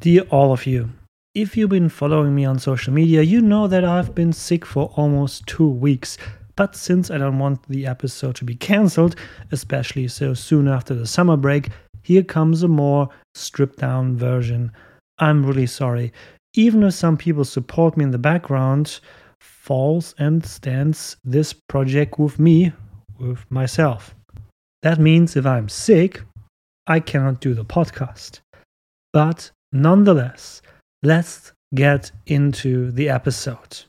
Dear 0.00 0.22
all 0.30 0.52
of 0.52 0.64
you, 0.64 0.90
if 1.34 1.56
you've 1.56 1.70
been 1.70 1.88
following 1.88 2.32
me 2.32 2.44
on 2.44 2.60
social 2.60 2.92
media, 2.92 3.22
you 3.22 3.40
know 3.40 3.66
that 3.66 3.84
I've 3.84 4.14
been 4.14 4.32
sick 4.32 4.64
for 4.64 4.92
almost 4.94 5.44
two 5.48 5.68
weeks. 5.68 6.16
But 6.54 6.76
since 6.76 7.10
I 7.10 7.18
don't 7.18 7.40
want 7.40 7.68
the 7.68 7.84
episode 7.84 8.36
to 8.36 8.44
be 8.44 8.54
cancelled, 8.54 9.16
especially 9.50 10.06
so 10.06 10.34
soon 10.34 10.68
after 10.68 10.94
the 10.94 11.04
summer 11.04 11.36
break, 11.36 11.70
here 12.04 12.22
comes 12.22 12.62
a 12.62 12.68
more 12.68 13.08
stripped 13.34 13.78
down 13.80 14.16
version. 14.16 14.70
I'm 15.18 15.44
really 15.44 15.66
sorry. 15.66 16.12
Even 16.54 16.84
if 16.84 16.94
some 16.94 17.16
people 17.16 17.44
support 17.44 17.96
me 17.96 18.04
in 18.04 18.12
the 18.12 18.18
background, 18.18 19.00
falls 19.40 20.14
and 20.20 20.46
stands 20.46 21.16
this 21.24 21.52
project 21.52 22.20
with 22.20 22.38
me, 22.38 22.72
with 23.18 23.44
myself. 23.50 24.14
That 24.82 25.00
means 25.00 25.34
if 25.34 25.44
I'm 25.44 25.68
sick, 25.68 26.22
I 26.86 27.00
cannot 27.00 27.40
do 27.40 27.52
the 27.52 27.64
podcast. 27.64 28.38
But 29.12 29.50
nonetheless, 29.72 30.62
let's 31.02 31.52
get 31.74 32.10
into 32.26 32.90
the 32.90 33.08
episode. 33.08 33.84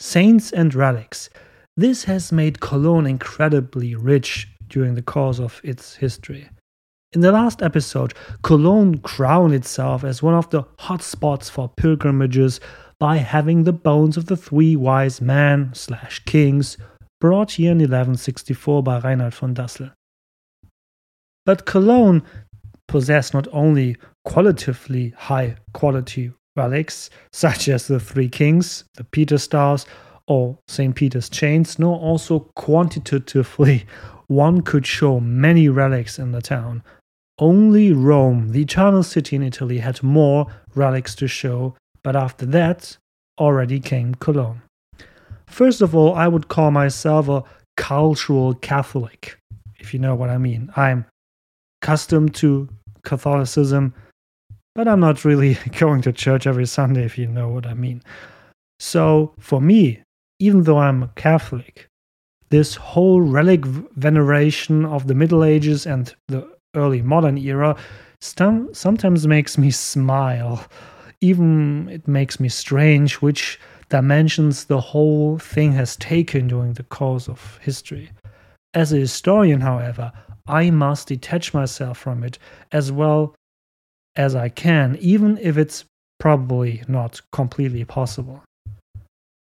Saints 0.00 0.52
and 0.52 0.74
relics. 0.74 1.30
This 1.76 2.04
has 2.04 2.32
made 2.32 2.60
Cologne 2.60 3.06
incredibly 3.06 3.94
rich 3.94 4.48
during 4.68 4.94
the 4.94 5.02
course 5.02 5.38
of 5.38 5.60
its 5.64 5.96
history. 5.96 6.48
In 7.12 7.22
the 7.22 7.32
last 7.32 7.62
episode, 7.62 8.12
Cologne 8.42 8.98
crowned 8.98 9.54
itself 9.54 10.04
as 10.04 10.22
one 10.22 10.34
of 10.34 10.50
the 10.50 10.64
hotspots 10.78 11.50
for 11.50 11.68
pilgrimages 11.68 12.60
by 12.98 13.16
having 13.16 13.64
the 13.64 13.72
bones 13.72 14.16
of 14.16 14.26
the 14.26 14.36
three 14.36 14.76
wise 14.76 15.20
men 15.20 15.70
slash 15.72 16.22
kings 16.24 16.76
brought 17.20 17.52
here 17.52 17.72
in 17.72 17.78
1164 17.78 18.82
by 18.82 19.00
Rainald 19.00 19.34
von 19.34 19.54
Dassel. 19.54 19.92
But 21.46 21.64
Cologne 21.64 22.22
possessed 22.88 23.32
not 23.32 23.46
only 23.52 23.96
qualitatively 24.24 25.14
high 25.16 25.56
quality 25.72 26.32
relics, 26.56 27.08
such 27.32 27.68
as 27.68 27.86
the 27.86 28.00
Three 28.00 28.28
Kings, 28.28 28.84
the 28.94 29.04
Peter's 29.04 29.44
Staff, 29.44 29.84
or 30.26 30.58
St. 30.68 30.94
Peter's 30.94 31.28
Chains, 31.28 31.78
nor 31.78 31.98
also 31.98 32.40
quantitatively 32.56 33.86
one 34.26 34.60
could 34.60 34.86
show 34.86 35.20
many 35.20 35.68
relics 35.68 36.18
in 36.18 36.32
the 36.32 36.42
town. 36.42 36.82
Only 37.38 37.92
Rome, 37.92 38.50
the 38.50 38.62
eternal 38.62 39.02
city 39.02 39.36
in 39.36 39.42
Italy, 39.42 39.78
had 39.78 40.02
more 40.02 40.46
relics 40.74 41.14
to 41.16 41.28
show, 41.28 41.76
but 42.02 42.16
after 42.16 42.44
that 42.46 42.98
already 43.38 43.80
came 43.80 44.14
Cologne. 44.16 44.62
First 45.46 45.80
of 45.80 45.94
all, 45.94 46.14
I 46.14 46.28
would 46.28 46.48
call 46.48 46.70
myself 46.70 47.28
a 47.28 47.44
cultural 47.76 48.54
Catholic, 48.54 49.38
if 49.78 49.94
you 49.94 50.00
know 50.00 50.14
what 50.14 50.30
I 50.30 50.36
mean. 50.36 50.70
I'm 50.76 51.06
accustomed 51.80 52.34
to 52.36 52.68
Catholicism, 53.02 53.94
but 54.74 54.88
I'm 54.88 55.00
not 55.00 55.24
really 55.24 55.58
going 55.78 56.02
to 56.02 56.12
church 56.12 56.46
every 56.46 56.66
Sunday, 56.66 57.04
if 57.04 57.18
you 57.18 57.26
know 57.26 57.48
what 57.48 57.66
I 57.66 57.74
mean. 57.74 58.02
So 58.78 59.34
for 59.38 59.60
me, 59.60 60.02
even 60.38 60.62
though 60.62 60.78
I'm 60.78 61.02
a 61.02 61.08
Catholic, 61.16 61.88
this 62.50 62.74
whole 62.76 63.20
relic 63.20 63.64
veneration 63.64 64.84
of 64.84 65.06
the 65.06 65.14
Middle 65.14 65.44
Ages 65.44 65.86
and 65.86 66.14
the 66.28 66.48
early 66.74 67.02
modern 67.02 67.36
era 67.38 67.76
sometimes 68.20 69.26
makes 69.26 69.58
me 69.58 69.70
smile. 69.70 70.64
Even 71.20 71.88
it 71.88 72.06
makes 72.06 72.40
me 72.40 72.48
strange 72.48 73.14
which 73.14 73.58
dimensions 73.88 74.64
the 74.64 74.80
whole 74.80 75.38
thing 75.38 75.72
has 75.72 75.96
taken 75.96 76.48
during 76.48 76.74
the 76.74 76.84
course 76.84 77.28
of 77.28 77.58
history. 77.62 78.10
As 78.74 78.92
a 78.92 78.96
historian, 78.98 79.60
however, 79.60 80.12
I 80.48 80.70
must 80.70 81.08
detach 81.08 81.52
myself 81.52 81.98
from 81.98 82.24
it 82.24 82.38
as 82.72 82.90
well 82.90 83.34
as 84.16 84.34
I 84.34 84.48
can, 84.48 84.96
even 85.00 85.38
if 85.38 85.56
it's 85.56 85.84
probably 86.18 86.82
not 86.88 87.20
completely 87.32 87.84
possible. 87.84 88.42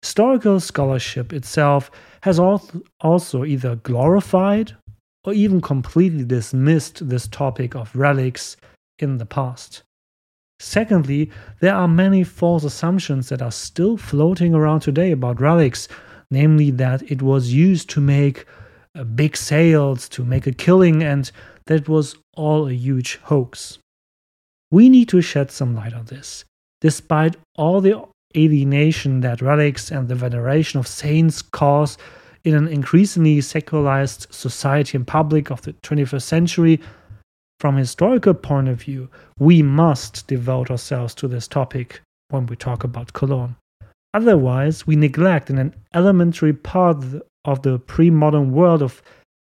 Historical 0.01 0.59
scholarship 0.59 1.33
itself 1.33 1.91
has 2.21 2.39
also 2.39 3.43
either 3.43 3.75
glorified 3.75 4.75
or 5.23 5.33
even 5.33 5.61
completely 5.61 6.23
dismissed 6.23 7.07
this 7.07 7.27
topic 7.27 7.75
of 7.75 7.95
relics 7.95 8.57
in 8.97 9.17
the 9.17 9.25
past. 9.25 9.83
Secondly, 10.59 11.29
there 11.59 11.75
are 11.75 11.87
many 11.87 12.23
false 12.23 12.63
assumptions 12.63 13.29
that 13.29 13.41
are 13.41 13.51
still 13.51 13.97
floating 13.97 14.53
around 14.55 14.79
today 14.79 15.11
about 15.11 15.41
relics, 15.41 15.87
namely 16.31 16.71
that 16.71 17.03
it 17.11 17.21
was 17.21 17.53
used 17.53 17.89
to 17.91 17.99
make 17.99 18.45
big 19.15 19.37
sales 19.37 20.09
to 20.09 20.23
make 20.23 20.47
a 20.47 20.51
killing, 20.51 21.03
and 21.03 21.31
that 21.65 21.87
was 21.87 22.15
all 22.35 22.67
a 22.67 22.73
huge 22.73 23.17
hoax. 23.23 23.79
We 24.71 24.89
need 24.89 25.09
to 25.09 25.21
shed 25.21 25.51
some 25.51 25.75
light 25.75 25.93
on 25.93 26.05
this. 26.05 26.45
Despite 26.81 27.35
all 27.55 27.81
the 27.81 28.03
alienation 28.35 29.21
that 29.21 29.41
relics 29.41 29.91
and 29.91 30.07
the 30.07 30.15
veneration 30.15 30.79
of 30.79 30.87
saints 30.87 31.41
cause 31.41 31.97
in 32.43 32.55
an 32.55 32.67
increasingly 32.67 33.41
secularized 33.41 34.27
society 34.31 34.97
and 34.97 35.05
public 35.05 35.51
of 35.51 35.61
the 35.61 35.73
21st 35.73 36.21
century, 36.21 36.79
from 37.59 37.75
a 37.75 37.79
historical 37.79 38.33
point 38.33 38.67
of 38.69 38.81
view, 38.81 39.09
we 39.37 39.61
must 39.61 40.25
devote 40.27 40.71
ourselves 40.71 41.13
to 41.15 41.27
this 41.27 41.47
topic 41.47 42.01
when 42.29 42.47
we 42.47 42.55
talk 42.55 42.83
about 42.83 43.13
Cologne. 43.13 43.55
Otherwise, 44.13 44.87
we 44.87 44.95
neglect 44.95 45.49
an 45.49 45.75
elementary 45.93 46.53
part 46.53 47.05
of 47.45 47.61
the 47.61 47.79
pre 47.79 48.09
modern 48.09 48.51
world 48.51 48.81
of 48.81 49.01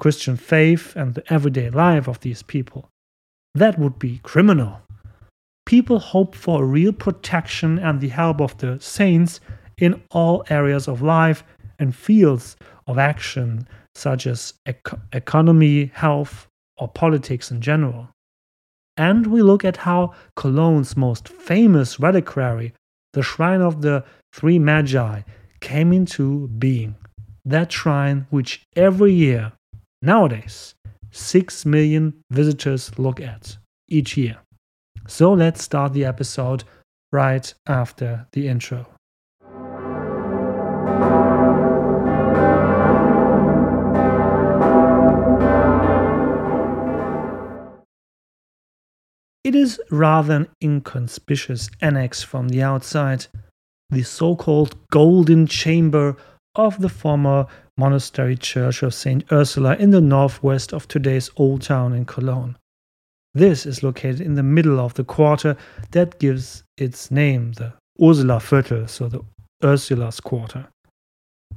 Christian 0.00 0.37
faith 0.37 0.95
and 0.97 1.15
the 1.15 1.33
everyday 1.33 1.71
life 1.71 2.09
of 2.09 2.21
these 2.21 2.43
people. 2.43 2.89
That 3.55 3.78
would 3.78 3.99
be 3.99 4.21
criminal. 4.22 4.81
People 5.67 5.99
hope 5.99 6.34
for 6.34 6.62
a 6.62 6.67
real 6.67 6.93
protection 6.93 7.78
and 7.78 8.00
the 8.00 8.09
help 8.09 8.41
of 8.41 8.59
the 8.59 8.78
saints 8.81 9.41
in 9.78 10.03
all 10.11 10.44
areas 10.50 10.89
of 10.89 11.03
life 11.03 11.43
and 11.78 11.94
fields 11.94 12.56
of 12.87 12.99
action, 12.99 13.67
such 13.94 14.27
as 14.27 14.55
ec- 14.67 15.00
economy, 15.12 15.91
health, 15.94 16.47
or 16.77 16.89
politics 16.89 17.50
in 17.50 17.61
general. 17.61 18.09
And 18.97 19.27
we 19.27 19.43
look 19.43 19.65
at 19.65 19.78
how 19.78 20.15
Cologne's 20.37 20.97
most 20.97 21.28
famous 21.28 21.99
reliquary, 21.99 22.75
the 23.12 23.23
Shrine 23.23 23.61
of 23.61 23.83
the 23.83 24.05
Three 24.33 24.59
Magi, 24.59 25.23
came 25.61 25.93
into 25.93 26.49
being 26.49 26.94
that 27.44 27.72
shrine 27.72 28.27
which 28.31 28.62
every 28.75 29.12
year, 29.12 29.53
nowadays, 30.00 30.75
6 31.10 31.66
million 31.66 32.15
visitors 32.31 32.99
look 32.99 33.21
at 33.21 33.56
each 33.88 34.16
year. 34.16 34.38
So 35.06 35.32
let's 35.32 35.62
start 35.62 35.93
the 35.93 36.05
episode 36.05 36.65
right 37.12 37.53
after 37.66 38.27
the 38.32 38.49
intro. 38.49 38.87
It 49.44 49.55
is 49.55 49.78
rather 49.91 50.34
an 50.37 50.49
inconspicuous 50.62 51.69
annex 51.82 52.22
from 52.22 52.49
the 52.49 52.62
outside, 52.62 53.26
the 53.91 54.03
so 54.03 54.34
called 54.34 54.75
Golden 54.91 55.47
Chamber 55.47 56.16
of 56.55 56.81
the 56.81 56.89
former 56.89 57.47
monastery 57.77 58.37
church 58.37 58.83
of 58.83 58.95
St. 58.95 59.25
Ursula 59.33 59.77
in 59.77 59.91
the 59.91 60.01
northwest 60.01 60.73
of 60.73 60.87
today's 60.87 61.31
Old 61.37 61.63
Town 61.63 61.93
in 61.93 62.05
Cologne. 62.05 62.57
This 63.35 63.67
is 63.67 63.83
located 63.83 64.21
in 64.21 64.35
the 64.35 64.45
middle 64.45 64.79
of 64.79 64.95
the 64.95 65.05
quarter 65.05 65.57
that 65.91 66.21
gives 66.21 66.63
its 66.77 67.11
name, 67.11 67.53
the 67.53 67.73
Ursula 68.01 68.39
Viertel, 68.39 68.89
so 68.89 69.09
the 69.09 69.21
Ursula's 69.65 70.21
quarter. 70.21 70.69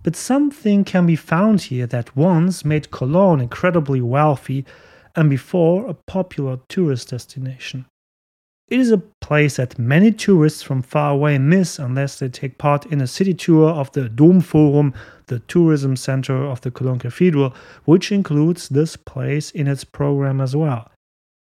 But 0.01 0.15
something 0.15 0.83
can 0.83 1.05
be 1.05 1.15
found 1.15 1.61
here 1.61 1.85
that 1.87 2.15
once 2.15 2.65
made 2.65 2.91
Cologne 2.91 3.41
incredibly 3.41 4.01
wealthy 4.01 4.65
and 5.15 5.29
before 5.29 5.87
a 5.87 5.93
popular 5.93 6.59
tourist 6.69 7.09
destination. 7.09 7.85
It 8.69 8.81
is 8.81 8.91
a 8.91 8.97
place 8.97 9.55
that 9.55 9.79
many 9.79 10.11
tourists 10.11 10.61
from 10.61 10.81
far 10.81 11.11
away 11.11 11.37
miss 11.37 11.79
unless 11.79 12.19
they 12.19 12.27
take 12.27 12.57
part 12.57 12.85
in 12.87 12.99
a 12.99 13.07
city 13.07 13.33
tour 13.33 13.69
of 13.69 13.89
the 13.93 14.09
Domforum, 14.09 14.93
the 15.27 15.39
tourism 15.39 15.95
center 15.95 16.35
of 16.35 16.59
the 16.59 16.71
Cologne 16.71 16.99
Cathedral, 16.99 17.55
which 17.85 18.11
includes 18.11 18.67
this 18.67 18.97
place 18.97 19.51
in 19.51 19.67
its 19.67 19.85
program 19.85 20.41
as 20.41 20.53
well. 20.53 20.91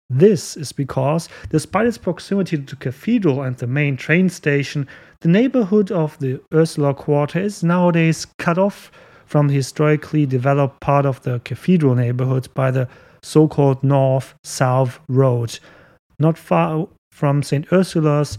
This 0.08 0.56
is 0.56 0.72
because, 0.72 1.28
despite 1.50 1.86
its 1.86 1.98
proximity 1.98 2.56
to 2.56 2.64
the 2.64 2.76
cathedral 2.76 3.42
and 3.42 3.54
the 3.56 3.66
main 3.66 3.98
train 3.98 4.30
station, 4.30 4.88
the 5.20 5.28
neighborhood 5.28 5.92
of 5.92 6.18
the 6.20 6.40
Ursula 6.54 6.94
Quarter 6.94 7.40
is 7.40 7.62
nowadays 7.62 8.26
cut 8.38 8.56
off 8.56 8.90
from 9.26 9.48
the 9.48 9.54
historically 9.54 10.24
developed 10.24 10.80
part 10.80 11.04
of 11.04 11.20
the 11.20 11.38
cathedral 11.40 11.94
neighborhood 11.94 12.48
by 12.54 12.70
the 12.70 12.88
so 13.22 13.46
called 13.46 13.84
North 13.84 14.34
South 14.42 14.98
Road. 15.06 15.58
Not 16.18 16.36
far 16.36 16.88
from 17.20 17.42
St. 17.42 17.70
Ursula's, 17.70 18.38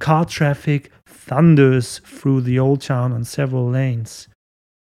car 0.00 0.24
traffic 0.24 0.90
thunders 1.06 2.00
through 2.00 2.40
the 2.40 2.58
old 2.58 2.80
town 2.80 3.12
on 3.12 3.22
several 3.22 3.70
lanes. 3.70 4.26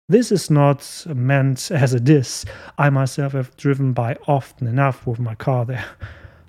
This 0.08 0.32
is 0.32 0.50
not 0.50 1.06
meant 1.14 1.70
as 1.70 1.92
a 1.92 2.00
diss. 2.00 2.46
I 2.78 2.88
myself 2.88 3.32
have 3.32 3.54
driven 3.58 3.92
by 3.92 4.16
often 4.26 4.66
enough 4.66 5.06
with 5.06 5.20
my 5.20 5.34
car 5.34 5.66
there. 5.66 5.84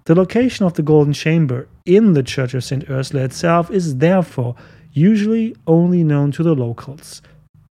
The 0.06 0.16
location 0.16 0.66
of 0.66 0.76
the 0.76 0.84
Golden 0.84 1.12
Chamber 1.12 1.68
in 1.86 2.14
the 2.14 2.24
Church 2.24 2.54
of 2.54 2.64
St. 2.64 2.90
Ursula 2.90 3.24
itself 3.26 3.70
is 3.70 3.98
therefore 3.98 4.56
usually 4.94 5.54
only 5.68 6.02
known 6.02 6.32
to 6.32 6.44
the 6.44 6.56
locals. 6.56 7.22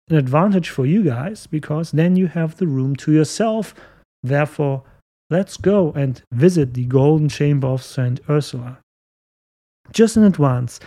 An 0.10 0.16
advantage 0.16 0.70
for 0.70 0.88
you 0.88 1.04
guys 1.04 1.46
because 1.46 1.92
then 1.92 2.16
you 2.16 2.26
have 2.26 2.58
the 2.58 2.68
room 2.68 2.96
to 2.96 3.12
yourself. 3.12 3.76
Therefore, 4.24 4.82
let's 5.30 5.58
go 5.58 5.92
and 5.92 6.24
visit 6.32 6.74
the 6.74 6.86
Golden 6.86 7.30
Chamber 7.30 7.68
of 7.68 7.84
St. 7.84 8.20
Ursula. 8.28 8.80
Just 9.94 10.16
in 10.16 10.24
advance, 10.24 10.80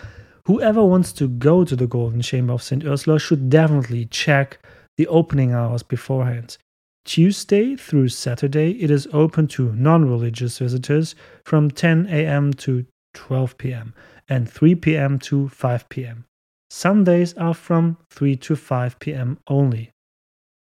whoever 0.46 0.84
wants 0.84 1.12
to 1.14 1.28
go 1.28 1.64
to 1.64 1.76
the 1.76 1.86
Golden 1.86 2.22
Chamber 2.22 2.54
of 2.54 2.62
St. 2.62 2.84
Ursula 2.84 3.18
should 3.18 3.50
definitely 3.50 4.06
check 4.06 4.58
the 4.96 5.06
opening 5.08 5.52
hours 5.52 5.82
beforehand. 5.82 6.56
Tuesday 7.04 7.76
through 7.76 8.08
Saturday, 8.08 8.70
it 8.82 8.90
is 8.90 9.06
open 9.12 9.46
to 9.48 9.72
non 9.72 10.08
religious 10.08 10.58
visitors 10.58 11.14
from 11.44 11.70
10 11.70 12.06
a.m. 12.10 12.54
to 12.54 12.86
12 13.12 13.58
p.m. 13.58 13.94
and 14.28 14.50
3 14.50 14.74
p.m. 14.76 15.18
to 15.18 15.48
5 15.48 15.88
p.m. 15.90 16.24
Sundays 16.70 17.34
are 17.34 17.54
from 17.54 17.98
3 18.10 18.36
to 18.36 18.56
5 18.56 18.98
p.m. 18.98 19.38
only. 19.48 19.90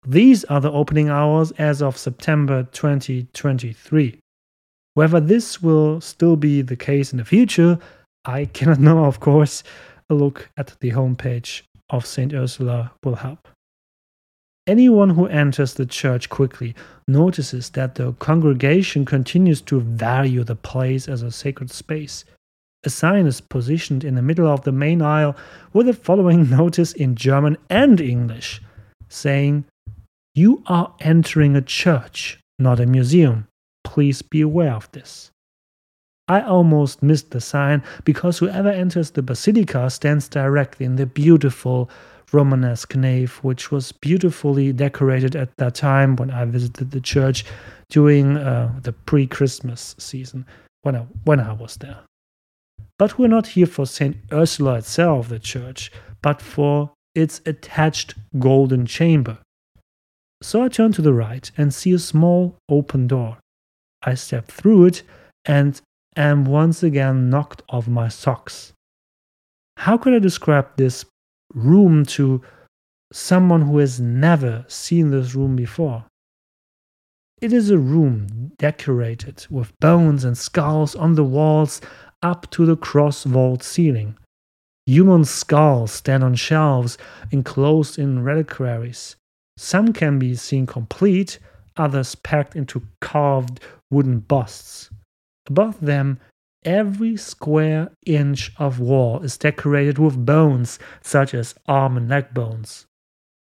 These 0.06 0.44
are 0.46 0.62
the 0.62 0.72
opening 0.72 1.10
hours 1.10 1.52
as 1.54 1.82
of 1.82 1.98
September 1.98 2.64
2023. 2.72 4.20
Whether 4.94 5.20
this 5.20 5.62
will 5.62 6.00
still 6.02 6.36
be 6.36 6.62
the 6.62 6.76
case 6.76 7.12
in 7.12 7.18
the 7.18 7.26
future, 7.26 7.80
I 8.28 8.44
cannot 8.44 8.80
know, 8.80 9.06
of 9.06 9.22
course. 9.22 9.64
A 10.10 10.14
look 10.14 10.50
at 10.58 10.76
the 10.82 10.92
homepage 10.92 11.62
of 11.90 12.06
St. 12.06 12.34
Ursula 12.34 12.92
will 13.04 13.16
help. 13.16 13.48
Anyone 14.68 15.12
who 15.12 15.28
enters 15.28 15.76
the 15.76 15.86
church 15.86 16.28
quickly 16.28 16.76
notices 17.08 17.70
that 17.70 17.96
the 17.96 18.12
congregation 18.14 19.06
continues 19.06 19.62
to 19.62 19.80
value 19.80 20.44
the 20.44 20.58
place 20.58 21.08
as 21.08 21.22
a 21.22 21.32
sacred 21.32 21.72
space. 21.72 22.26
A 22.84 22.90
sign 22.90 23.26
is 23.28 23.40
positioned 23.40 24.04
in 24.04 24.16
the 24.16 24.22
middle 24.22 24.48
of 24.48 24.64
the 24.64 24.74
main 24.74 25.02
aisle 25.02 25.38
with 25.72 25.86
the 25.86 25.94
following 25.94 26.50
notice 26.50 26.92
in 26.92 27.16
German 27.16 27.58
and 27.70 28.02
English 28.02 28.62
saying, 29.08 29.64
You 30.36 30.64
are 30.68 30.94
entering 31.00 31.56
a 31.56 31.62
church, 31.62 32.40
not 32.60 32.82
a 32.82 32.86
museum. 32.86 33.48
Please 33.86 34.22
be 34.22 34.42
aware 34.42 34.74
of 34.74 34.92
this. 34.92 35.32
I 36.28 36.42
almost 36.42 37.02
missed 37.02 37.32
the 37.32 37.40
sign 37.40 37.84
because 38.04 38.38
whoever 38.38 38.70
enters 38.70 39.12
the 39.12 39.22
basilica 39.22 39.90
stands 39.90 40.28
directly 40.28 40.86
in 40.86 40.98
the 40.98 41.06
beautiful 41.06 41.90
Romanesque 42.34 42.96
nave, 42.96 43.38
which 43.42 43.72
was 43.72 43.94
beautifully 43.94 44.74
decorated 44.74 45.36
at 45.36 45.56
that 45.58 45.76
time 45.76 46.18
when 46.18 46.30
I 46.30 46.44
visited 46.44 46.92
the 46.92 47.00
church 47.00 47.46
during 47.90 48.36
uh, 48.36 48.78
the 48.82 48.92
pre-Christmas 48.92 49.96
season 49.98 50.46
when 50.82 50.96
I 50.96 51.06
when 51.24 51.40
I 51.40 51.54
was 51.54 51.78
there. 51.78 52.00
But 53.00 53.18
we're 53.18 53.28
not 53.28 53.48
here 53.48 53.68
for 53.68 53.86
Saint 53.86 54.18
Ursula 54.32 54.76
itself, 54.80 55.30
the 55.30 55.40
church, 55.40 55.92
but 56.22 56.42
for 56.42 56.92
its 57.16 57.42
attached 57.46 58.16
golden 58.38 58.86
chamber. 58.86 59.38
So 60.42 60.62
I 60.62 60.68
turn 60.68 60.92
to 60.94 61.02
the 61.02 61.14
right 61.14 61.50
and 61.58 61.74
see 61.74 61.94
a 61.94 62.00
small 62.00 62.56
open 62.70 63.08
door. 63.08 63.38
I 64.04 64.16
step 64.16 64.48
through 64.48 64.86
it 64.86 65.04
and 65.46 65.82
am 66.22 66.46
once 66.46 66.84
again 66.84 67.30
knocked 67.30 67.62
off 67.70 67.88
my 67.88 68.08
socks. 68.08 68.74
How 69.78 69.98
could 69.98 70.14
I 70.14 70.20
describe 70.20 70.76
this 70.76 71.06
room 71.54 72.06
to 72.06 72.42
someone 73.12 73.62
who 73.62 73.78
has 73.78 74.00
never 74.00 74.66
seen 74.68 75.12
this 75.12 75.34
room 75.34 75.56
before. 75.56 76.06
It 77.42 77.54
is 77.54 77.70
a 77.70 77.78
room 77.78 78.52
decorated 78.58 79.46
with 79.50 79.78
bones 79.80 80.24
and 80.24 80.38
skulls 80.38 80.96
on 80.96 81.16
the 81.16 81.24
walls 81.24 81.80
up 82.22 82.50
to 82.52 82.66
the 82.66 82.76
cross 82.76 83.24
vault 83.24 83.64
ceiling. 83.64 84.18
Human 84.86 85.24
skulls 85.24 85.92
stand 85.92 86.24
on 86.24 86.36
shelves 86.36 86.98
enclosed 87.32 88.00
in 88.00 88.24
reliquaries. 88.24 89.16
Some 89.58 89.94
can 89.94 90.18
be 90.18 90.36
seen 90.36 90.66
complete, 90.66 91.40
others 91.76 92.16
packed 92.16 92.56
into 92.56 92.82
carved 93.02 93.60
wooden 93.92 94.20
busts. 94.20 94.90
Above 95.48 95.80
them 95.80 96.20
Every 96.68 97.16
square 97.16 97.92
inch 98.06 98.52
of 98.58 98.80
wall 98.80 99.22
is 99.22 99.38
decorated 99.38 100.00
with 100.00 100.26
bones, 100.26 100.80
such 101.02 101.34
as 101.34 101.56
arm 101.66 101.96
and 101.96 102.10
leg 102.10 102.34
bones. 102.34 102.86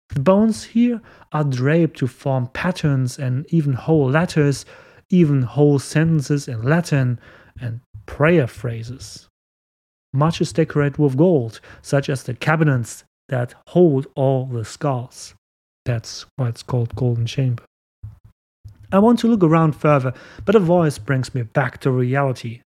The 0.09 0.19
bones 0.19 0.65
here 0.65 1.01
are 1.31 1.45
draped 1.45 1.97
to 1.99 2.07
form 2.07 2.47
patterns 2.47 3.17
and 3.17 3.45
even 3.49 3.73
whole 3.73 4.09
letters, 4.09 4.65
even 5.09 5.43
whole 5.43 5.79
sentences 5.79 6.49
in 6.49 6.63
Latin, 6.63 7.19
and 7.61 7.79
prayer 8.05 8.47
phrases. 8.47 9.29
Much 10.11 10.41
is 10.41 10.51
decorated 10.51 10.97
with 10.97 11.15
gold, 11.15 11.61
such 11.81 12.09
as 12.09 12.23
the 12.23 12.33
cabinets 12.33 13.03
that 13.29 13.53
hold 13.67 14.07
all 14.15 14.47
the 14.47 14.65
skulls. 14.65 15.33
That's 15.85 16.25
why 16.35 16.49
it's 16.49 16.63
called 16.63 16.95
Golden 16.95 17.25
Chamber. 17.25 17.63
I 18.93 18.99
want 18.99 19.17
to 19.19 19.27
look 19.27 19.43
around 19.43 19.75
further, 19.75 20.13
but 20.45 20.55
a 20.55 20.59
voice 20.59 20.99
brings 20.99 21.33
me 21.33 21.41
back 21.41 21.79
to 21.81 21.89
reality. 21.91 22.61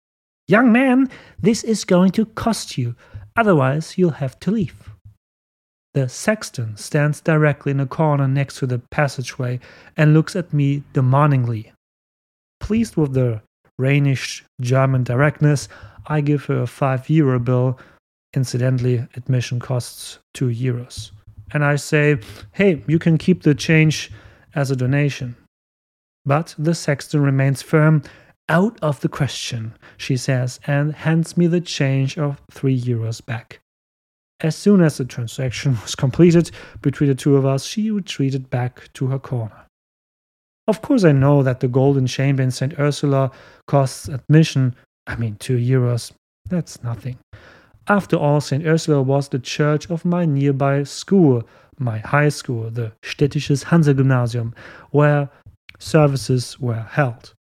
Young 0.47 0.71
man, 0.71 1.09
this 1.39 1.63
is 1.63 1.83
going 1.83 2.11
to 2.13 2.25
cost 2.25 2.77
you, 2.77 2.95
otherwise, 3.35 3.97
you'll 3.97 4.11
have 4.11 4.39
to 4.39 4.51
leave. 4.51 4.89
The 5.93 6.07
sexton 6.07 6.77
stands 6.77 7.19
directly 7.19 7.71
in 7.71 7.79
a 7.81 7.85
corner 7.85 8.27
next 8.27 8.57
to 8.59 8.67
the 8.67 8.79
passageway 8.79 9.59
and 9.97 10.13
looks 10.13 10.35
at 10.35 10.53
me 10.53 10.83
demandingly. 10.93 11.71
Pleased 12.59 12.95
with 12.95 13.13
the 13.13 13.41
Rhenish 13.77 14.43
German 14.61 15.03
directness, 15.03 15.67
I 16.07 16.21
give 16.21 16.45
her 16.45 16.61
a 16.61 16.67
5 16.67 17.09
euro 17.09 17.37
bill. 17.37 17.79
Incidentally, 18.33 19.05
admission 19.15 19.59
costs 19.59 20.19
2 20.35 20.47
euros. 20.47 21.11
And 21.51 21.65
I 21.65 21.75
say, 21.75 22.19
hey, 22.53 22.81
you 22.87 22.97
can 22.97 23.17
keep 23.17 23.43
the 23.43 23.53
change 23.53 24.09
as 24.55 24.71
a 24.71 24.75
donation. 24.75 25.35
But 26.25 26.55
the 26.57 26.75
sexton 26.75 27.21
remains 27.21 27.61
firm 27.61 28.03
out 28.49 28.77
of 28.81 28.99
the 29.01 29.09
question, 29.09 29.73
she 29.97 30.17
says, 30.17 30.59
and 30.67 30.93
hands 30.93 31.37
me 31.37 31.47
the 31.47 31.61
change 31.61 32.17
of 32.17 32.41
three 32.51 32.79
euros 32.79 33.25
back. 33.25 33.59
As 34.41 34.55
soon 34.55 34.81
as 34.81 34.97
the 34.97 35.05
transaction 35.05 35.77
was 35.81 35.95
completed 35.95 36.51
between 36.81 37.09
the 37.09 37.15
two 37.15 37.37
of 37.37 37.45
us, 37.45 37.65
she 37.65 37.91
retreated 37.91 38.49
back 38.49 38.91
to 38.93 39.07
her 39.07 39.19
corner. 39.19 39.65
Of 40.67 40.81
course, 40.81 41.03
I 41.03 41.11
know 41.11 41.43
that 41.43 41.59
the 41.59 41.67
Golden 41.67 42.07
Chamber 42.07 42.41
in 42.41 42.51
St. 42.51 42.77
Ursula 42.79 43.31
costs 43.67 44.07
admission, 44.07 44.75
I 45.07 45.15
mean, 45.17 45.35
two 45.35 45.57
euros. 45.57 46.11
That's 46.49 46.81
nothing. 46.83 47.17
After 47.87 48.15
all, 48.15 48.39
St. 48.39 48.65
Ursula 48.65 49.01
was 49.01 49.27
the 49.27 49.39
church 49.39 49.89
of 49.89 50.05
my 50.05 50.25
nearby 50.25 50.83
school, 50.83 51.43
my 51.79 51.97
high 51.99 52.29
school, 52.29 52.69
the 52.69 52.93
Städtisches 53.01 53.63
Hansa-Gymnasium, 53.63 54.55
where 54.91 55.29
services 55.79 56.59
were 56.59 56.85
held. 56.91 57.33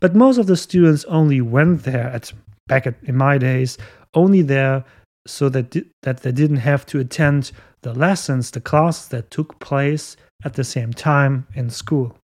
But 0.00 0.14
most 0.14 0.38
of 0.38 0.46
the 0.46 0.56
students 0.56 1.04
only 1.04 1.40
went 1.40 1.84
there 1.84 2.08
at 2.08 2.32
back 2.66 2.86
at, 2.86 2.94
in 3.04 3.16
my 3.16 3.38
days, 3.38 3.78
only 4.14 4.42
there 4.42 4.84
so 5.26 5.48
that 5.48 5.70
di- 5.70 5.90
that 6.02 6.22
they 6.22 6.32
didn't 6.32 6.56
have 6.56 6.84
to 6.86 6.98
attend 6.98 7.52
the 7.82 7.94
lessons, 7.94 8.50
the 8.50 8.60
classes 8.60 9.08
that 9.08 9.30
took 9.30 9.58
place 9.60 10.16
at 10.44 10.54
the 10.54 10.64
same 10.64 10.92
time 10.92 11.46
in 11.54 11.70
school. 11.70 12.16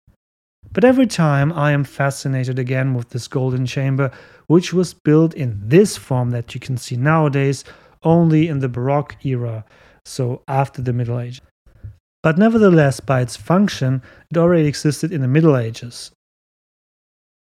But 0.72 0.84
every 0.84 1.08
time 1.08 1.54
I 1.54 1.72
am 1.72 1.84
fascinated 1.84 2.60
again 2.60 2.94
with 2.94 3.10
this 3.10 3.28
golden 3.28 3.66
chamber, 3.66 4.12
which 4.48 4.74
was 4.74 4.94
built 4.94 5.34
in 5.34 5.60
this 5.64 5.98
form 5.98 6.32
that 6.32 6.54
you 6.54 6.60
can 6.60 6.78
see 6.78 6.98
nowadays 6.98 7.64
only 8.04 8.48
in 8.48 8.60
the 8.60 8.70
Baroque 8.70 9.16
era, 9.24 9.66
so 10.06 10.42
after 10.48 10.82
the 10.82 10.94
Middle 10.94 11.20
Ages. 11.20 11.42
But 12.24 12.38
nevertheless, 12.38 13.00
by 13.00 13.22
its 13.22 13.36
function, 13.36 14.02
it 14.30 14.38
already 14.38 14.68
existed 14.68 15.12
in 15.12 15.22
the 15.22 15.28
Middle 15.28 15.56
Ages, 15.56 16.12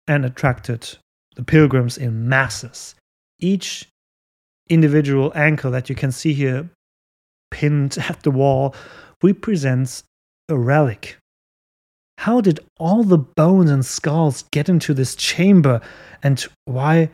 and 0.06 0.24
attracted 0.24 0.98
the 1.34 1.42
pilgrims 1.42 1.98
in 1.98 2.28
masses. 2.28 2.94
Each 3.38 3.88
individual 4.68 5.32
anchor 5.34 5.70
that 5.70 5.88
you 5.88 5.94
can 5.94 6.12
see 6.12 6.32
here 6.32 6.68
pinned 7.50 7.98
at 8.08 8.22
the 8.22 8.30
wall 8.30 8.74
represents 9.22 10.04
a 10.48 10.56
relic. 10.56 11.16
How 12.18 12.40
did 12.40 12.60
all 12.78 13.04
the 13.04 13.18
bones 13.18 13.70
and 13.70 13.84
skulls 13.84 14.44
get 14.50 14.68
into 14.68 14.94
this 14.94 15.14
chamber, 15.14 15.80
and 16.22 16.44
why 16.64 17.10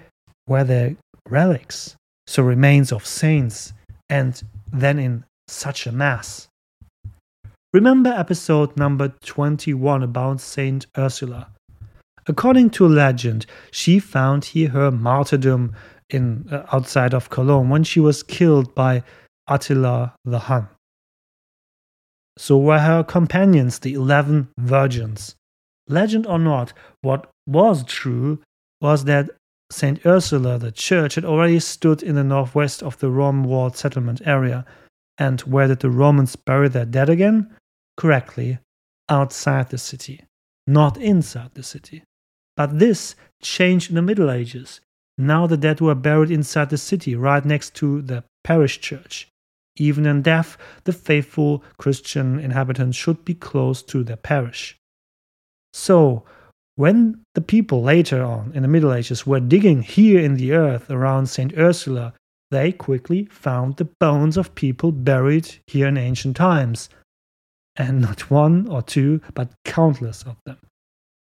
were 0.46 0.64
there 0.64 0.96
relics, 1.28 1.96
so 2.26 2.42
remains 2.42 2.92
of 2.92 3.04
saints, 3.04 3.72
and 4.08 4.40
then 4.72 4.98
in 4.98 5.24
such 5.48 5.86
a 5.86 5.92
mass? 5.92 6.48
Remember 7.72 8.10
episode 8.10 8.76
number 8.76 9.08
21 9.24 10.02
about 10.02 10.42
Saint 10.42 10.84
Ursula. 10.98 11.48
According 12.26 12.68
to 12.70 12.86
legend, 12.86 13.46
she 13.70 13.98
found 13.98 14.44
here 14.44 14.68
her 14.68 14.90
martyrdom 14.90 15.74
in 16.10 16.46
uh, 16.52 16.66
outside 16.70 17.14
of 17.14 17.30
Cologne 17.30 17.70
when 17.70 17.82
she 17.82 17.98
was 17.98 18.22
killed 18.22 18.74
by 18.74 19.02
Attila 19.48 20.14
the 20.26 20.40
Hun. 20.40 20.68
So 22.36 22.58
were 22.58 22.78
her 22.78 23.02
companions, 23.02 23.78
the 23.78 23.94
eleven 23.94 24.48
virgins. 24.58 25.34
Legend 25.88 26.26
or 26.26 26.38
not, 26.38 26.74
what 27.00 27.30
was 27.46 27.84
true 27.84 28.40
was 28.82 29.04
that 29.04 29.30
St. 29.70 30.04
Ursula, 30.04 30.58
the 30.58 30.72
church, 30.72 31.14
had 31.14 31.24
already 31.24 31.58
stood 31.58 32.02
in 32.02 32.16
the 32.16 32.24
northwest 32.24 32.82
of 32.82 32.98
the 32.98 33.08
Roman 33.08 33.44
walled 33.44 33.78
settlement 33.78 34.20
area. 34.26 34.66
And 35.16 35.40
where 35.42 35.68
did 35.68 35.80
the 35.80 35.90
Romans 35.90 36.36
bury 36.36 36.68
their 36.68 36.84
dead 36.84 37.08
again? 37.08 37.50
Correctly, 37.96 38.58
outside 39.08 39.70
the 39.70 39.78
city, 39.78 40.24
not 40.66 40.96
inside 40.96 41.50
the 41.54 41.62
city. 41.62 42.02
But 42.56 42.78
this 42.78 43.14
changed 43.40 43.90
in 43.90 43.96
the 43.96 44.02
Middle 44.02 44.30
Ages. 44.30 44.80
Now 45.18 45.46
the 45.46 45.56
dead 45.56 45.80
were 45.80 45.94
buried 45.94 46.30
inside 46.30 46.70
the 46.70 46.78
city, 46.78 47.14
right 47.14 47.44
next 47.44 47.74
to 47.76 48.02
the 48.02 48.24
parish 48.44 48.80
church. 48.80 49.28
Even 49.76 50.06
in 50.06 50.22
death, 50.22 50.58
the 50.84 50.92
faithful 50.92 51.64
Christian 51.78 52.38
inhabitants 52.38 52.96
should 52.96 53.24
be 53.24 53.34
close 53.34 53.82
to 53.84 54.04
their 54.04 54.16
parish. 54.16 54.76
So, 55.72 56.24
when 56.76 57.22
the 57.34 57.40
people 57.40 57.82
later 57.82 58.22
on 58.22 58.52
in 58.54 58.62
the 58.62 58.68
Middle 58.68 58.92
Ages 58.92 59.26
were 59.26 59.40
digging 59.40 59.82
here 59.82 60.20
in 60.20 60.34
the 60.36 60.52
earth 60.52 60.90
around 60.90 61.26
St. 61.26 61.56
Ursula, 61.56 62.14
they 62.50 62.72
quickly 62.72 63.26
found 63.26 63.76
the 63.76 63.88
bones 63.98 64.36
of 64.36 64.54
people 64.54 64.92
buried 64.92 65.54
here 65.66 65.88
in 65.88 65.96
ancient 65.96 66.36
times. 66.36 66.90
And 67.76 68.02
not 68.02 68.30
one 68.30 68.68
or 68.68 68.82
two, 68.82 69.20
but 69.34 69.50
countless 69.64 70.22
of 70.24 70.36
them. 70.44 70.58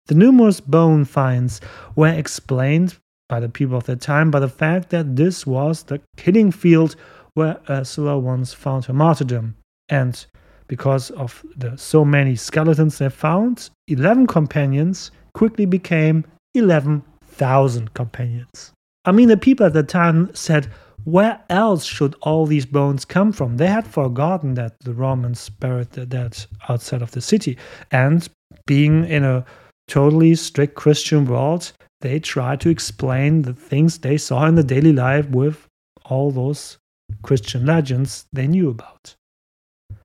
The 0.06 0.14
numerous 0.14 0.60
bone 0.60 1.04
finds 1.04 1.60
were 1.94 2.08
explained 2.08 2.96
by 3.28 3.40
the 3.40 3.48
people 3.48 3.76
of 3.76 3.84
the 3.84 3.96
time 3.96 4.30
by 4.30 4.40
the 4.40 4.48
fact 4.48 4.90
that 4.90 5.16
this 5.16 5.46
was 5.46 5.84
the 5.84 6.00
killing 6.16 6.50
field 6.50 6.96
where 7.34 7.60
Ursula 7.70 8.18
once 8.18 8.52
found 8.52 8.84
her 8.86 8.92
martyrdom. 8.92 9.56
And 9.88 10.24
because 10.66 11.10
of 11.10 11.44
the 11.56 11.76
so 11.76 12.04
many 12.04 12.34
skeletons 12.36 12.98
they 12.98 13.08
found, 13.08 13.70
11 13.88 14.26
companions 14.26 15.10
quickly 15.34 15.64
became 15.64 16.24
11,000 16.54 17.94
companions. 17.94 18.72
I 19.04 19.12
mean, 19.12 19.28
the 19.28 19.36
people 19.36 19.66
at 19.66 19.72
the 19.72 19.82
time 19.82 20.34
said, 20.34 20.68
where 21.04 21.40
else 21.50 21.84
should 21.84 22.14
all 22.22 22.46
these 22.46 22.66
bones 22.66 23.04
come 23.04 23.32
from? 23.32 23.56
They 23.56 23.66
had 23.66 23.86
forgotten 23.86 24.54
that 24.54 24.78
the 24.80 24.94
Romans 24.94 25.48
buried 25.48 25.90
the 25.90 26.06
dead 26.06 26.36
outside 26.68 27.02
of 27.02 27.10
the 27.10 27.20
city. 27.20 27.58
And 27.90 28.28
being 28.66 29.04
in 29.04 29.24
a 29.24 29.44
totally 29.88 30.34
strict 30.34 30.74
Christian 30.74 31.26
world, 31.26 31.72
they 32.00 32.18
tried 32.18 32.60
to 32.60 32.68
explain 32.68 33.42
the 33.42 33.54
things 33.54 33.98
they 33.98 34.16
saw 34.16 34.46
in 34.46 34.54
the 34.54 34.64
daily 34.64 34.92
life 34.92 35.28
with 35.30 35.66
all 36.04 36.30
those 36.30 36.78
Christian 37.22 37.66
legends 37.66 38.26
they 38.32 38.46
knew 38.46 38.70
about. 38.70 39.14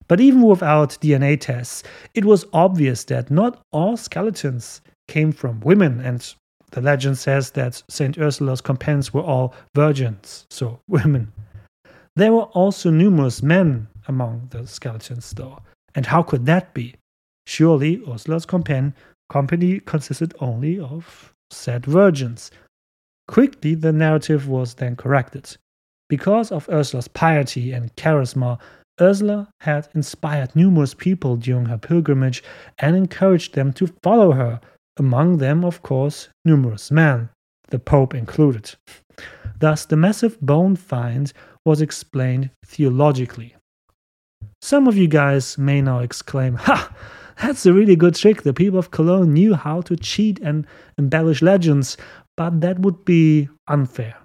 But 0.07 0.21
even 0.21 0.41
without 0.41 0.97
DNA 1.01 1.39
tests, 1.39 1.83
it 2.13 2.25
was 2.25 2.45
obvious 2.53 3.03
that 3.05 3.29
not 3.29 3.61
all 3.71 3.97
skeletons 3.97 4.81
came 5.07 5.31
from 5.31 5.59
women, 5.61 5.99
and 5.99 6.33
the 6.71 6.81
legend 6.81 7.17
says 7.17 7.51
that 7.51 7.81
St. 7.89 8.17
Ursula's 8.17 8.61
companions 8.61 9.13
were 9.13 9.21
all 9.21 9.53
virgins, 9.75 10.45
so 10.49 10.79
women. 10.87 11.31
There 12.15 12.33
were 12.33 12.49
also 12.53 12.89
numerous 12.89 13.43
men 13.43 13.87
among 14.07 14.47
the 14.49 14.65
skeletons, 14.65 15.31
though. 15.31 15.59
And 15.95 16.05
how 16.05 16.23
could 16.23 16.45
that 16.45 16.73
be? 16.73 16.95
Surely 17.45 18.01
Ursula's 18.07 18.45
companion 18.45 18.93
company 19.29 19.79
consisted 19.79 20.33
only 20.39 20.79
of 20.79 21.33
said 21.51 21.85
virgins. 21.85 22.51
Quickly, 23.27 23.75
the 23.75 23.91
narrative 23.91 24.47
was 24.47 24.73
then 24.75 24.95
corrected. 24.95 25.55
Because 26.09 26.51
of 26.51 26.69
Ursula's 26.69 27.07
piety 27.07 27.71
and 27.71 27.93
charisma, 27.95 28.59
Ursula 28.99 29.49
had 29.61 29.89
inspired 29.93 30.55
numerous 30.55 30.93
people 30.93 31.35
during 31.35 31.65
her 31.65 31.77
pilgrimage 31.77 32.43
and 32.79 32.95
encouraged 32.95 33.53
them 33.53 33.73
to 33.73 33.87
follow 34.01 34.31
her, 34.31 34.59
among 34.99 35.37
them, 35.37 35.63
of 35.63 35.81
course, 35.81 36.29
numerous 36.45 36.91
men, 36.91 37.29
the 37.69 37.79
Pope 37.79 38.13
included. 38.13 38.75
Thus, 39.59 39.85
the 39.85 39.97
massive 39.97 40.39
bone 40.41 40.75
find 40.75 41.33
was 41.65 41.81
explained 41.81 42.51
theologically. 42.65 43.55
Some 44.61 44.87
of 44.87 44.97
you 44.97 45.07
guys 45.07 45.57
may 45.57 45.81
now 45.81 45.99
exclaim, 45.99 46.55
Ha! 46.55 46.93
That's 47.41 47.65
a 47.65 47.73
really 47.73 47.95
good 47.95 48.15
trick. 48.15 48.41
The 48.41 48.53
people 48.53 48.79
of 48.79 48.91
Cologne 48.91 49.33
knew 49.33 49.53
how 49.53 49.81
to 49.81 49.95
cheat 49.95 50.39
and 50.39 50.65
embellish 50.97 51.41
legends, 51.41 51.97
but 52.35 52.61
that 52.61 52.79
would 52.79 53.05
be 53.05 53.49
unfair. 53.67 54.15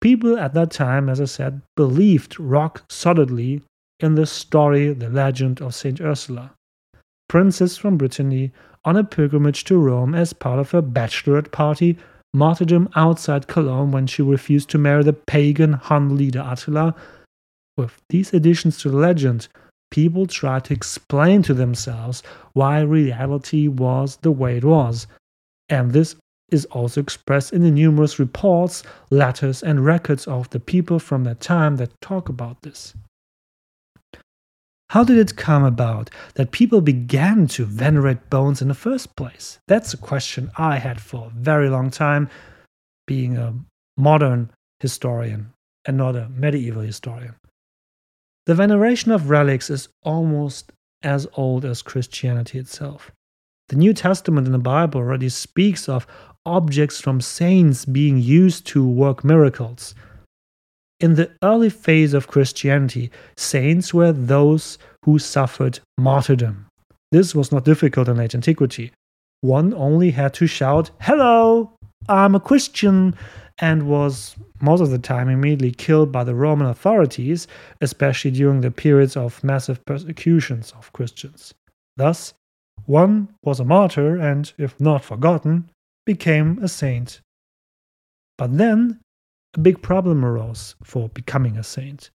People 0.00 0.36
at 0.36 0.52
that 0.54 0.70
time, 0.70 1.08
as 1.08 1.20
I 1.20 1.24
said, 1.26 1.62
believed 1.76 2.38
rock 2.38 2.84
solidly 2.90 3.62
in 4.00 4.16
the 4.16 4.26
story, 4.26 4.92
the 4.92 5.08
legend 5.08 5.62
of 5.62 5.74
Saint 5.74 6.00
Ursula, 6.00 6.52
princess 7.28 7.76
from 7.76 7.96
Brittany 7.96 8.52
on 8.84 8.96
a 8.96 9.04
pilgrimage 9.04 9.64
to 9.64 9.78
Rome 9.78 10.14
as 10.14 10.32
part 10.32 10.58
of 10.58 10.70
her 10.72 10.82
bachelorette 10.82 11.52
party, 11.52 11.96
martyrdom 12.34 12.88
outside 12.96 13.46
Cologne 13.46 13.92
when 13.92 14.06
she 14.06 14.22
refused 14.22 14.70
to 14.70 14.78
marry 14.78 15.02
the 15.02 15.12
pagan 15.12 15.74
Hun 15.74 16.16
leader 16.16 16.44
Attila. 16.46 16.94
With 17.76 18.00
these 18.08 18.32
additions 18.34 18.78
to 18.78 18.90
the 18.90 18.96
legend, 18.96 19.48
people 19.90 20.26
tried 20.26 20.64
to 20.64 20.74
explain 20.74 21.42
to 21.42 21.54
themselves 21.54 22.22
why 22.54 22.80
reality 22.80 23.68
was 23.68 24.16
the 24.22 24.32
way 24.32 24.56
it 24.56 24.64
was. 24.64 25.06
And 25.68 25.92
this 25.92 26.16
is 26.50 26.64
also 26.66 27.00
expressed 27.00 27.52
in 27.52 27.62
the 27.62 27.70
numerous 27.70 28.18
reports, 28.18 28.82
letters, 29.10 29.62
and 29.62 29.84
records 29.84 30.26
of 30.26 30.50
the 30.50 30.60
people 30.60 30.98
from 30.98 31.24
that 31.24 31.40
time 31.40 31.76
that 31.76 31.98
talk 32.00 32.28
about 32.28 32.60
this. 32.62 32.94
How 34.92 35.04
did 35.04 35.16
it 35.16 35.36
come 35.36 35.64
about 35.64 36.10
that 36.34 36.50
people 36.50 36.82
began 36.82 37.46
to 37.46 37.64
venerate 37.64 38.28
bones 38.28 38.60
in 38.60 38.68
the 38.68 38.74
first 38.74 39.16
place? 39.16 39.58
That's 39.66 39.94
a 39.94 39.96
question 39.96 40.50
I 40.58 40.76
had 40.76 41.00
for 41.00 41.28
a 41.28 41.30
very 41.30 41.70
long 41.70 41.90
time, 41.90 42.28
being 43.06 43.38
a 43.38 43.54
modern 43.96 44.50
historian 44.80 45.54
and 45.86 45.96
not 45.96 46.14
a 46.14 46.28
medieval 46.28 46.82
historian. 46.82 47.36
The 48.44 48.54
veneration 48.54 49.12
of 49.12 49.30
relics 49.30 49.70
is 49.70 49.88
almost 50.02 50.72
as 51.02 51.26
old 51.38 51.64
as 51.64 51.80
Christianity 51.80 52.58
itself. 52.58 53.10
The 53.70 53.76
New 53.76 53.94
Testament 53.94 54.46
in 54.46 54.52
the 54.52 54.58
Bible 54.58 55.00
already 55.00 55.30
speaks 55.30 55.88
of 55.88 56.06
objects 56.44 57.00
from 57.00 57.22
saints 57.22 57.86
being 57.86 58.18
used 58.18 58.66
to 58.66 58.86
work 58.86 59.24
miracles. 59.24 59.94
In 61.02 61.16
the 61.16 61.32
early 61.42 61.68
phase 61.68 62.14
of 62.14 62.28
Christianity, 62.28 63.10
saints 63.36 63.92
were 63.92 64.12
those 64.12 64.78
who 65.04 65.18
suffered 65.18 65.80
martyrdom. 65.98 66.66
This 67.10 67.34
was 67.34 67.50
not 67.50 67.64
difficult 67.64 68.08
in 68.08 68.18
late 68.18 68.36
antiquity. 68.36 68.92
One 69.40 69.74
only 69.74 70.12
had 70.12 70.32
to 70.34 70.46
shout, 70.46 70.92
Hello, 71.00 71.72
I'm 72.08 72.36
a 72.36 72.40
Christian, 72.40 73.16
and 73.58 73.88
was 73.88 74.36
most 74.60 74.80
of 74.80 74.90
the 74.90 74.98
time 74.98 75.28
immediately 75.28 75.72
killed 75.72 76.12
by 76.12 76.22
the 76.22 76.36
Roman 76.36 76.68
authorities, 76.68 77.48
especially 77.80 78.30
during 78.30 78.60
the 78.60 78.70
periods 78.70 79.16
of 79.16 79.42
massive 79.42 79.84
persecutions 79.84 80.72
of 80.78 80.92
Christians. 80.92 81.52
Thus, 81.96 82.32
one 82.86 83.28
was 83.42 83.58
a 83.58 83.64
martyr 83.64 84.16
and, 84.16 84.52
if 84.56 84.78
not 84.80 85.04
forgotten, 85.04 85.68
became 86.06 86.60
a 86.62 86.68
saint. 86.68 87.20
But 88.38 88.56
then 88.56 89.00
a 89.54 89.60
big 89.60 89.82
problem 89.82 90.24
arose 90.24 90.74
for 90.82 91.08
becoming 91.10 91.56
a 91.56 91.62
saint. 91.62 92.10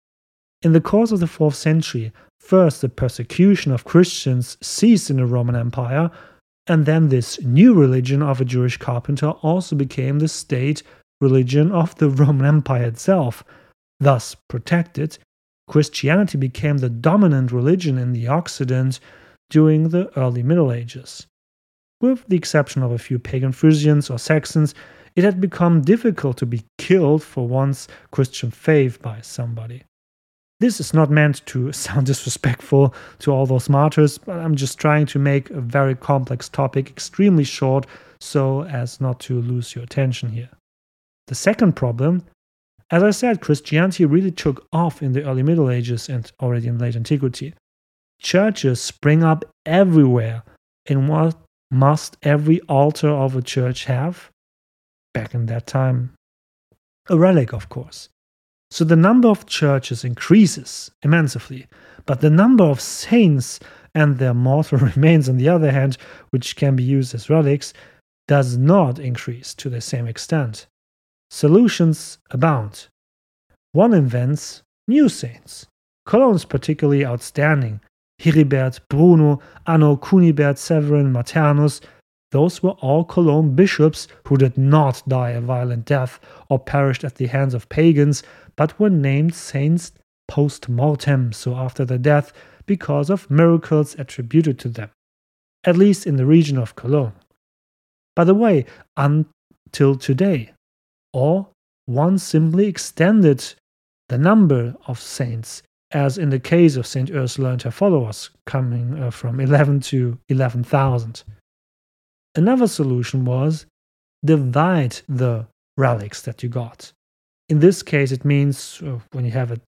In 0.63 0.73
the 0.73 0.81
course 0.81 1.11
of 1.13 1.21
the 1.21 1.27
4th 1.27 1.55
century, 1.55 2.13
first 2.39 2.81
the 2.81 2.89
persecution 2.89 3.73
of 3.73 3.85
Christians 3.85 4.57
ceased 4.61 5.11
in 5.11 5.17
the 5.17 5.27
Roman 5.27 5.57
Empire, 5.57 6.11
and 6.67 6.87
then 6.87 7.09
this 7.09 7.41
new 7.43 7.75
religion 7.75 8.23
of 8.23 8.41
a 8.41 8.45
Jewish 8.45 8.77
carpenter 8.77 9.31
also 9.43 9.75
became 9.75 10.19
the 10.19 10.29
state 10.29 10.83
religion 11.21 11.73
of 11.73 11.95
the 11.97 12.09
Roman 12.23 12.47
Empire 12.47 12.85
itself. 12.85 13.43
Thus 13.99 14.37
protected, 14.49 15.19
Christianity 15.69 16.39
became 16.39 16.79
the 16.79 16.91
dominant 16.91 17.51
religion 17.51 17.99
in 17.99 18.13
the 18.13 18.29
Occident 18.29 19.01
during 19.51 19.89
the 19.89 20.17
early 20.19 20.43
Middle 20.43 20.73
Ages. 20.73 21.27
With 22.01 22.27
the 22.27 22.37
exception 22.37 22.83
of 22.83 22.91
a 22.91 22.99
few 22.99 23.19
pagan 23.19 23.53
Frisians 23.53 24.11
or 24.11 24.19
Saxons, 24.19 24.75
it 25.17 25.25
had 25.25 25.41
become 25.41 25.83
difficult 25.83 26.37
to 26.39 26.47
be 26.47 26.65
killed 26.79 27.23
for 27.23 27.47
one's 27.47 27.89
Christian 28.11 28.51
faith 28.51 29.01
by 29.03 29.21
somebody. 29.21 29.85
This 30.61 30.79
is 30.79 30.95
not 30.95 31.11
meant 31.11 31.45
to 31.47 31.73
sound 31.87 32.07
disrespectful 32.07 32.95
to 33.21 33.33
all 33.33 33.47
those 33.47 33.69
martyrs, 33.69 34.19
but 34.19 34.39
I'm 34.39 34.55
just 34.55 34.79
trying 34.79 35.07
to 35.07 35.19
make 35.19 35.51
a 35.51 35.61
very 35.61 35.95
complex 35.95 36.49
topic 36.49 36.89
extremely 36.89 37.45
short 37.45 37.87
so 38.21 38.65
as 38.65 39.01
not 39.01 39.19
to 39.21 39.41
lose 39.41 39.75
your 39.75 39.85
attention 39.85 40.31
here. 40.31 40.51
The 41.27 41.35
second 41.35 41.75
problem, 41.75 42.25
as 42.91 43.03
I 43.03 43.11
said, 43.11 43.41
Christianity 43.41 44.05
really 44.05 44.31
took 44.31 44.67
off 44.73 45.03
in 45.03 45.13
the 45.13 45.25
early 45.25 45.43
Middle 45.43 45.71
Ages 45.71 46.09
and 46.09 46.31
already 46.41 46.69
in 46.69 46.79
late 46.79 46.95
antiquity. 46.95 47.55
Churches 48.21 48.81
spring 48.81 49.25
up 49.25 49.45
everywhere 49.67 50.45
and 50.87 51.09
what 51.09 51.37
must 51.71 52.17
every 52.23 52.61
altar 52.63 53.09
of 53.09 53.35
a 53.35 53.43
church 53.43 53.87
have? 53.87 54.31
Back 55.15 55.35
in 55.35 55.47
that 55.47 55.67
time, 55.67 56.15
a 57.09 57.19
relic, 57.19 57.53
of 57.53 57.69
course. 57.69 58.09
So 58.71 58.85
the 58.85 58.97
number 58.97 59.29
of 59.29 59.47
churches 59.47 60.05
increases 60.05 60.91
immensely, 61.03 61.67
but 62.07 62.21
the 62.21 62.31
number 62.31 62.65
of 62.65 62.81
saints 62.81 63.61
and 63.95 64.19
their 64.19 64.33
mortal 64.33 64.79
remains, 64.97 65.29
on 65.29 65.37
the 65.37 65.49
other 65.49 65.71
hand, 65.71 65.99
which 66.31 66.57
can 66.57 66.77
be 66.77 66.83
used 66.83 67.15
as 67.15 67.29
relics, 67.29 67.75
does 68.29 68.57
not 68.57 68.99
increase 68.99 69.53
to 69.55 69.69
the 69.69 69.81
same 69.81 70.07
extent. 70.07 70.67
solutions 71.31 72.19
abound. 72.31 72.89
One 73.73 73.95
invents 73.95 74.63
new 74.87 75.09
saints. 75.09 75.67
Cologne's 76.07 76.45
particularly 76.45 77.05
outstanding. 77.05 77.81
Heribert, 78.21 78.81
Bruno, 78.89 79.41
Anno, 79.67 79.97
Cunibert, 79.97 80.59
Severin, 80.59 81.13
Maternus, 81.13 81.81
those 82.33 82.63
were 82.63 82.77
all 82.81 83.05
Cologne 83.05 83.55
bishops 83.55 84.09
who 84.27 84.37
did 84.37 84.59
not 84.59 85.03
die 85.07 85.31
a 85.31 85.41
violent 85.41 85.85
death 85.85 86.19
or 86.49 86.59
perished 86.59 87.05
at 87.05 87.15
the 87.17 87.27
hands 87.27 87.55
of 87.55 87.69
pagans, 87.69 88.23
but 88.57 88.79
were 88.81 88.91
named 88.91 89.35
saints 89.35 89.93
post 90.29 90.69
mortem, 90.69 91.33
so 91.33 91.55
after 91.55 91.85
their 91.85 91.99
death, 91.99 92.33
because 92.65 93.11
of 93.11 93.31
miracles 93.31 93.95
attributed 93.99 94.59
to 94.59 94.69
them, 94.71 94.91
at 95.65 95.77
least 95.77 96.07
in 96.07 96.17
the 96.17 96.25
region 96.25 96.57
of 96.57 96.75
Cologne. 96.75 97.13
By 98.17 98.25
the 98.25 98.35
way, 98.35 98.65
until 98.97 99.95
today, 99.95 100.53
or 101.13 101.49
one 101.85 102.19
simply 102.19 102.67
extended 102.67 103.45
the 104.09 104.17
number 104.17 104.75
of 104.87 104.99
saints, 104.99 105.63
as 105.91 106.17
in 106.17 106.31
the 106.31 106.41
case 106.41 106.77
of 106.77 106.87
Saint 106.87 107.11
Ursula 107.11 107.51
and 107.51 107.63
her 107.63 107.71
followers, 107.71 108.31
coming 108.47 109.03
uh, 109.03 109.11
from 109.11 109.39
11 109.39 109.81
to 109.81 110.19
11,000. 110.31 111.25
Another 112.35 112.67
solution 112.67 113.25
was 113.25 113.67
divide 114.25 115.01
the 115.09 115.47
relics 115.77 116.23
that 116.23 116.43
you 116.43 116.49
got. 116.49 116.93
In 117.49 117.61
this 117.61 117.83
case, 117.83 118.13
it 118.13 118.25
means 118.25 118.81
uh, 118.85 118.99
when 119.13 119.25
you 119.25 119.31
have 119.33 119.51
a, 119.51 119.61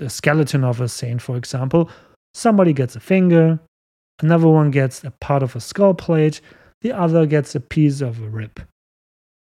a 0.00 0.10
skeleton 0.10 0.64
of 0.64 0.80
a 0.80 0.88
saint, 0.88 1.22
for 1.22 1.36
example, 1.36 1.90
somebody 2.34 2.72
gets 2.72 2.96
a 2.96 3.00
finger, 3.00 3.60
another 4.20 4.48
one 4.48 4.70
gets 4.70 5.04
a 5.04 5.10
part 5.10 5.42
of 5.42 5.54
a 5.54 5.60
skull 5.60 5.94
plate, 5.94 6.40
the 6.82 6.92
other 6.92 7.26
gets 7.26 7.54
a 7.54 7.60
piece 7.60 8.00
of 8.00 8.22
a 8.22 8.28
rib. 8.28 8.60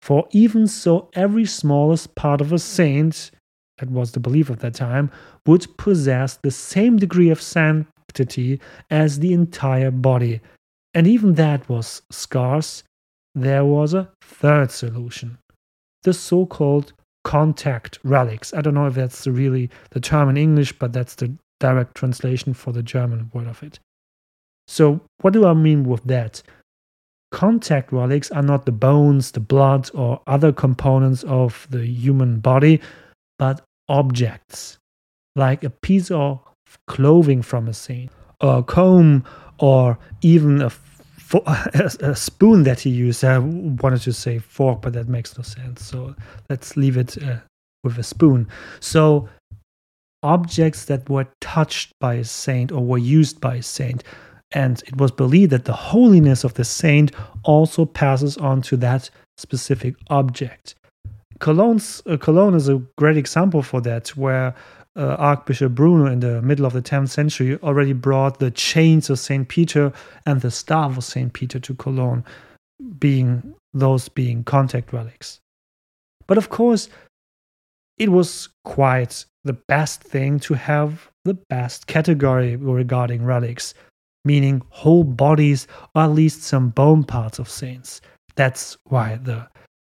For 0.02 0.28
even 0.32 0.68
so, 0.68 1.10
every 1.14 1.46
smallest 1.46 2.16
part 2.16 2.42
of 2.42 2.52
a 2.52 2.60
saint, 2.60 3.32
that 3.78 3.90
was 3.90 4.12
the 4.12 4.20
belief 4.20 4.50
of 4.50 4.60
that 4.60 4.74
time, 4.74 5.12
would 5.46 5.78
possess 5.78 6.38
the 6.38 6.52
same 6.52 6.98
degree 6.98 7.30
of 7.30 7.42
sanctity 7.42 8.60
as 8.90 9.20
the 9.20 9.34
entire 9.34 9.92
body, 9.92 10.42
and 10.94 11.08
even 11.08 11.36
that 11.36 11.68
was 11.70 12.02
scarce, 12.12 12.84
there 13.36 13.66
was 13.66 13.94
a 13.94 14.10
third 14.22 14.72
solution 14.72 15.38
the 16.08 16.14
so 16.14 16.46
called 16.46 16.94
contact 17.26 18.00
relics. 18.04 18.54
I 18.54 18.62
don't 18.62 18.74
know 18.74 18.88
if 18.88 18.96
that's 18.96 19.28
really 19.28 19.70
the 19.92 20.00
term 20.00 20.30
in 20.30 20.38
English, 20.38 20.72
but 20.80 20.94
that's 20.94 21.16
the 21.16 21.34
direct 21.60 21.96
translation 21.96 22.54
for 22.54 22.72
the 22.72 22.82
German 22.82 23.30
word 23.34 23.48
of 23.48 23.62
it. 23.62 23.80
So, 24.68 25.02
what 25.22 25.34
do 25.34 25.46
I 25.46 25.54
mean 25.54 25.84
with 25.84 26.06
that? 26.06 26.42
Contact 27.32 27.92
relics 27.92 28.32
are 28.32 28.42
not 28.42 28.66
the 28.66 28.72
bones, 28.72 29.32
the 29.32 29.42
blood, 29.42 29.90
or 29.94 30.22
other 30.28 30.54
components 30.54 31.24
of 31.24 31.68
the 31.70 31.86
human 31.86 32.40
body, 32.40 32.80
but 33.38 33.62
objects, 33.90 34.78
like 35.36 35.66
a 35.66 35.70
piece 35.70 36.10
of 36.10 36.40
clothing 36.88 37.42
from 37.42 37.68
a 37.68 37.74
saint, 37.74 38.12
or 38.40 38.60
a 38.60 38.64
comb, 38.64 39.26
or 39.60 39.98
even 40.22 40.62
a 40.62 40.70
for, 40.70 41.44
a, 41.46 41.92
a, 42.00 42.16
spoon 42.16 42.64
that 42.64 42.80
he 42.80 42.90
used. 42.90 43.24
I 43.24 43.38
wanted 43.40 44.02
to 44.02 44.14
say 44.14 44.40
fork, 44.40 44.82
but 44.82 44.94
that 44.94 45.10
makes 45.10 45.38
no 45.38 45.44
sense. 45.44 45.86
So 45.86 46.16
let's 46.50 46.78
leave 46.78 46.96
it 46.96 47.22
uh, 47.22 47.38
with 47.84 47.98
a 47.98 48.04
spoon. 48.04 48.48
So 48.80 49.28
objects 50.24 50.86
that 50.86 51.10
were 51.10 51.28
touched 51.42 51.92
by 52.00 52.16
a 52.16 52.24
saint 52.24 52.72
or 52.72 52.84
were 52.84 52.98
used 52.98 53.42
by 53.42 53.56
a 53.56 53.64
saint. 53.64 54.04
And 54.52 54.82
it 54.88 54.96
was 54.98 55.12
believed 55.12 55.52
that 55.52 55.66
the 55.66 55.74
holiness 55.74 56.44
of 56.44 56.54
the 56.54 56.64
saint 56.64 57.12
also 57.44 57.86
passes 57.86 58.38
on 58.38 58.62
to 58.64 58.78
that 58.78 59.10
specific 59.38 59.96
object. 60.10 60.76
Cologne's, 61.40 62.02
uh, 62.08 62.18
Cologne 62.18 62.56
is 62.56 62.70
a 62.70 62.82
great 62.98 63.18
example 63.18 63.62
for 63.62 63.82
that, 63.82 64.10
where 64.16 64.56
uh, 64.98 65.16
Archbishop 65.20 65.74
Bruno 65.74 66.12
in 66.12 66.20
the 66.20 66.42
middle 66.42 66.66
of 66.66 66.74
the 66.74 66.82
10th 66.82 67.10
century 67.10 67.58
already 67.62 67.94
brought 67.94 68.40
the 68.40 68.52
chains 68.52 69.10
of 69.10 69.20
St. 69.20 69.48
Peter 69.48 69.94
and 70.26 70.42
the 70.42 70.52
staff 70.52 70.98
of 70.98 71.04
St. 71.04 71.32
Peter 71.32 71.60
to 71.60 71.76
Cologne, 71.76 72.26
being 73.00 73.54
those 73.74 74.10
being 74.10 74.44
contact 74.44 74.92
relics. 74.92 75.40
But 76.26 76.38
of 76.38 76.50
course, 76.50 76.90
it 77.98 78.10
was 78.10 78.50
quite 78.66 79.26
the 79.44 79.54
best 79.54 80.02
thing 80.02 80.40
to 80.42 80.54
have 80.56 81.10
the 81.26 81.36
best 81.50 81.88
category 81.88 82.56
regarding 82.56 83.24
relics, 83.24 83.74
meaning 84.26 84.62
whole 84.70 85.04
bodies 85.04 85.68
or 85.96 86.04
at 86.04 86.12
least 86.12 86.44
some 86.44 86.70
bone 86.70 87.04
parts 87.04 87.40
of 87.40 87.50
saints. 87.50 88.02
That's 88.36 88.78
why 88.86 89.16
the 89.16 89.48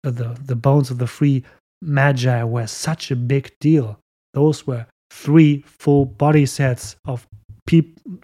the, 0.03 0.37
the 0.43 0.55
bones 0.55 0.91
of 0.91 0.97
the 0.97 1.07
three 1.07 1.45
magi 1.81 2.43
were 2.43 2.67
such 2.67 3.09
a 3.09 3.15
big 3.15 3.57
deal. 3.61 3.99
Those 4.33 4.67
were 4.67 4.85
three 5.13 5.63
full 5.67 6.05
body 6.05 6.45
sets 6.45 6.95
of, 7.05 7.27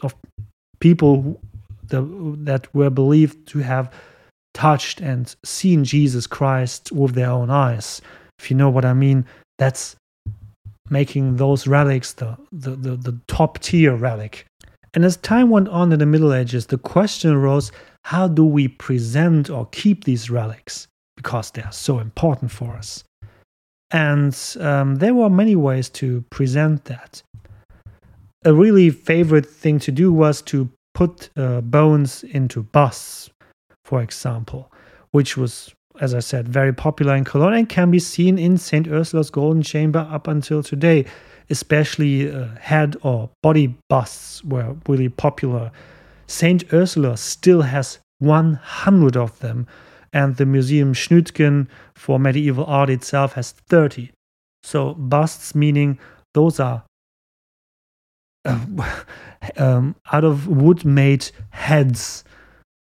of 0.02 0.16
people 0.80 1.40
the, 1.88 2.02
that 2.40 2.74
were 2.74 2.90
believed 2.90 3.48
to 3.48 3.60
have 3.60 3.94
touched 4.54 5.00
and 5.00 5.36
seen 5.46 5.84
Jesus 5.84 6.26
Christ 6.26 6.92
with 6.92 7.14
their 7.14 7.30
own 7.30 7.50
eyes. 7.50 8.02
If 8.40 8.50
you 8.50 8.58
know 8.58 8.70
what 8.70 8.86
I 8.86 8.94
mean, 8.94 9.26
that's 9.60 9.96
making 10.90 11.36
those 11.36 11.68
relics 11.68 12.14
the, 12.14 12.36
the, 12.52 12.72
the, 12.72 12.96
the 12.96 13.20
top 13.28 13.60
tier 13.60 13.96
relic. 13.96 14.46
And 14.96 15.06
as 15.06 15.18
time 15.18 15.52
went 15.52 15.70
on 15.70 15.92
in 15.92 16.00
the 16.00 16.08
Middle 16.08 16.34
Ages, 16.34 16.66
the 16.66 16.80
question 16.80 17.32
arose 17.32 17.72
how 18.06 18.28
do 18.28 18.44
we 18.44 18.68
present 18.68 19.50
or 19.52 19.68
keep 19.68 20.06
these 20.06 20.32
relics? 20.32 20.88
Because 21.16 21.52
they 21.52 21.62
are 21.62 21.72
so 21.72 22.00
important 22.00 22.50
for 22.50 22.74
us. 22.74 23.04
And 23.92 24.38
um, 24.60 24.96
there 24.96 25.14
were 25.14 25.30
many 25.30 25.56
ways 25.56 25.90
to 25.90 26.22
present 26.30 26.86
that. 26.86 27.24
A 28.46 28.54
really 28.54 28.90
favorite 28.90 29.46
thing 29.46 29.80
to 29.80 29.92
do 29.92 30.14
was 30.14 30.42
to 30.44 30.70
put 30.94 31.30
uh, 31.36 31.62
bones 31.62 32.24
into 32.24 32.64
busts, 32.64 33.30
for 33.84 34.02
example, 34.02 34.72
which 35.12 35.36
was, 35.36 35.74
as 36.00 36.14
I 36.14 36.20
said, 36.20 36.48
very 36.48 36.74
popular 36.74 37.16
in 37.16 37.24
Cologne 37.24 37.54
and 37.54 37.70
can 37.70 37.92
be 37.92 38.00
seen 38.00 38.38
in 38.38 38.58
St. 38.58 38.88
Ursula's 38.88 39.30
Golden 39.30 39.64
Chamber 39.64 40.08
up 40.12 40.28
until 40.28 40.64
today. 40.64 41.06
Especially 41.52 42.32
uh, 42.32 42.48
head 42.60 42.96
or 43.02 43.32
body 43.42 43.76
busts 43.90 44.44
were 44.44 44.76
really 44.88 45.10
popular. 45.10 45.72
St. 46.28 46.72
Ursula 46.72 47.18
still 47.18 47.64
has 47.64 47.98
100 48.20 49.18
of 49.18 49.40
them 49.40 49.66
and 50.14 50.36
the 50.36 50.46
Museum 50.46 50.94
Schnütgen 50.94 51.68
for 51.96 52.20
medieval 52.20 52.66
art 52.66 52.90
itself 52.90 53.34
has 53.34 53.52
30. 53.52 54.12
So 54.64 54.94
busts 54.94 55.56
meaning 55.56 56.00
those 56.34 56.60
are 56.60 56.84
uh, 58.46 58.66
um, 59.58 59.96
out 60.12 60.24
of 60.24 60.48
wood 60.48 60.86
made 60.86 61.30
heads. 61.52 62.24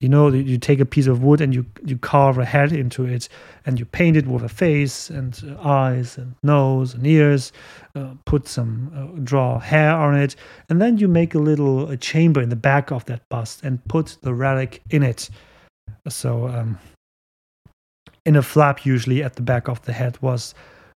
You 0.01 0.11
know, 0.11 0.29
you 0.29 0.59
take 0.59 0.79
a 0.79 0.85
piece 0.85 1.07
of 1.07 1.23
wood 1.23 1.41
and 1.41 1.55
you, 1.55 1.65
you 1.87 1.97
carve 1.97 2.37
a 2.37 2.45
head 2.45 2.71
into 2.71 3.07
it 3.07 3.31
and 3.65 3.79
you 3.79 3.87
paint 3.87 4.19
it 4.19 4.27
with 4.27 4.43
a 4.43 4.49
face 4.49 5.09
and 5.09 5.43
uh, 5.49 5.67
eyes 5.67 6.19
and 6.19 6.35
nose 6.43 6.93
and 6.93 7.07
ears, 7.07 7.51
uh, 7.95 8.11
put 8.27 8.47
some, 8.47 8.93
uh, 8.95 9.21
draw 9.25 9.59
hair 9.59 9.93
on 9.97 10.15
it, 10.15 10.37
and 10.69 10.83
then 10.83 10.99
you 10.99 11.09
make 11.09 11.35
a 11.35 11.39
little 11.39 11.89
a 11.89 11.97
chamber 11.97 12.43
in 12.43 12.51
the 12.51 12.57
back 12.57 12.91
of 12.93 13.07
that 13.07 13.27
bust 13.31 13.63
and 13.63 13.83
put 13.89 14.19
the 14.21 14.35
relic 14.35 14.83
in 14.91 15.03
it. 15.03 15.31
So, 16.09 16.47
um, 16.49 16.79
in 18.27 18.37
a 18.37 18.43
flap, 18.43 18.85
usually 18.85 19.23
at 19.23 19.37
the 19.37 19.43
back 19.43 19.69
of 19.69 19.81
the 19.83 19.93
head, 19.93 20.21
was 20.21 20.55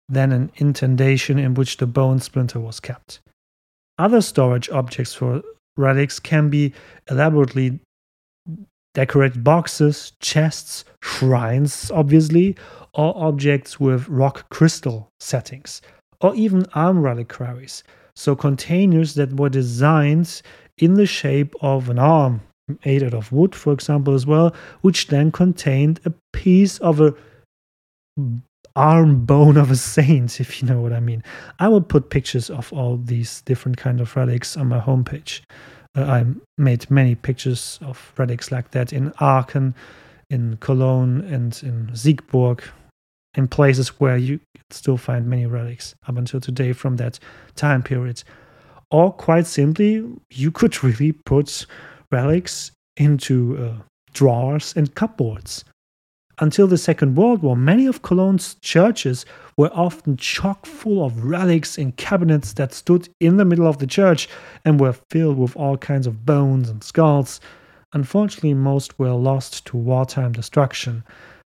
then 0.08 0.32
an 0.32 0.50
indentation 0.56 1.38
in 1.38 1.54
which 1.54 1.76
the 1.76 1.86
bone 1.86 2.18
splinter 2.18 2.58
was 2.58 2.80
kept. 2.80 3.20
Other 3.98 4.22
storage 4.22 4.70
objects 4.70 5.14
for 5.14 5.42
relics 5.76 6.18
can 6.18 6.48
be 6.48 6.72
elaborately 7.10 7.80
decorated 8.94 9.44
boxes, 9.44 10.12
chests, 10.20 10.84
shrines, 11.02 11.90
obviously, 11.90 12.56
or 12.94 13.14
objects 13.16 13.78
with 13.78 14.08
rock 14.08 14.48
crystal 14.48 15.10
settings, 15.20 15.82
or 16.20 16.34
even 16.34 16.64
arm 16.74 17.02
reliquaries, 17.02 17.84
so 18.16 18.34
containers 18.34 19.14
that 19.14 19.38
were 19.38 19.50
designed 19.50 20.40
in 20.78 20.94
the 20.94 21.06
shape 21.06 21.54
of 21.60 21.90
an 21.90 21.98
arm, 21.98 22.40
made 22.85 23.02
out 23.02 23.14
of 23.14 23.33
wood, 23.33 23.54
for 23.54 23.72
example, 23.72 24.14
as 24.14 24.26
well, 24.26 24.54
which 24.83 25.09
then 25.09 25.31
contained 25.33 26.00
a 26.04 26.12
piece 26.33 26.78
of 26.78 27.00
a 27.00 27.14
arm 28.76 29.24
bone 29.24 29.57
of 29.57 29.70
a 29.70 29.76
saint, 29.76 30.40
if 30.40 30.62
you 30.62 30.68
know 30.68 30.81
what 30.81 30.92
I 30.92 31.00
mean. 31.00 31.22
I 31.59 31.68
will 31.68 31.81
put 31.81 32.11
pictures 32.11 32.48
of 32.48 32.72
all 32.72 32.96
these 32.96 33.42
different 33.42 33.76
kind 33.76 34.00
of 34.00 34.14
relics 34.16 34.57
on 34.57 34.68
my 34.68 34.78
homepage. 34.78 35.40
Uh, 35.96 36.02
I 36.02 36.24
made 36.57 36.90
many 36.90 37.14
pictures 37.14 37.78
of 37.83 38.12
relics 38.16 38.52
like 38.52 38.70
that 38.70 38.92
in 38.92 39.12
Aachen, 39.20 39.74
in 40.31 40.59
Cologne, 40.61 41.22
and 41.22 41.59
in 41.62 41.90
Siegburg, 41.92 42.62
in 43.35 43.48
places 43.48 43.88
where 44.00 44.16
you 44.16 44.40
still 44.70 44.96
find 44.96 45.26
many 45.26 45.46
relics 45.46 45.94
up 46.07 46.16
until 46.16 46.40
today 46.40 46.72
from 46.72 46.96
that 46.96 47.18
time 47.57 47.83
period. 47.83 48.22
Or 48.90 49.12
quite 49.12 49.46
simply, 49.46 50.04
you 50.31 50.50
could 50.50 50.83
really 50.85 51.12
put 51.12 51.66
relics 52.11 52.73
into 52.97 53.57
uh, 53.59 53.83
drawers 54.12 54.75
and 54.77 54.94
cupboards. 54.94 55.64
until 56.40 56.66
the 56.66 56.79
Second 56.79 57.16
World 57.16 57.42
War, 57.42 57.57
many 57.57 57.87
of 57.87 58.03
Cologne's 58.03 58.55
churches 58.61 59.27
were 59.57 59.71
often 59.73 60.16
chock 60.16 60.66
full 60.66 61.05
of 61.05 61.25
relics 61.25 61.77
in 61.77 61.92
cabinets 61.92 62.53
that 62.55 62.73
stood 62.73 63.09
in 63.21 63.37
the 63.37 63.44
middle 63.44 63.66
of 63.66 63.79
the 63.79 63.87
church 63.87 64.29
and 64.64 64.79
were 64.79 64.94
filled 65.11 65.38
with 65.38 65.57
all 65.57 65.77
kinds 65.77 66.07
of 66.07 66.25
bones 66.25 66.68
and 66.68 66.85
skulls. 66.85 67.40
Unfortunately, 67.92 68.55
most 68.55 68.99
were 68.99 69.12
lost 69.12 69.66
to 69.66 69.77
wartime 69.77 70.33
destruction. 70.33 71.03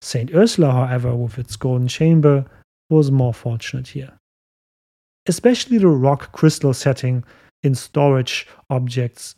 St. 0.02 0.34
Ursula, 0.34 0.72
however, 0.72 1.16
with 1.16 1.38
its 1.38 1.56
golden 1.56 1.88
chamber, 1.88 2.46
was 2.90 3.12
more 3.12 3.34
fortunate 3.34 3.90
here. 3.90 4.14
Especially 5.28 5.78
the 5.78 5.88
rock 5.88 6.32
crystal 6.32 6.74
setting 6.74 7.24
in 7.64 7.76
storage 7.76 8.48
objects 8.70 9.36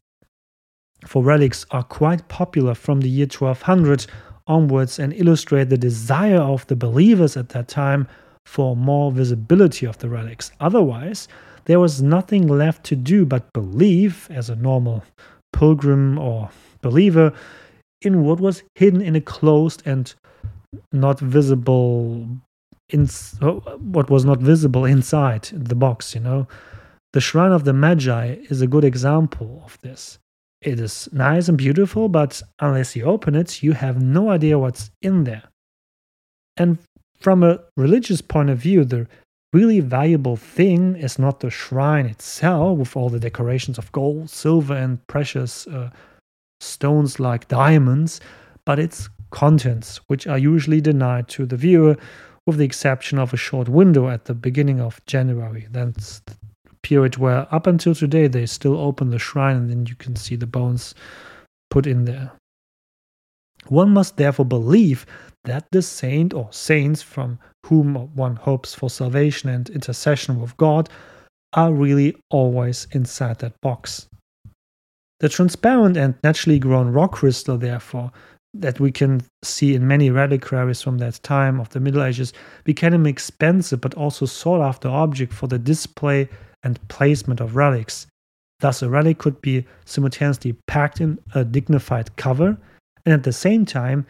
for 1.06 1.24
relics 1.24 1.66
are 1.72 1.84
quite 1.84 2.28
popular 2.28 2.74
from 2.76 3.02
the 3.02 3.10
year 3.10 3.28
1200 3.28 4.06
onwards 4.48 5.00
and 5.00 5.14
illustrate 5.14 5.70
the 5.70 5.78
desire 5.78 6.42
of 6.42 6.66
the 6.68 6.76
believers 6.76 7.38
at 7.38 7.50
that 7.50 7.68
time 7.68 8.08
for 8.46 8.76
more 8.76 9.12
visibility 9.12 9.86
of 9.86 9.98
the 10.00 10.10
relics. 10.10 10.52
Otherwise, 10.60 11.28
there 11.66 11.80
was 11.80 12.02
nothing 12.02 12.48
left 12.48 12.84
to 12.86 12.96
do 12.96 13.26
but 13.26 13.54
believe, 13.54 14.28
as 14.32 14.50
a 14.50 14.56
normal 14.56 15.04
pilgrim 15.54 16.18
or 16.18 16.50
believer, 16.82 17.32
in 18.02 18.24
what 18.24 18.40
was 18.40 18.64
hidden 18.76 19.02
in 19.02 19.16
a 19.16 19.22
closed 19.22 19.84
and 19.86 20.16
not 20.92 21.20
visible 21.20 22.28
in 22.90 23.08
oh, 23.42 23.60
what 23.80 24.10
was 24.10 24.26
not 24.26 24.40
visible 24.40 24.86
inside 24.86 25.44
the 25.54 25.76
box 25.76 26.16
you 26.16 26.22
know 26.22 26.48
the 27.14 27.22
shrine 27.22 27.52
of 27.52 27.64
the 27.64 27.74
magi 27.74 28.36
is 28.50 28.62
a 28.62 28.68
good 28.68 28.84
example 28.84 29.62
of 29.66 29.78
this 29.82 30.20
it 30.62 30.80
is 30.80 31.08
nice 31.14 31.48
and 31.48 31.58
beautiful, 31.58 32.10
but 32.10 32.42
unless 32.60 32.96
you 32.96 33.06
open 33.06 33.36
it, 33.36 33.64
you 33.64 33.74
have 33.74 34.02
no 34.02 34.30
idea 34.30 34.60
what's 34.60 34.92
in 35.02 35.24
there. 35.24 35.44
And 36.58 36.78
from 37.20 37.44
a 37.44 37.60
religious 37.78 38.22
point 38.22 38.50
of 38.50 38.58
view, 38.58 38.84
the 38.84 39.08
really 39.54 39.80
valuable 39.80 40.36
thing 40.36 40.96
is 40.96 41.18
not 41.18 41.40
the 41.40 41.50
shrine 41.50 42.06
itself 42.06 42.78
with 42.78 42.96
all 42.96 43.10
the 43.10 43.20
decorations 43.20 43.78
of 43.78 43.92
gold, 43.92 44.30
silver, 44.30 44.76
and 44.76 45.06
precious 45.08 45.66
uh, 45.68 45.90
stones 46.60 47.20
like 47.20 47.48
diamonds, 47.48 48.20
but 48.66 48.80
its 48.80 49.10
contents, 49.32 49.98
which 50.08 50.28
are 50.28 50.38
usually 50.38 50.82
denied 50.82 51.28
to 51.30 51.46
the 51.46 51.58
viewer, 51.58 51.96
with 52.46 52.58
the 52.58 52.66
exception 52.66 53.18
of 53.18 53.34
a 53.34 53.38
short 53.38 53.70
window 53.70 54.10
at 54.10 54.26
the 54.26 54.34
beginning 54.34 54.82
of 54.82 55.04
January. 55.06 55.68
That's 55.72 56.22
period 56.84 57.18
where 57.18 57.48
up 57.54 57.68
until 57.68 57.94
today 57.94 58.28
they 58.28 58.46
still 58.46 58.78
open 58.78 59.10
the 59.10 59.20
shrine 59.20 59.56
and 59.56 59.70
then 59.70 59.86
you 59.86 59.96
can 59.96 60.16
see 60.16 60.36
the 60.36 60.48
bones 60.48 60.96
put 61.70 61.86
in 61.86 62.06
there. 62.06 62.32
One 63.68 63.92
must 63.92 64.18
therefore 64.18 64.46
believe 64.46 65.06
that 65.44 65.68
the 65.72 65.82
saint 65.82 66.34
or 66.34 66.48
saints 66.52 67.02
from 67.02 67.40
whom 67.66 67.96
one 68.16 68.36
hopes 68.36 68.74
for 68.74 68.90
salvation 68.90 69.50
and 69.50 69.70
intercession 69.70 70.40
with 70.40 70.56
God 70.58 70.90
are 71.54 71.74
really 71.74 72.16
always 72.30 72.88
inside 72.92 73.40
that 73.40 73.60
box. 73.62 74.08
The 75.20 75.30
transparent 75.30 75.98
and 75.98 76.16
naturally 76.24 76.60
grown 76.60 76.90
rock 76.90 77.14
crystal, 77.14 77.58
therefore, 77.58 78.12
that 78.54 78.80
we 78.80 78.92
can 78.92 79.22
see 79.44 79.76
in 79.76 79.88
many 79.88 80.10
reliquaries 80.10 80.82
from 80.82 80.98
that 80.98 81.22
time 81.24 81.60
of 81.60 81.70
the 81.70 81.80
Middle 81.80 82.04
Ages, 82.04 82.34
became 82.64 82.94
an 82.94 83.06
expensive 83.06 83.82
but 83.82 83.94
also 83.94 84.26
sought 84.26 84.62
after 84.62 84.88
object 84.88 85.34
for 85.34 85.48
the 85.48 85.60
display 85.60 86.28
and 86.64 86.86
placement 86.88 87.40
of 87.40 87.56
relics. 87.56 88.08
Thus, 88.60 88.82
a 88.82 88.90
relic 88.90 89.20
could 89.20 89.40
be 89.42 89.66
simultaneously 89.86 90.54
packed 90.68 91.00
in 91.00 91.20
a 91.34 91.46
dignified 91.46 92.16
cover, 92.18 92.58
and 93.06 93.14
at 93.14 93.24
the 93.24 93.32
same 93.32 93.66
time, 93.66 94.06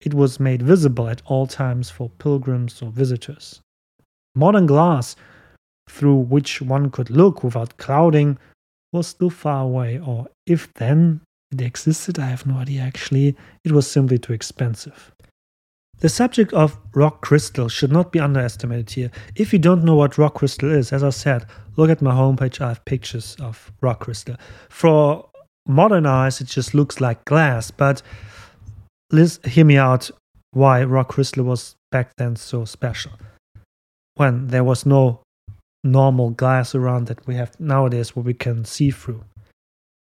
it 0.00 0.14
was 0.14 0.40
made 0.40 0.62
visible 0.62 1.08
at 1.08 1.22
all 1.26 1.46
times 1.46 1.90
for 1.90 2.08
pilgrims 2.08 2.80
or 2.82 2.90
visitors. 2.90 3.60
Modern 4.34 4.66
glass, 4.66 5.16
through 5.88 6.16
which 6.16 6.62
one 6.62 6.90
could 6.90 7.10
look 7.10 7.42
without 7.42 7.76
clouding, 7.78 8.38
was 8.92 9.08
still 9.08 9.30
far 9.30 9.64
away, 9.64 9.98
or 9.98 10.28
if 10.46 10.72
then 10.74 11.20
it 11.52 11.60
existed, 11.60 12.18
I 12.18 12.26
have 12.26 12.46
no 12.46 12.56
idea 12.56 12.82
actually, 12.82 13.36
it 13.64 13.72
was 13.72 13.90
simply 13.90 14.18
too 14.18 14.32
expensive. 14.32 15.12
The 15.98 16.08
subject 16.08 16.54
of 16.54 16.78
rock 16.94 17.20
crystal 17.20 17.68
should 17.68 17.92
not 17.92 18.10
be 18.10 18.20
underestimated 18.20 18.90
here. 18.90 19.10
If 19.36 19.52
you 19.52 19.58
don't 19.58 19.84
know 19.84 19.96
what 19.96 20.16
rock 20.16 20.34
crystal 20.34 20.70
is, 20.70 20.92
as 20.92 21.02
I 21.02 21.10
said, 21.10 21.44
look 21.76 21.90
at 21.90 22.00
my 22.00 22.12
homepage, 22.12 22.60
I 22.60 22.68
have 22.68 22.84
pictures 22.86 23.36
of 23.38 23.70
rock 23.82 24.00
crystal. 24.00 24.36
For 24.70 25.28
modern 25.68 26.06
eyes, 26.06 26.40
it 26.40 26.46
just 26.46 26.72
looks 26.72 27.02
like 27.02 27.24
glass, 27.26 27.70
but 27.70 28.00
let's 29.12 29.40
hear 29.46 29.66
me 29.66 29.76
out 29.76 30.10
why 30.52 30.82
rock 30.84 31.08
crystal 31.08 31.44
was 31.44 31.74
back 31.92 32.16
then 32.16 32.36
so 32.36 32.64
special. 32.64 33.12
When 34.14 34.48
there 34.48 34.64
was 34.64 34.86
no 34.86 35.20
normal 35.84 36.30
glass 36.30 36.74
around 36.74 37.08
that 37.08 37.26
we 37.26 37.34
have 37.34 37.58
nowadays 37.60 38.16
what 38.16 38.24
we 38.24 38.34
can 38.34 38.64
see 38.64 38.90
through. 38.90 39.24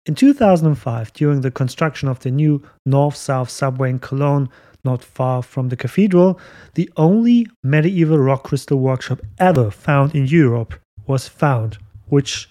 In 0.04 0.16
2005, 0.16 1.12
during 1.12 1.42
the 1.42 1.50
construction 1.50 2.08
of 2.08 2.20
the 2.20 2.30
new 2.30 2.62
north 2.84 3.14
south 3.14 3.50
subway 3.50 3.90
in 3.90 4.00
Cologne, 4.00 4.48
not 4.84 5.04
far 5.04 5.42
from 5.42 5.68
the 5.68 5.76
cathedral, 5.76 6.40
the 6.74 6.90
only 6.96 7.46
medieval 7.62 8.18
rock 8.18 8.42
crystal 8.42 8.80
workshop 8.80 9.20
ever 9.38 9.70
found 9.70 10.14
in 10.14 10.26
Europe 10.26 10.74
was 11.06 11.28
found, 11.28 11.78
which 12.06 12.50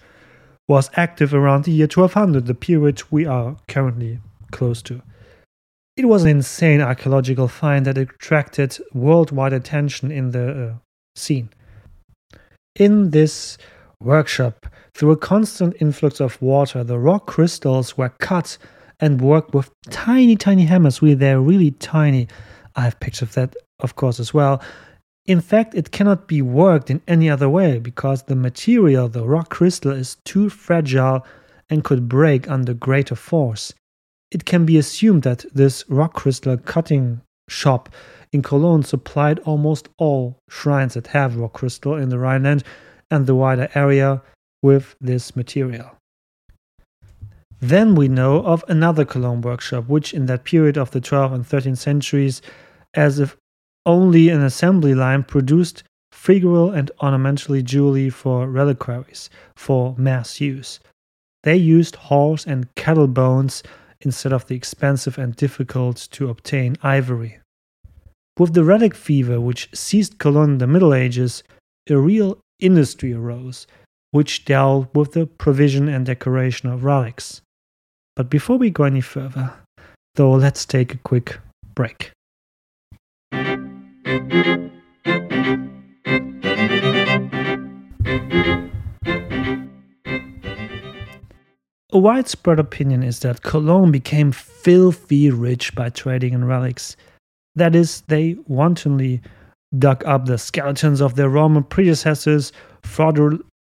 was 0.66 0.90
active 0.94 1.34
around 1.34 1.64
the 1.64 1.72
year 1.72 1.86
1200, 1.86 2.46
the 2.46 2.54
period 2.54 3.02
we 3.10 3.26
are 3.26 3.56
currently 3.68 4.18
close 4.50 4.80
to. 4.82 5.02
It 5.94 6.06
was 6.06 6.22
an 6.22 6.30
insane 6.30 6.80
archaeological 6.80 7.48
find 7.48 7.84
that 7.84 7.98
attracted 7.98 8.78
worldwide 8.94 9.52
attention 9.52 10.10
in 10.10 10.30
the 10.30 10.68
uh, 10.68 10.74
scene. 11.14 11.50
In 12.76 13.10
this 13.10 13.58
workshop, 14.00 14.66
through 14.94 15.12
a 15.12 15.16
constant 15.16 15.74
influx 15.80 16.20
of 16.20 16.40
water, 16.42 16.84
the 16.84 16.98
rock 16.98 17.26
crystals 17.26 17.96
were 17.96 18.10
cut 18.10 18.58
and 19.00 19.20
worked 19.20 19.54
with 19.54 19.70
tiny, 19.90 20.36
tiny 20.36 20.64
hammers. 20.64 21.02
Really, 21.02 21.14
they're 21.14 21.40
really 21.40 21.72
tiny. 21.72 22.28
I 22.76 22.82
have 22.82 23.00
pictures 23.00 23.22
of 23.22 23.34
that, 23.34 23.56
of 23.80 23.96
course, 23.96 24.20
as 24.20 24.32
well. 24.32 24.62
In 25.24 25.40
fact, 25.40 25.74
it 25.74 25.92
cannot 25.92 26.26
be 26.26 26.42
worked 26.42 26.90
in 26.90 27.00
any 27.06 27.30
other 27.30 27.48
way 27.48 27.78
because 27.78 28.24
the 28.24 28.36
material, 28.36 29.08
the 29.08 29.26
rock 29.26 29.50
crystal, 29.50 29.92
is 29.92 30.16
too 30.24 30.50
fragile 30.50 31.24
and 31.70 31.84
could 31.84 32.08
break 32.08 32.50
under 32.50 32.74
greater 32.74 33.14
force. 33.14 33.72
It 34.30 34.44
can 34.44 34.66
be 34.66 34.78
assumed 34.78 35.22
that 35.22 35.44
this 35.54 35.84
rock 35.88 36.14
crystal 36.14 36.56
cutting 36.56 37.20
shop 37.48 37.88
in 38.32 38.42
Cologne 38.42 38.82
supplied 38.82 39.38
almost 39.40 39.88
all 39.98 40.38
shrines 40.48 40.94
that 40.94 41.08
have 41.08 41.36
rock 41.36 41.52
crystal 41.52 41.96
in 41.96 42.08
the 42.08 42.18
Rhineland 42.18 42.64
and 43.10 43.26
the 43.26 43.34
wider 43.34 43.68
area 43.74 44.22
with 44.62 44.94
this 45.00 45.34
material. 45.36 45.96
Then 47.60 47.94
we 47.94 48.08
know 48.08 48.44
of 48.44 48.64
another 48.68 49.04
Cologne 49.04 49.40
workshop, 49.40 49.88
which 49.88 50.12
in 50.12 50.26
that 50.26 50.44
period 50.44 50.76
of 50.76 50.90
the 50.90 51.00
12th 51.00 51.34
and 51.34 51.44
13th 51.44 51.78
centuries, 51.78 52.42
as 52.94 53.20
if 53.20 53.36
only 53.86 54.28
an 54.28 54.42
assembly 54.42 54.94
line, 54.94 55.22
produced 55.22 55.84
figural 56.12 56.76
and 56.76 56.90
ornamentally 57.00 57.62
jewelry 57.62 58.10
for 58.10 58.48
reliquaries 58.48 59.30
for 59.56 59.94
mass 59.96 60.40
use. 60.40 60.80
They 61.42 61.56
used 61.56 61.96
horse 61.96 62.46
and 62.46 62.72
cattle 62.74 63.08
bones 63.08 63.62
instead 64.00 64.32
of 64.32 64.46
the 64.46 64.56
expensive 64.56 65.18
and 65.18 65.34
difficult 65.34 66.08
to 66.12 66.28
obtain 66.28 66.76
ivory. 66.82 67.38
With 68.38 68.54
the 68.54 68.64
relic 68.64 68.94
fever 68.94 69.40
which 69.40 69.68
seized 69.74 70.18
Cologne 70.18 70.52
in 70.52 70.58
the 70.58 70.66
Middle 70.66 70.94
Ages, 70.94 71.42
a 71.88 71.96
real 71.96 72.38
industry 72.60 73.12
arose, 73.12 73.66
which 74.12 74.44
dealt 74.44 74.94
with 74.94 75.12
the 75.12 75.26
provision 75.26 75.88
and 75.88 76.06
decoration 76.06 76.68
of 76.68 76.84
relics. 76.84 77.40
But 78.14 78.30
before 78.30 78.58
we 78.58 78.70
go 78.70 78.84
any 78.84 79.00
further, 79.00 79.52
though, 80.14 80.32
let's 80.32 80.64
take 80.64 80.94
a 80.94 80.98
quick 80.98 81.38
break. 81.74 82.12
A 91.94 91.98
widespread 91.98 92.58
opinion 92.58 93.02
is 93.02 93.20
that 93.20 93.42
Cologne 93.42 93.90
became 93.90 94.32
filthy 94.32 95.30
rich 95.30 95.74
by 95.74 95.90
trading 95.90 96.32
in 96.32 96.44
relics. 96.44 96.96
That 97.54 97.74
is, 97.74 98.02
they 98.08 98.36
wantonly 98.46 99.20
dug 99.78 100.04
up 100.04 100.24
the 100.26 100.38
skeletons 100.38 101.00
of 101.00 101.16
their 101.16 101.28
Roman 101.28 101.64
predecessors, 101.64 102.52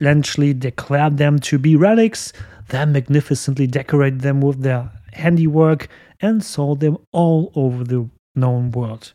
fraudulently 0.03 0.53
declared 0.53 1.17
them 1.17 1.38
to 1.38 1.59
be 1.59 1.77
relics, 1.77 2.33
then 2.69 2.93
magnificently 2.93 3.69
decorated 3.69 4.21
them 4.21 4.41
with 4.41 4.61
their 4.62 4.91
handiwork 5.12 5.88
and 6.21 6.43
sold 6.43 6.81
them 6.81 6.97
all 7.12 7.53
over 7.55 7.85
the 7.85 8.09
known 8.35 8.73
world. 8.73 9.12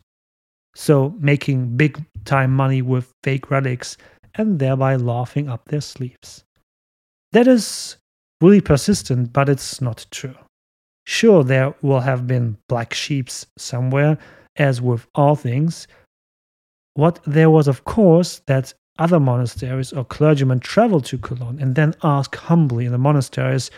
So, 0.74 1.14
making 1.18 1.76
big 1.76 2.02
time 2.24 2.54
money 2.54 2.80
with 2.80 3.12
fake 3.22 3.50
relics 3.50 3.98
and 4.34 4.58
thereby 4.58 4.96
laughing 4.96 5.48
up 5.48 5.66
their 5.66 5.82
sleeves. 5.82 6.44
That 7.32 7.46
is 7.46 7.98
really 8.40 8.62
persistent, 8.62 9.32
but 9.32 9.48
it's 9.48 9.82
not 9.82 10.06
true. 10.10 10.36
Sure, 11.06 11.44
there 11.44 11.74
will 11.82 12.00
have 12.00 12.26
been 12.26 12.56
black 12.68 12.94
sheeps 12.94 13.46
somewhere, 13.58 14.16
as 14.56 14.80
with 14.80 15.06
all 15.14 15.36
things, 15.36 15.86
what 16.94 17.20
there 17.26 17.50
was, 17.50 17.68
of 17.68 17.84
course, 17.84 18.40
that 18.46 18.72
other 18.98 19.20
monasteries 19.20 19.92
or 19.92 20.04
clergymen 20.04 20.60
travel 20.60 21.00
to 21.00 21.18
Cologne 21.18 21.58
and 21.60 21.74
then 21.74 21.94
ask 22.02 22.34
humbly 22.36 22.86
in 22.86 22.92
the 22.92 22.98
monasteries 22.98 23.70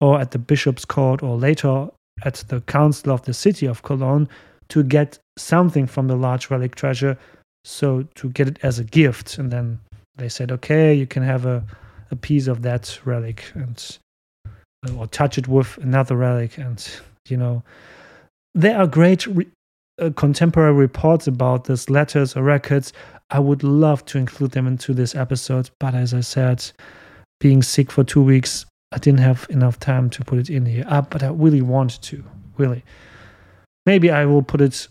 or 0.00 0.20
at 0.20 0.30
the 0.30 0.38
bishop's 0.38 0.84
court 0.84 1.22
or 1.22 1.36
later 1.36 1.88
at 2.24 2.34
the 2.48 2.60
council 2.62 3.12
of 3.12 3.22
the 3.22 3.34
city 3.34 3.66
of 3.66 3.82
Cologne 3.82 4.28
to 4.68 4.82
get 4.82 5.18
something 5.36 5.86
from 5.86 6.08
the 6.08 6.16
large 6.16 6.50
relic 6.50 6.74
treasure, 6.74 7.18
so 7.64 8.02
to 8.14 8.28
get 8.30 8.48
it 8.48 8.58
as 8.62 8.78
a 8.78 8.84
gift. 8.84 9.38
And 9.38 9.50
then 9.50 9.80
they 10.16 10.28
said, 10.28 10.52
okay, 10.52 10.94
you 10.94 11.06
can 11.06 11.22
have 11.22 11.46
a, 11.46 11.64
a 12.10 12.16
piece 12.16 12.46
of 12.46 12.62
that 12.62 12.98
relic 13.04 13.44
and 13.54 13.98
or 14.96 15.06
touch 15.08 15.38
it 15.38 15.48
with 15.48 15.76
another 15.78 16.16
relic. 16.16 16.58
And, 16.58 16.86
you 17.28 17.36
know, 17.36 17.62
there 18.54 18.78
are 18.78 18.86
great 18.86 19.26
re- 19.26 19.46
uh, 20.00 20.10
contemporary 20.14 20.72
reports 20.72 21.26
about 21.26 21.64
this, 21.64 21.90
letters 21.90 22.36
or 22.36 22.42
records. 22.42 22.92
I 23.30 23.38
would 23.38 23.62
love 23.62 24.04
to 24.06 24.18
include 24.18 24.52
them 24.52 24.66
into 24.66 24.94
this 24.94 25.14
episode, 25.14 25.70
but 25.78 25.94
as 25.94 26.14
I 26.14 26.20
said, 26.20 26.64
being 27.40 27.62
sick 27.62 27.90
for 27.90 28.04
two 28.04 28.22
weeks, 28.22 28.64
I 28.92 28.98
didn't 28.98 29.20
have 29.20 29.46
enough 29.50 29.78
time 29.78 30.08
to 30.10 30.24
put 30.24 30.38
it 30.38 30.48
in 30.48 30.64
here. 30.64 30.84
Uh, 30.88 31.02
but 31.02 31.22
I 31.22 31.28
really 31.28 31.60
want 31.60 32.00
to, 32.02 32.24
really. 32.56 32.84
Maybe 33.84 34.10
I 34.10 34.24
will 34.24 34.42
put 34.42 34.60
it 34.60 34.88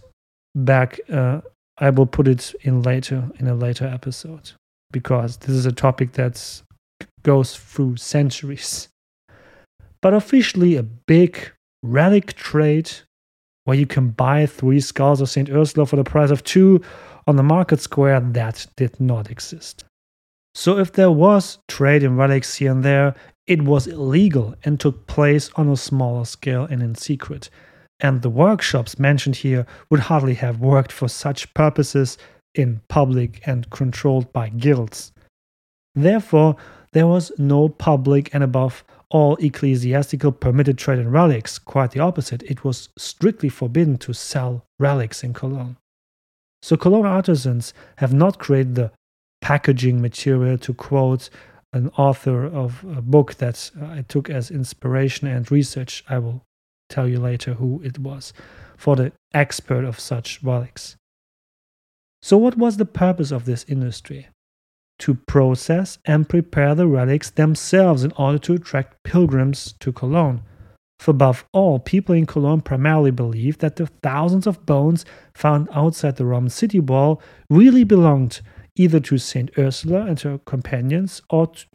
back. 0.56 1.00
Uh, 1.12 1.42
I 1.80 1.90
will 1.90 2.06
put 2.06 2.28
it 2.28 2.54
in 2.62 2.82
later 2.82 3.30
in 3.40 3.48
a 3.48 3.56
later 3.56 3.86
episode 3.86 4.52
because 4.92 5.38
this 5.38 5.50
is 5.50 5.66
a 5.66 5.72
topic 5.72 6.14
that 6.14 6.62
goes 7.24 7.56
through 7.56 7.98
centuries. 7.98 8.88
But 10.02 10.14
officially, 10.14 10.76
a 10.76 10.84
big 10.84 11.52
relic 11.84 12.34
trade 12.34 12.92
where 13.66 13.78
you 13.78 13.86
can 13.86 14.10
buy 14.10 14.46
three 14.46 14.80
skulls 14.80 15.22
of 15.22 15.30
St. 15.30 15.50
Ursula 15.50 15.86
for 15.86 15.98
the 15.98 16.04
price 16.04 16.32
of 16.32 16.44
two 16.44 16.82
on 17.28 17.36
the 17.36 17.44
market 17.44 17.82
square, 17.82 18.20
that 18.20 18.66
did 18.76 19.00
not 19.00 19.30
exist. 19.30 19.84
So, 20.56 20.80
if 20.80 20.94
there 20.94 21.12
was 21.12 21.60
trade 21.68 22.02
in 22.02 22.16
relics 22.16 22.56
here 22.56 22.72
and 22.72 22.84
there, 22.84 23.14
it 23.46 23.62
was 23.62 23.86
illegal 23.86 24.56
and 24.64 24.80
took 24.80 25.06
place 25.06 25.52
on 25.56 25.70
a 25.70 25.78
smaller 25.78 26.26
scale 26.26 26.64
and 26.64 26.82
in 26.82 26.96
secret. 26.96 27.50
And 28.00 28.22
the 28.22 28.30
workshops 28.30 28.98
mentioned 28.98 29.38
here 29.38 29.66
would 29.90 30.02
hardly 30.02 30.36
have 30.36 30.60
worked 30.60 30.92
for 30.92 31.08
such 31.08 31.54
purposes 31.54 32.18
in 32.56 32.82
public 32.88 33.42
and 33.46 33.70
controlled 33.70 34.32
by 34.34 34.50
guilds. 34.50 35.12
Therefore, 35.96 36.56
there 36.94 37.08
was 37.08 37.32
no 37.38 37.70
public 37.70 38.34
and 38.34 38.44
above 38.44 38.84
all 39.10 39.36
ecclesiastical 39.38 40.32
permitted 40.32 40.78
trade 40.78 41.00
in 41.00 41.12
relics. 41.12 41.60
Quite 41.60 41.92
the 41.92 42.00
opposite, 42.00 42.44
it 42.44 42.64
was 42.64 42.90
strictly 42.98 43.50
forbidden 43.50 43.98
to 44.00 44.14
sell 44.14 44.66
relics 44.80 45.24
in 45.24 45.34
Cologne. 45.34 45.78
So 46.62 46.76
Cologne 46.78 47.06
artisans 47.06 47.74
have 47.98 48.14
not 48.14 48.40
created 48.40 48.76
the 48.76 48.92
packaging 49.42 50.02
material 50.02 50.58
to 50.60 50.74
quote 50.74 51.30
an 51.74 51.90
author 51.98 52.46
of 52.46 52.84
a 52.86 53.02
book 53.02 53.36
that 53.36 53.72
I 53.82 54.04
took 54.08 54.30
as 54.30 54.50
inspiration 54.50 55.28
and 55.28 55.52
research. 55.52 56.04
I 56.10 56.20
will 56.20 56.44
tell 56.90 57.08
you 57.08 57.20
later 57.20 57.56
who 57.56 57.82
it 57.84 58.00
was 58.00 58.34
for 58.78 58.96
the 58.96 59.12
expert 59.34 59.84
of 59.84 60.00
such 60.00 60.42
relics. 60.44 60.96
So, 62.22 62.38
what 62.38 62.58
was 62.58 62.78
the 62.78 62.86
purpose 62.86 63.32
of 63.32 63.46
this 63.46 63.66
industry? 63.68 64.28
to 65.00 65.14
process 65.14 66.00
and 66.06 66.28
prepare 66.28 66.74
the 66.74 66.88
relics 66.88 67.30
themselves 67.30 68.04
in 68.04 68.12
order 68.14 68.40
to 68.40 68.54
attract 68.54 69.04
pilgrims 69.04 69.76
to 69.80 69.92
Cologne. 69.92 70.42
Above 71.06 71.46
all, 71.54 71.80
people 71.80 72.14
in 72.14 72.26
Cologne 72.26 72.62
primarily 72.62 73.12
believed 73.12 73.62
that 73.62 73.76
the 73.76 73.88
thousands 74.04 74.48
of 74.48 74.66
bones 74.66 75.06
found 75.34 75.70
outside 75.72 76.18
the 76.18 76.26
Roman 76.26 76.50
city 76.50 76.80
wall 76.80 77.22
really 77.50 77.84
belonged 77.84 78.42
either 78.76 79.00
to 79.00 79.18
Saint 79.18 79.52
Ursula 79.58 80.06
and 80.06 80.20
her 80.20 80.38
companions, 80.40 81.22
or, 81.30 81.48
to, 81.48 81.66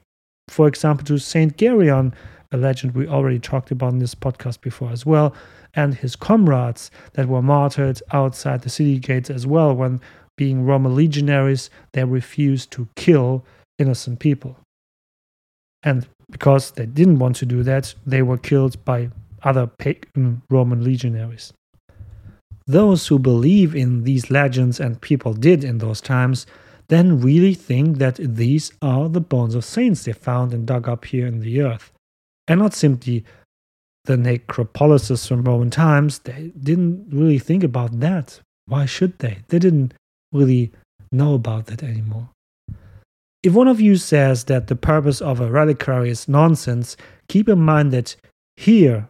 for 0.48 0.68
example, 0.68 1.04
to 1.06 1.18
Saint 1.18 1.56
Gereon, 1.56 2.12
a 2.50 2.56
legend 2.56 2.94
we 2.94 3.08
already 3.08 3.38
talked 3.38 3.70
about 3.70 3.92
in 3.92 3.98
this 4.00 4.14
podcast 4.14 4.60
before 4.60 4.90
as 4.90 5.06
well, 5.06 5.34
and 5.74 5.94
his 5.94 6.14
comrades 6.14 6.90
that 7.14 7.28
were 7.28 7.42
martyred 7.42 8.02
outside 8.12 8.62
the 8.62 8.68
city 8.68 8.98
gates 8.98 9.30
as 9.30 9.46
well 9.46 9.74
when 9.74 10.00
being 10.36 10.64
Roman 10.64 10.94
legionaries, 10.94 11.70
they 11.92 12.04
refused 12.04 12.70
to 12.72 12.88
kill 12.96 13.44
innocent 13.78 14.18
people. 14.18 14.58
And 15.82 16.06
because 16.32 16.72
they 16.72 16.86
didn't 16.86 17.20
want 17.20 17.36
to 17.36 17.46
do 17.46 17.62
that, 17.62 17.94
they 18.04 18.22
were 18.22 18.38
killed 18.38 18.84
by 18.84 19.10
other 19.44 19.66
pagan 19.66 20.42
Roman 20.50 20.82
legionaries. 20.82 21.52
Those 22.66 23.06
who 23.06 23.18
believe 23.18 23.74
in 23.74 24.04
these 24.04 24.30
legends, 24.30 24.80
and 24.80 25.00
people 25.00 25.34
did 25.34 25.62
in 25.62 25.78
those 25.78 26.00
times, 26.00 26.46
then 26.88 27.20
really 27.20 27.54
think 27.54 27.98
that 27.98 28.16
these 28.16 28.72
are 28.82 29.08
the 29.08 29.20
bones 29.20 29.54
of 29.54 29.64
saints 29.64 30.04
they 30.04 30.12
found 30.12 30.52
and 30.52 30.66
dug 30.66 30.88
up 30.88 31.04
here 31.04 31.26
in 31.26 31.40
the 31.40 31.60
earth, 31.60 31.92
and 32.48 32.60
not 32.60 32.74
simply 32.74 33.24
the 34.04 34.16
necropolises 34.16 35.26
from 35.26 35.44
Roman 35.44 35.70
times. 35.70 36.20
They 36.20 36.52
didn't 36.58 37.08
really 37.10 37.38
think 37.38 37.62
about 37.62 38.00
that. 38.00 38.40
Why 38.66 38.86
should 38.86 39.18
they? 39.18 39.38
They 39.48 39.58
didn't 39.58 39.94
really 40.32 40.72
know 41.10 41.34
about 41.34 41.66
that 41.66 41.82
anymore. 41.82 42.30
If 43.42 43.54
one 43.54 43.66
of 43.66 43.80
you 43.80 43.96
says 43.96 44.44
that 44.44 44.68
the 44.68 44.76
purpose 44.76 45.20
of 45.20 45.40
a 45.40 45.50
reliquary 45.50 46.10
is 46.10 46.28
nonsense, 46.28 46.96
keep 47.28 47.48
in 47.48 47.58
mind 47.58 47.92
that 47.92 48.14
here 48.56 49.08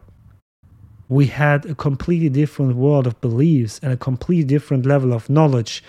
we 1.07 1.27
had 1.27 1.67
a 1.67 1.75
completely 1.75 2.29
different 2.29 2.75
world 2.75 3.05
of 3.05 3.21
beliefs 3.21 3.79
and 3.83 3.93
a 3.93 3.97
completely 3.97 4.43
different 4.43 4.87
level 4.87 5.13
of 5.13 5.29
knowledge 5.29 5.83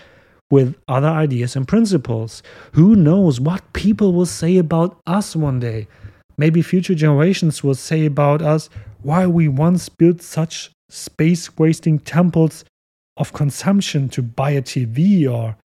with 0.50 0.76
other 0.88 1.08
ideas 1.08 1.56
and 1.56 1.66
principles. 1.66 2.42
Who 2.72 2.94
knows 2.94 3.40
what 3.40 3.72
people 3.72 4.12
will 4.12 4.26
say 4.26 4.58
about 4.58 5.00
us 5.06 5.34
one 5.34 5.58
day? 5.58 5.88
Maybe 6.36 6.60
future 6.60 6.94
generations 6.94 7.64
will 7.64 7.74
say 7.74 8.04
about 8.04 8.42
us 8.42 8.68
why 9.00 9.26
we 9.26 9.48
once 9.48 9.88
built 9.88 10.20
such 10.20 10.70
space 10.90 11.56
wasting 11.56 11.98
temples 11.98 12.66
of 13.16 13.32
consumption 13.32 14.10
to 14.10 14.20
buy 14.20 14.50
a 14.50 14.60
TV 14.60 15.26
or 15.26 15.56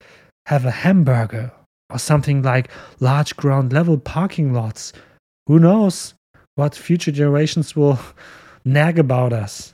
have 0.45 0.63
a 0.63 0.71
hamburger 0.71 1.51
or 1.89 1.99
something 1.99 2.41
like 2.41 2.69
large 2.99 3.35
ground 3.35 3.73
level 3.73 3.97
parking 3.97 4.53
lots. 4.53 4.93
Who 5.47 5.59
knows 5.59 6.13
what 6.55 6.75
future 6.75 7.11
generations 7.11 7.75
will 7.75 7.99
nag 8.65 8.99
about 8.99 9.33
us? 9.33 9.73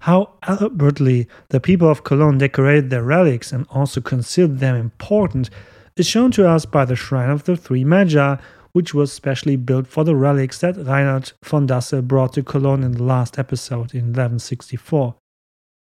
How 0.00 0.34
elaborately 0.46 1.26
the 1.48 1.60
people 1.60 1.90
of 1.90 2.04
Cologne 2.04 2.38
decorated 2.38 2.90
their 2.90 3.02
relics 3.02 3.52
and 3.52 3.66
also 3.70 4.00
considered 4.00 4.58
them 4.58 4.76
important 4.76 5.50
is 5.96 6.06
shown 6.06 6.30
to 6.32 6.48
us 6.48 6.64
by 6.64 6.84
the 6.84 6.94
Shrine 6.94 7.30
of 7.30 7.44
the 7.44 7.56
Three 7.56 7.82
Magi, 7.82 8.36
which 8.72 8.94
was 8.94 9.12
specially 9.12 9.56
built 9.56 9.88
for 9.88 10.04
the 10.04 10.14
relics 10.14 10.60
that 10.60 10.76
Rainald 10.76 11.32
von 11.44 11.66
Dassel 11.66 12.06
brought 12.06 12.34
to 12.34 12.44
Cologne 12.44 12.84
in 12.84 12.92
the 12.92 13.02
last 13.02 13.38
episode 13.38 13.92
in 13.92 14.12
1164. 14.12 15.16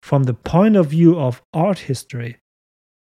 From 0.02 0.24
the 0.24 0.34
point 0.34 0.76
of 0.76 0.90
view 0.90 1.18
of 1.18 1.42
art 1.52 1.80
history, 1.80 2.36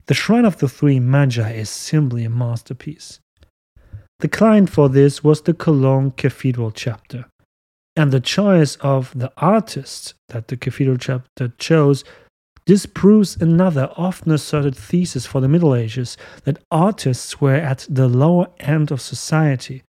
the 0.07 0.15
Shrine 0.15 0.45
of 0.45 0.59
the 0.59 0.69
Three 0.69 1.01
Magi 1.01 1.53
is 1.53 1.71
simply 1.71 2.25
a 2.25 2.31
masterpiece. 2.31 3.21
The 4.21 4.29
client 4.29 4.71
for 4.71 4.89
this 4.89 5.25
was 5.25 5.43
the 5.43 5.55
Cologne 5.55 6.11
Cathedral 6.11 6.71
chapter, 6.71 7.27
and 7.97 8.11
the 8.11 8.21
choice 8.21 8.77
of 8.77 9.13
the 9.19 9.33
artist 9.39 10.15
that 10.29 10.49
the 10.49 10.57
Cathedral 10.57 10.99
chapter 10.99 11.49
chose 11.59 12.05
disproves 12.67 13.37
another 13.37 13.91
often 13.97 14.33
asserted 14.33 14.77
thesis 14.77 15.27
for 15.27 15.41
the 15.41 15.49
Middle 15.49 15.75
Ages 15.75 16.17
that 16.45 16.63
artists 16.71 17.41
were 17.41 17.55
at 17.55 17.87
the 17.89 18.09
lower 18.09 18.49
end 18.61 18.91
of 18.91 19.01
society. 19.01 19.83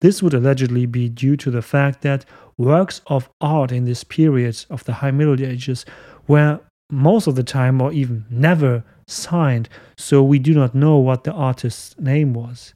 This 0.00 0.22
would 0.22 0.34
allegedly 0.34 0.86
be 0.86 1.08
due 1.08 1.36
to 1.36 1.50
the 1.50 1.62
fact 1.62 2.02
that 2.02 2.24
works 2.56 3.02
of 3.06 3.28
art 3.40 3.72
in 3.72 3.84
this 3.84 4.04
period 4.04 4.64
of 4.70 4.84
the 4.84 4.94
High 4.94 5.10
Middle 5.10 5.40
Ages 5.44 5.84
were 6.26 6.60
most 6.90 7.26
of 7.26 7.34
the 7.34 7.42
time 7.42 7.80
or 7.80 7.92
even 7.92 8.24
never 8.30 8.84
signed, 9.10 9.68
so 9.96 10.22
we 10.22 10.38
do 10.38 10.54
not 10.54 10.74
know 10.74 10.96
what 10.96 11.24
the 11.24 11.32
artist's 11.32 11.98
name 11.98 12.32
was. 12.34 12.74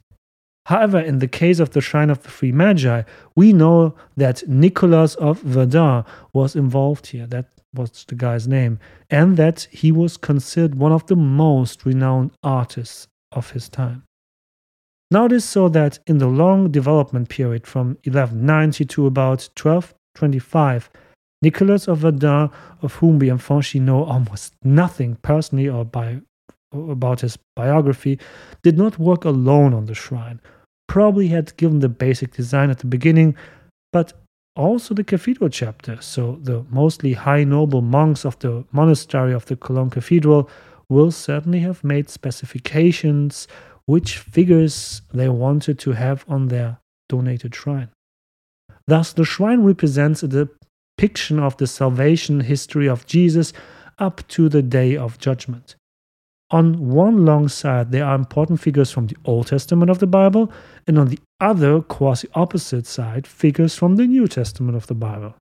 However, 0.65 0.99
in 0.99 1.19
the 1.19 1.27
case 1.27 1.59
of 1.59 1.71
the 1.71 1.81
Shrine 1.81 2.09
of 2.09 2.23
the 2.23 2.29
Three 2.29 2.51
Magi, 2.51 3.03
we 3.35 3.53
know 3.53 3.95
that 4.17 4.47
Nicholas 4.47 5.13
of 5.15 5.41
Verdun 5.41 6.03
was 6.33 6.55
involved 6.55 7.07
here. 7.07 7.27
That 7.27 7.49
was 7.73 8.03
the 8.07 8.15
guy's 8.15 8.47
name. 8.47 8.79
And 9.09 9.37
that 9.37 9.67
he 9.71 9.91
was 9.91 10.17
considered 10.17 10.75
one 10.75 10.91
of 10.91 11.05
the 11.05 11.15
most 11.15 11.85
renowned 11.85 12.31
artists 12.41 13.07
of 13.31 13.51
his 13.51 13.69
time. 13.69 14.03
Now, 15.11 15.25
it 15.25 15.31
is 15.31 15.45
so 15.45 15.69
that 15.69 15.99
in 16.07 16.17
the 16.17 16.27
long 16.27 16.71
development 16.71 17.29
period 17.29 17.67
from 17.67 17.89
1190 18.05 18.85
to 18.85 19.05
about 19.05 19.49
1225, 19.55 20.89
Nicholas 21.45 21.87
of 21.87 21.99
Verdun, 21.99 22.49
of 22.85 22.91
whom 22.99 23.13
we 23.19 23.29
unfortunately 23.29 23.85
know 23.89 24.01
almost 24.03 24.47
nothing 24.63 25.11
personally 25.31 25.67
or 25.75 25.83
by 25.85 26.07
about 26.73 27.21
his 27.21 27.37
biography, 27.55 28.15
did 28.63 28.77
not 28.83 28.99
work 29.09 29.25
alone 29.25 29.71
on 29.73 29.85
the 29.85 29.93
shrine. 30.03 30.39
Probably 30.87 31.27
had 31.27 31.55
given 31.61 31.79
the 31.79 31.95
basic 32.05 32.29
design 32.33 32.69
at 32.69 32.79
the 32.79 32.87
beginning, 32.95 33.35
but 33.93 34.07
also 34.55 34.93
the 34.93 35.03
cathedral 35.03 35.49
chapter. 35.49 36.01
So 36.01 36.21
the 36.41 36.57
mostly 36.81 37.13
high 37.13 37.43
noble 37.43 37.81
monks 37.97 38.25
of 38.25 38.39
the 38.39 38.65
monastery 38.71 39.33
of 39.33 39.45
the 39.45 39.55
Cologne 39.55 39.91
Cathedral 39.97 40.49
will 40.89 41.11
certainly 41.11 41.59
have 41.59 41.83
made 41.83 42.09
specifications 42.09 43.47
which 43.85 44.17
figures 44.17 45.01
they 45.13 45.29
wanted 45.29 45.77
to 45.79 45.91
have 45.91 46.25
on 46.27 46.47
their 46.47 46.79
donated 47.07 47.53
shrine. 47.53 47.89
Thus, 48.87 49.13
the 49.13 49.25
shrine 49.25 49.61
represents 49.63 50.23
a 50.23 50.27
depiction 50.97 51.39
of 51.39 51.57
the 51.57 51.67
salvation 51.67 52.41
history 52.41 52.87
of 52.87 53.05
Jesus 53.05 53.53
up 53.99 54.25
to 54.27 54.49
the 54.49 54.61
day 54.61 54.95
of 54.95 55.19
judgment. 55.19 55.75
On 56.51 56.89
one 56.89 57.25
long 57.25 57.49
side, 57.49 57.91
there 57.91 58.05
are 58.05 58.15
important 58.15 58.61
figures 58.61 58.91
from 58.91 59.07
the 59.07 59.17
Old 59.25 59.47
Testament 59.47 59.89
of 59.89 59.99
the 59.99 60.07
Bible, 60.07 60.51
and 60.87 60.99
on 60.99 61.07
the 61.07 61.19
other, 61.41 61.81
quasi 61.81 62.27
opposite 62.33 62.85
side, 62.85 63.25
figures 63.25 63.75
from 63.75 63.95
the 63.95 64.05
New 64.05 64.27
Testament 64.27 64.77
of 64.77 64.87
the 64.87 64.93
Bible. 64.93 65.33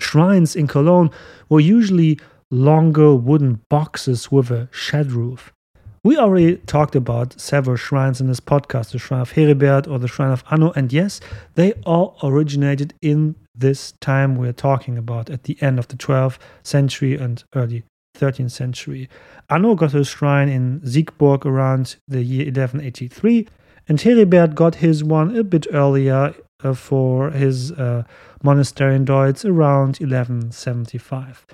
Shrines 0.00 0.56
in 0.56 0.66
Cologne 0.66 1.10
were 1.48 1.60
usually 1.60 2.18
longer 2.50 3.14
wooden 3.14 3.60
boxes 3.70 4.32
with 4.32 4.50
a 4.50 4.68
shed 4.72 5.12
roof. 5.12 5.52
We 6.02 6.18
already 6.18 6.56
talked 6.56 6.96
about 6.96 7.40
several 7.40 7.76
shrines 7.76 8.20
in 8.20 8.26
this 8.26 8.40
podcast 8.40 8.90
the 8.90 8.98
Shrine 8.98 9.22
of 9.22 9.32
Heribert 9.32 9.88
or 9.88 9.98
the 9.98 10.08
Shrine 10.08 10.32
of 10.32 10.44
Anno, 10.50 10.72
and 10.72 10.92
yes, 10.92 11.20
they 11.54 11.72
all 11.86 12.18
originated 12.22 12.92
in 13.00 13.36
this 13.54 13.92
time 14.00 14.36
we're 14.36 14.52
talking 14.52 14.98
about 14.98 15.30
at 15.30 15.44
the 15.44 15.56
end 15.60 15.78
of 15.78 15.88
the 15.88 15.96
12th 15.96 16.38
century 16.62 17.16
and 17.16 17.44
early 17.54 17.84
13th 18.18 18.50
century. 18.50 19.08
Anno 19.50 19.74
got 19.74 19.92
his 19.92 20.08
shrine 20.08 20.48
in 20.48 20.80
Siegburg 20.80 21.44
around 21.44 21.96
the 22.08 22.22
year 22.22 22.46
1183, 22.46 23.48
and 23.88 23.98
Heribert 23.98 24.54
got 24.54 24.76
his 24.76 25.04
one 25.04 25.36
a 25.36 25.44
bit 25.44 25.66
earlier 25.72 26.34
uh, 26.62 26.74
for 26.74 27.30
his 27.30 27.72
uh, 27.72 28.04
monastery 28.42 28.96
in 28.96 29.04
Deutz 29.04 29.44
around 29.44 29.98
1175. 29.98 31.46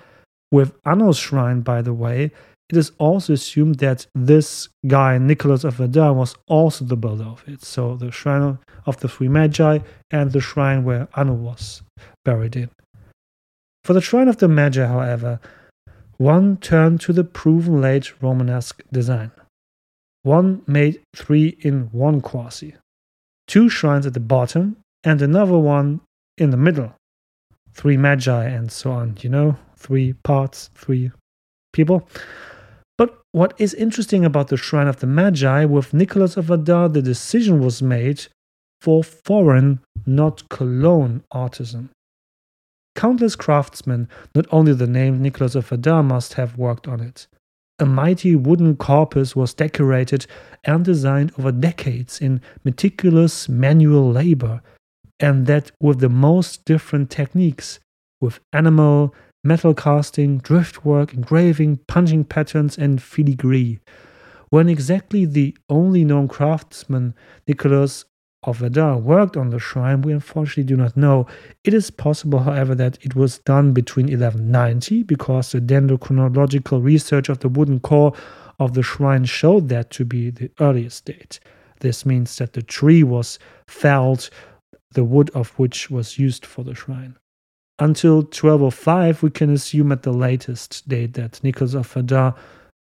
With 0.52 0.74
Anno's 0.84 1.18
shrine, 1.18 1.60
by 1.60 1.82
the 1.82 1.94
way, 1.94 2.30
it 2.70 2.76
is 2.76 2.92
also 2.98 3.32
assumed 3.32 3.80
that 3.80 4.06
this 4.14 4.68
guy, 4.86 5.18
Nicholas 5.18 5.64
of 5.64 5.74
Verdun, 5.74 6.16
was 6.16 6.36
also 6.46 6.84
the 6.84 6.96
builder 6.96 7.24
of 7.24 7.42
it. 7.48 7.64
So 7.64 7.96
the 7.96 8.12
shrine 8.12 8.58
of 8.86 9.00
the 9.00 9.08
three 9.08 9.28
magi 9.28 9.80
and 10.12 10.30
the 10.30 10.40
shrine 10.40 10.84
where 10.84 11.08
Anno 11.16 11.32
was 11.32 11.82
buried 12.24 12.54
in. 12.54 12.70
For 13.82 13.92
the 13.92 14.00
shrine 14.00 14.28
of 14.28 14.36
the 14.36 14.46
magi, 14.46 14.86
however, 14.86 15.40
one 16.16 16.58
turned 16.58 17.00
to 17.00 17.12
the 17.12 17.24
proven 17.24 17.80
late 17.80 18.12
Romanesque 18.22 18.82
design. 18.92 19.32
One 20.22 20.62
made 20.68 21.00
three 21.16 21.56
in 21.60 21.88
one 21.90 22.20
quasi, 22.20 22.76
two 23.48 23.68
shrines 23.68 24.06
at 24.06 24.14
the 24.14 24.20
bottom, 24.20 24.76
and 25.02 25.20
another 25.20 25.58
one 25.58 26.02
in 26.38 26.50
the 26.50 26.56
middle. 26.56 26.94
Three 27.72 27.96
magi 27.96 28.44
and 28.44 28.70
so 28.70 28.92
on, 28.92 29.16
you 29.22 29.30
know, 29.30 29.56
three 29.76 30.12
parts, 30.12 30.70
three 30.76 31.10
people. 31.72 32.06
But 33.00 33.18
what 33.32 33.54
is 33.56 33.72
interesting 33.72 34.26
about 34.26 34.48
the 34.48 34.58
Shrine 34.58 34.86
of 34.86 35.00
the 35.00 35.06
Magi 35.06 35.64
with 35.64 35.94
Nicholas 35.94 36.36
of 36.36 36.44
Verdun, 36.44 36.92
the 36.92 37.00
decision 37.00 37.58
was 37.58 37.80
made 37.80 38.26
for 38.82 39.02
foreign, 39.02 39.80
not 40.04 40.46
Cologne 40.50 41.22
artisan. 41.30 41.88
Countless 42.94 43.36
craftsmen, 43.36 44.06
not 44.34 44.44
only 44.52 44.74
the 44.74 44.86
named 44.86 45.22
Nicholas 45.22 45.54
of 45.54 45.68
Verdun, 45.68 46.08
must 46.08 46.34
have 46.34 46.58
worked 46.58 46.86
on 46.86 47.00
it. 47.00 47.26
A 47.78 47.86
mighty 47.86 48.36
wooden 48.36 48.76
corpus 48.76 49.34
was 49.34 49.54
decorated 49.54 50.26
and 50.64 50.84
designed 50.84 51.32
over 51.38 51.52
decades 51.52 52.20
in 52.20 52.42
meticulous 52.64 53.48
manual 53.48 54.12
labor, 54.12 54.60
and 55.18 55.46
that 55.46 55.72
with 55.80 56.00
the 56.00 56.10
most 56.10 56.66
different 56.66 57.08
techniques, 57.08 57.80
with 58.20 58.40
enamel, 58.52 59.14
metal 59.42 59.74
casting, 59.74 60.40
driftwork, 60.40 61.14
engraving, 61.14 61.78
punching 61.86 62.24
patterns, 62.24 62.76
and 62.76 63.02
filigree. 63.02 63.80
When 64.50 64.68
exactly 64.68 65.24
the 65.24 65.56
only 65.68 66.04
known 66.04 66.28
craftsman, 66.28 67.14
Nicholas 67.46 68.04
of 68.42 68.58
Verdun, 68.58 69.04
worked 69.04 69.36
on 69.36 69.50
the 69.50 69.58
shrine, 69.58 70.02
we 70.02 70.12
unfortunately 70.12 70.64
do 70.64 70.76
not 70.76 70.96
know. 70.96 71.26
It 71.64 71.72
is 71.72 71.90
possible, 71.90 72.40
however, 72.40 72.74
that 72.74 72.98
it 73.02 73.14
was 73.14 73.38
done 73.38 73.72
between 73.72 74.06
1190, 74.06 75.04
because 75.04 75.52
the 75.52 75.60
dendrochronological 75.60 76.82
research 76.82 77.28
of 77.28 77.38
the 77.38 77.48
wooden 77.48 77.80
core 77.80 78.12
of 78.58 78.74
the 78.74 78.82
shrine 78.82 79.24
showed 79.24 79.68
that 79.68 79.90
to 79.90 80.04
be 80.04 80.30
the 80.30 80.50
earliest 80.60 81.06
date. 81.06 81.40
This 81.80 82.04
means 82.04 82.36
that 82.36 82.52
the 82.52 82.62
tree 82.62 83.02
was 83.02 83.38
felled, 83.68 84.28
the 84.92 85.04
wood 85.04 85.30
of 85.30 85.50
which 85.58 85.90
was 85.90 86.18
used 86.18 86.44
for 86.44 86.62
the 86.64 86.74
shrine 86.74 87.16
until 87.80 88.16
1205, 88.16 89.22
we 89.22 89.30
can 89.30 89.50
assume 89.50 89.90
at 89.90 90.02
the 90.02 90.12
latest 90.12 90.86
date 90.86 91.14
that 91.14 91.42
Nicholas 91.42 91.74
of 91.74 91.86
Verdun 91.86 92.34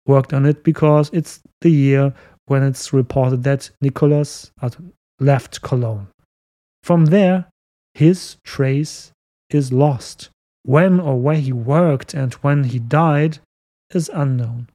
worked 0.05 0.33
on 0.33 0.45
it 0.45 0.63
because 0.63 1.09
it's 1.11 1.41
the 1.61 1.71
year 1.71 2.13
when 2.45 2.61
it's 2.61 2.93
reported 2.93 3.43
that 3.43 3.71
Nicholas 3.81 4.51
left 5.19 5.61
Cologne. 5.61 6.07
From 6.83 7.05
there, 7.05 7.49
his 7.93 8.37
trace 8.43 9.11
is 9.49 9.73
lost. 9.73 10.29
When 10.63 10.99
or 10.99 11.19
where 11.19 11.37
he 11.37 11.51
worked 11.51 12.13
and 12.13 12.33
when 12.35 12.65
he 12.65 12.79
died 12.79 13.39
is 13.93 14.09
unknown. 14.13 14.69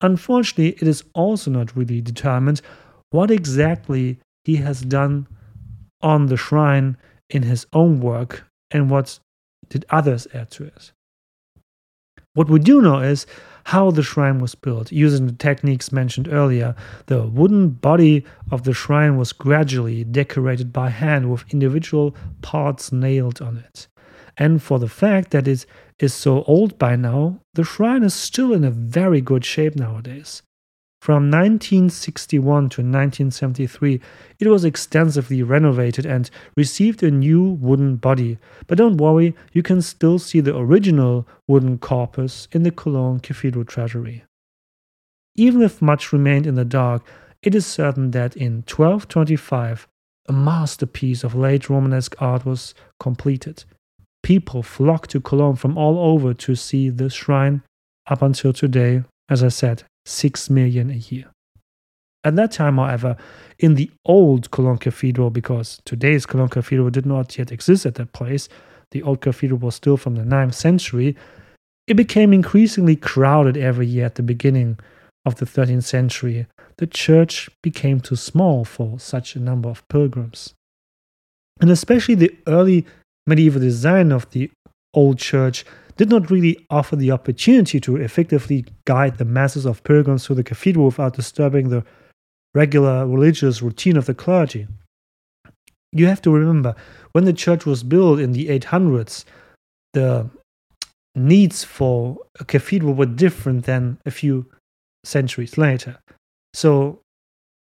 Unfortunately, 0.00 0.72
it 0.72 0.88
is 0.88 1.04
also 1.14 1.50
not 1.50 1.76
really 1.76 2.00
determined 2.00 2.60
what 3.10 3.30
exactly 3.30 4.18
he 4.44 4.56
has 4.56 4.80
done 4.82 5.26
on 6.02 6.26
the 6.26 6.36
shrine 6.36 6.96
in 7.30 7.42
his 7.44 7.66
own 7.72 8.00
work 8.00 8.44
and 8.70 8.90
what 8.90 9.18
did 9.68 9.84
others 9.90 10.26
add 10.32 10.50
to 10.52 10.64
it? 10.64 10.92
What 12.34 12.50
we 12.50 12.58
do 12.58 12.82
know 12.82 12.98
is 12.98 13.26
how 13.64 13.90
the 13.90 14.02
shrine 14.02 14.38
was 14.38 14.54
built. 14.54 14.92
Using 14.92 15.26
the 15.26 15.32
techniques 15.32 15.90
mentioned 15.90 16.28
earlier, 16.30 16.76
the 17.06 17.26
wooden 17.26 17.70
body 17.70 18.24
of 18.50 18.64
the 18.64 18.74
shrine 18.74 19.16
was 19.16 19.32
gradually 19.32 20.04
decorated 20.04 20.72
by 20.72 20.90
hand 20.90 21.30
with 21.30 21.52
individual 21.52 22.14
parts 22.42 22.92
nailed 22.92 23.40
on 23.40 23.56
it. 23.56 23.88
And 24.36 24.62
for 24.62 24.78
the 24.78 24.88
fact 24.88 25.30
that 25.30 25.48
it 25.48 25.64
is 25.98 26.12
so 26.12 26.42
old 26.44 26.78
by 26.78 26.94
now, 26.94 27.40
the 27.54 27.64
shrine 27.64 28.02
is 28.02 28.12
still 28.12 28.52
in 28.52 28.64
a 28.64 28.70
very 28.70 29.22
good 29.22 29.44
shape 29.44 29.74
nowadays. 29.74 30.42
From 31.06 31.30
1961 31.30 32.42
to 32.42 32.82
1973, 32.82 34.00
it 34.40 34.48
was 34.48 34.64
extensively 34.64 35.40
renovated 35.40 36.04
and 36.04 36.28
received 36.56 37.00
a 37.00 37.12
new 37.12 37.44
wooden 37.44 37.94
body. 37.94 38.38
But 38.66 38.78
don't 38.78 38.96
worry, 38.96 39.36
you 39.52 39.62
can 39.62 39.82
still 39.82 40.18
see 40.18 40.40
the 40.40 40.56
original 40.56 41.24
wooden 41.46 41.78
corpus 41.78 42.48
in 42.50 42.64
the 42.64 42.72
Cologne 42.72 43.20
Cathedral 43.20 43.64
treasury. 43.64 44.24
Even 45.36 45.62
if 45.62 45.80
much 45.80 46.12
remained 46.12 46.44
in 46.44 46.56
the 46.56 46.64
dark, 46.64 47.06
it 47.40 47.54
is 47.54 47.64
certain 47.64 48.10
that 48.10 48.36
in 48.36 48.64
1225, 48.66 49.86
a 50.28 50.32
masterpiece 50.32 51.22
of 51.22 51.36
late 51.36 51.70
Romanesque 51.70 52.20
art 52.20 52.44
was 52.44 52.74
completed. 52.98 53.62
People 54.24 54.64
flocked 54.64 55.10
to 55.10 55.20
Cologne 55.20 55.54
from 55.54 55.78
all 55.78 56.00
over 56.00 56.34
to 56.34 56.56
see 56.56 56.88
this 56.88 57.12
shrine. 57.12 57.62
Up 58.08 58.22
until 58.22 58.52
today, 58.52 59.04
as 59.28 59.44
I 59.44 59.48
said, 59.50 59.84
6 60.06 60.50
million 60.50 60.90
a 60.90 60.94
year. 60.94 61.26
At 62.24 62.36
that 62.36 62.52
time, 62.52 62.78
however, 62.78 63.16
in 63.58 63.74
the 63.74 63.90
old 64.04 64.50
Cologne 64.50 64.78
Cathedral, 64.78 65.30
because 65.30 65.80
today's 65.84 66.26
Cologne 66.26 66.48
Cathedral 66.48 66.90
did 66.90 67.06
not 67.06 67.36
yet 67.38 67.52
exist 67.52 67.86
at 67.86 67.94
that 67.96 68.12
place, 68.12 68.48
the 68.90 69.02
old 69.02 69.20
cathedral 69.20 69.58
was 69.58 69.74
still 69.74 69.96
from 69.96 70.14
the 70.14 70.22
9th 70.22 70.54
century, 70.54 71.16
it 71.86 71.94
became 71.94 72.32
increasingly 72.32 72.96
crowded 72.96 73.56
every 73.56 73.86
year 73.86 74.06
at 74.06 74.16
the 74.16 74.22
beginning 74.22 74.78
of 75.24 75.36
the 75.36 75.46
13th 75.46 75.84
century. 75.84 76.46
The 76.78 76.86
church 76.86 77.48
became 77.62 78.00
too 78.00 78.16
small 78.16 78.64
for 78.64 78.98
such 78.98 79.36
a 79.36 79.40
number 79.40 79.68
of 79.68 79.86
pilgrims. 79.88 80.54
And 81.60 81.70
especially 81.70 82.16
the 82.16 82.36
early 82.46 82.86
medieval 83.26 83.60
design 83.60 84.12
of 84.12 84.28
the 84.30 84.50
old 84.94 85.18
church 85.18 85.64
did 85.96 86.10
not 86.10 86.30
really 86.30 86.66
offer 86.70 86.96
the 86.96 87.10
opportunity 87.10 87.80
to 87.80 87.96
effectively 87.96 88.64
guide 88.84 89.18
the 89.18 89.24
masses 89.24 89.64
of 89.64 89.82
pilgrims 89.84 90.26
through 90.26 90.36
the 90.36 90.44
cathedral 90.44 90.86
without 90.86 91.14
disturbing 91.14 91.68
the 91.68 91.84
regular 92.54 93.06
religious 93.06 93.62
routine 93.62 93.96
of 93.96 94.06
the 94.06 94.14
clergy. 94.14 94.66
You 95.92 96.06
have 96.06 96.22
to 96.22 96.30
remember, 96.30 96.74
when 97.12 97.24
the 97.24 97.32
church 97.32 97.64
was 97.64 97.82
built 97.82 98.20
in 98.20 98.32
the 98.32 98.48
800s, 98.48 99.24
the 99.94 100.28
needs 101.14 101.64
for 101.64 102.18
a 102.38 102.44
cathedral 102.44 102.92
were 102.92 103.06
different 103.06 103.64
than 103.64 103.98
a 104.04 104.10
few 104.10 104.46
centuries 105.04 105.56
later. 105.56 105.98
So, 106.52 107.00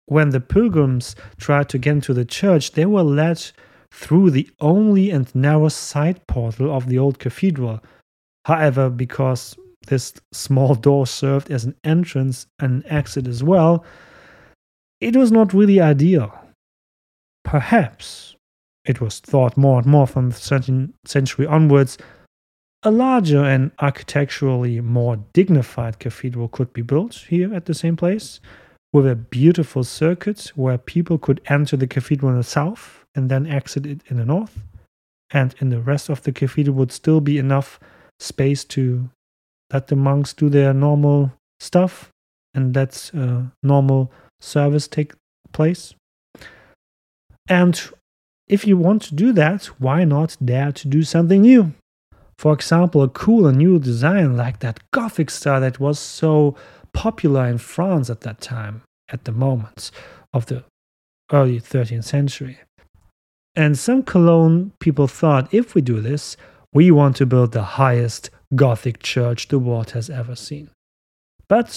when 0.08 0.30
the 0.30 0.42
pilgrims 0.42 1.16
tried 1.40 1.70
to 1.70 1.78
get 1.78 1.92
into 1.94 2.14
the 2.14 2.26
church, 2.26 2.72
they 2.72 2.86
were 2.86 3.04
led 3.04 3.52
through 3.92 4.32
the 4.32 4.50
only 4.60 5.10
and 5.10 5.34
narrow 5.34 5.70
side 5.70 6.20
portal 6.28 6.76
of 6.76 6.88
the 6.88 7.00
old 7.00 7.18
cathedral, 7.18 7.82
However, 8.46 8.92
because 8.92 9.58
this 9.88 10.14
small 10.32 10.76
door 10.76 11.08
served 11.08 11.50
as 11.50 11.66
an 11.66 11.76
entrance 11.84 12.46
and 12.60 12.84
an 12.84 12.92
exit 12.92 13.28
as 13.28 13.44
well, 13.44 13.84
it 15.02 15.16
was 15.16 15.32
not 15.32 15.54
really 15.54 15.82
ideal. 15.82 16.32
Perhaps, 17.44 18.36
it 18.86 19.02
was 19.02 19.20
thought 19.20 19.58
more 19.58 19.80
and 19.80 19.88
more 19.88 20.06
from 20.06 20.30
the 20.30 20.36
13th 20.36 20.94
century 21.06 21.48
onwards, 21.48 21.98
a 22.84 22.92
larger 22.92 23.44
and 23.44 23.72
architecturally 23.80 24.80
more 24.80 25.18
dignified 25.34 25.98
cathedral 25.98 26.48
could 26.48 26.72
be 26.72 26.84
built 26.84 27.16
here 27.30 27.52
at 27.52 27.66
the 27.66 27.74
same 27.74 27.96
place, 27.96 28.40
with 28.94 29.08
a 29.08 29.16
beautiful 29.16 29.84
circuit 29.84 30.52
where 30.56 30.78
people 30.78 31.18
could 31.18 31.42
enter 31.48 31.76
the 31.76 31.88
cathedral 31.88 32.32
in 32.32 32.38
the 32.38 32.44
south 32.44 33.06
and 33.16 33.30
then 33.30 33.48
exit 33.48 33.88
it 33.88 34.02
in 34.08 34.18
the 34.18 34.26
north. 34.26 34.62
And 35.32 35.56
in 35.60 35.70
the 35.70 35.82
rest 35.82 36.10
of 36.10 36.22
the 36.22 36.32
cathedral 36.32 36.76
would 36.76 36.92
still 36.92 37.22
be 37.22 37.40
enough 37.40 37.80
space 38.20 38.64
to 38.66 39.10
let 39.72 39.88
the 39.88 39.96
monks 39.96 40.34
do 40.34 40.50
their 40.50 40.74
normal 40.74 41.34
stuff 41.60 42.10
and 42.54 42.76
let 42.76 43.12
uh, 43.18 43.44
normal 43.64 44.12
service 44.40 44.88
take 44.88 45.14
place. 45.52 45.94
And 47.48 47.80
if 48.48 48.66
you 48.66 48.78
want 48.78 49.02
to 49.04 49.16
do 49.16 49.34
that, 49.34 49.66
why 49.80 50.04
not 50.04 50.38
dare 50.44 50.72
to 50.72 50.88
do 50.88 51.04
something 51.04 51.42
new? 51.42 51.74
For 52.38 52.54
example, 52.54 53.02
a 53.02 53.10
cool 53.10 53.48
and 53.48 53.58
new 53.58 53.80
design 53.80 54.36
like 54.36 54.60
that 54.60 54.80
Gothic 54.92 55.30
style 55.30 55.62
that 55.62 55.80
was 55.80 56.00
so 56.00 56.56
popular 56.94 57.46
in 57.48 57.58
France 57.58 58.10
at 58.10 58.22
that 58.22 58.42
time, 58.42 58.82
at 59.10 59.26
the 59.26 59.32
moment 59.32 59.92
of 60.34 60.46
the 60.48 60.64
early 61.32 61.60
13th 61.60 62.04
century. 62.04 62.60
And 63.56 63.78
some 63.78 64.04
Cologne 64.04 64.74
people 64.80 65.08
thought 65.08 65.54
if 65.54 65.76
we 65.76 65.82
do 65.82 66.02
this, 66.02 66.36
we 66.76 66.92
want 66.92 67.16
to 67.16 67.26
build 67.26 67.54
the 67.54 67.64
highest 67.64 68.30
Gothic 68.54 69.02
church 69.02 69.48
the 69.48 69.58
world 69.58 69.92
has 69.92 70.10
ever 70.10 70.36
seen. 70.36 70.70
But, 71.48 71.72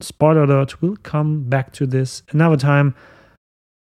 spoiler 0.00 0.42
alert, 0.42 0.82
we'll 0.82 0.96
come 0.96 1.44
back 1.44 1.72
to 1.74 1.86
this 1.86 2.24
another 2.30 2.56
time. 2.56 2.96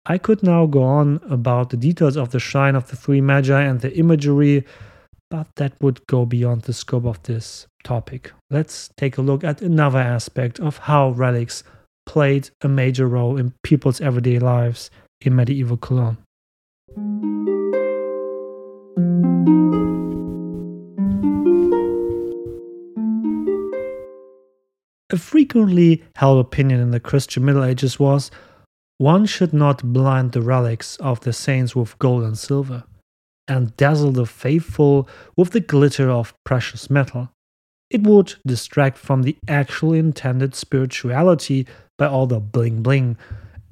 I 0.05 0.17
could 0.17 0.43
now 0.43 0.65
go 0.65 0.83
on 0.83 1.21
about 1.29 1.69
the 1.69 1.77
details 1.77 2.17
of 2.17 2.31
the 2.31 2.39
Shrine 2.39 2.75
of 2.75 2.89
the 2.89 2.97
Three 2.97 3.21
Magi 3.21 3.61
and 3.61 3.79
the 3.79 3.97
imagery, 3.97 4.65
but 5.29 5.47
that 5.55 5.81
would 5.81 6.05
go 6.07 6.25
beyond 6.25 6.63
the 6.63 6.73
scope 6.73 7.05
of 7.05 7.23
this 7.23 7.65
topic. 7.85 8.33
Let's 8.49 8.89
take 8.97 9.17
a 9.17 9.21
look 9.21 9.45
at 9.45 9.61
another 9.61 9.99
aspect 9.99 10.59
of 10.59 10.77
how 10.77 11.11
relics 11.11 11.63
played 12.05 12.49
a 12.61 12.67
major 12.67 13.07
role 13.07 13.37
in 13.37 13.53
people's 13.63 14.01
everyday 14.01 14.39
lives 14.39 14.91
in 15.21 15.35
medieval 15.37 15.77
Cologne. 15.77 16.17
A 25.09 25.17
frequently 25.17 26.03
held 26.15 26.39
opinion 26.39 26.79
in 26.79 26.91
the 26.91 26.99
Christian 26.99 27.45
Middle 27.45 27.63
Ages 27.63 27.99
was 27.99 28.29
one 28.97 29.25
should 29.25 29.53
not 29.53 29.93
blind 29.93 30.31
the 30.31 30.41
relics 30.41 30.97
of 30.97 31.21
the 31.21 31.33
saints 31.33 31.75
with 31.75 31.97
gold 31.99 32.23
and 32.23 32.37
silver, 32.37 32.83
and 33.47 33.75
dazzle 33.77 34.11
the 34.11 34.25
faithful 34.25 35.07
with 35.35 35.51
the 35.51 35.59
glitter 35.59 36.09
of 36.09 36.33
precious 36.43 36.89
metal. 36.89 37.29
It 37.89 38.03
would 38.03 38.35
distract 38.45 38.97
from 38.97 39.23
the 39.23 39.37
actual 39.47 39.93
intended 39.93 40.55
spirituality 40.55 41.67
by 41.97 42.07
all 42.07 42.27
the 42.27 42.39
bling 42.39 42.81
bling 42.81 43.17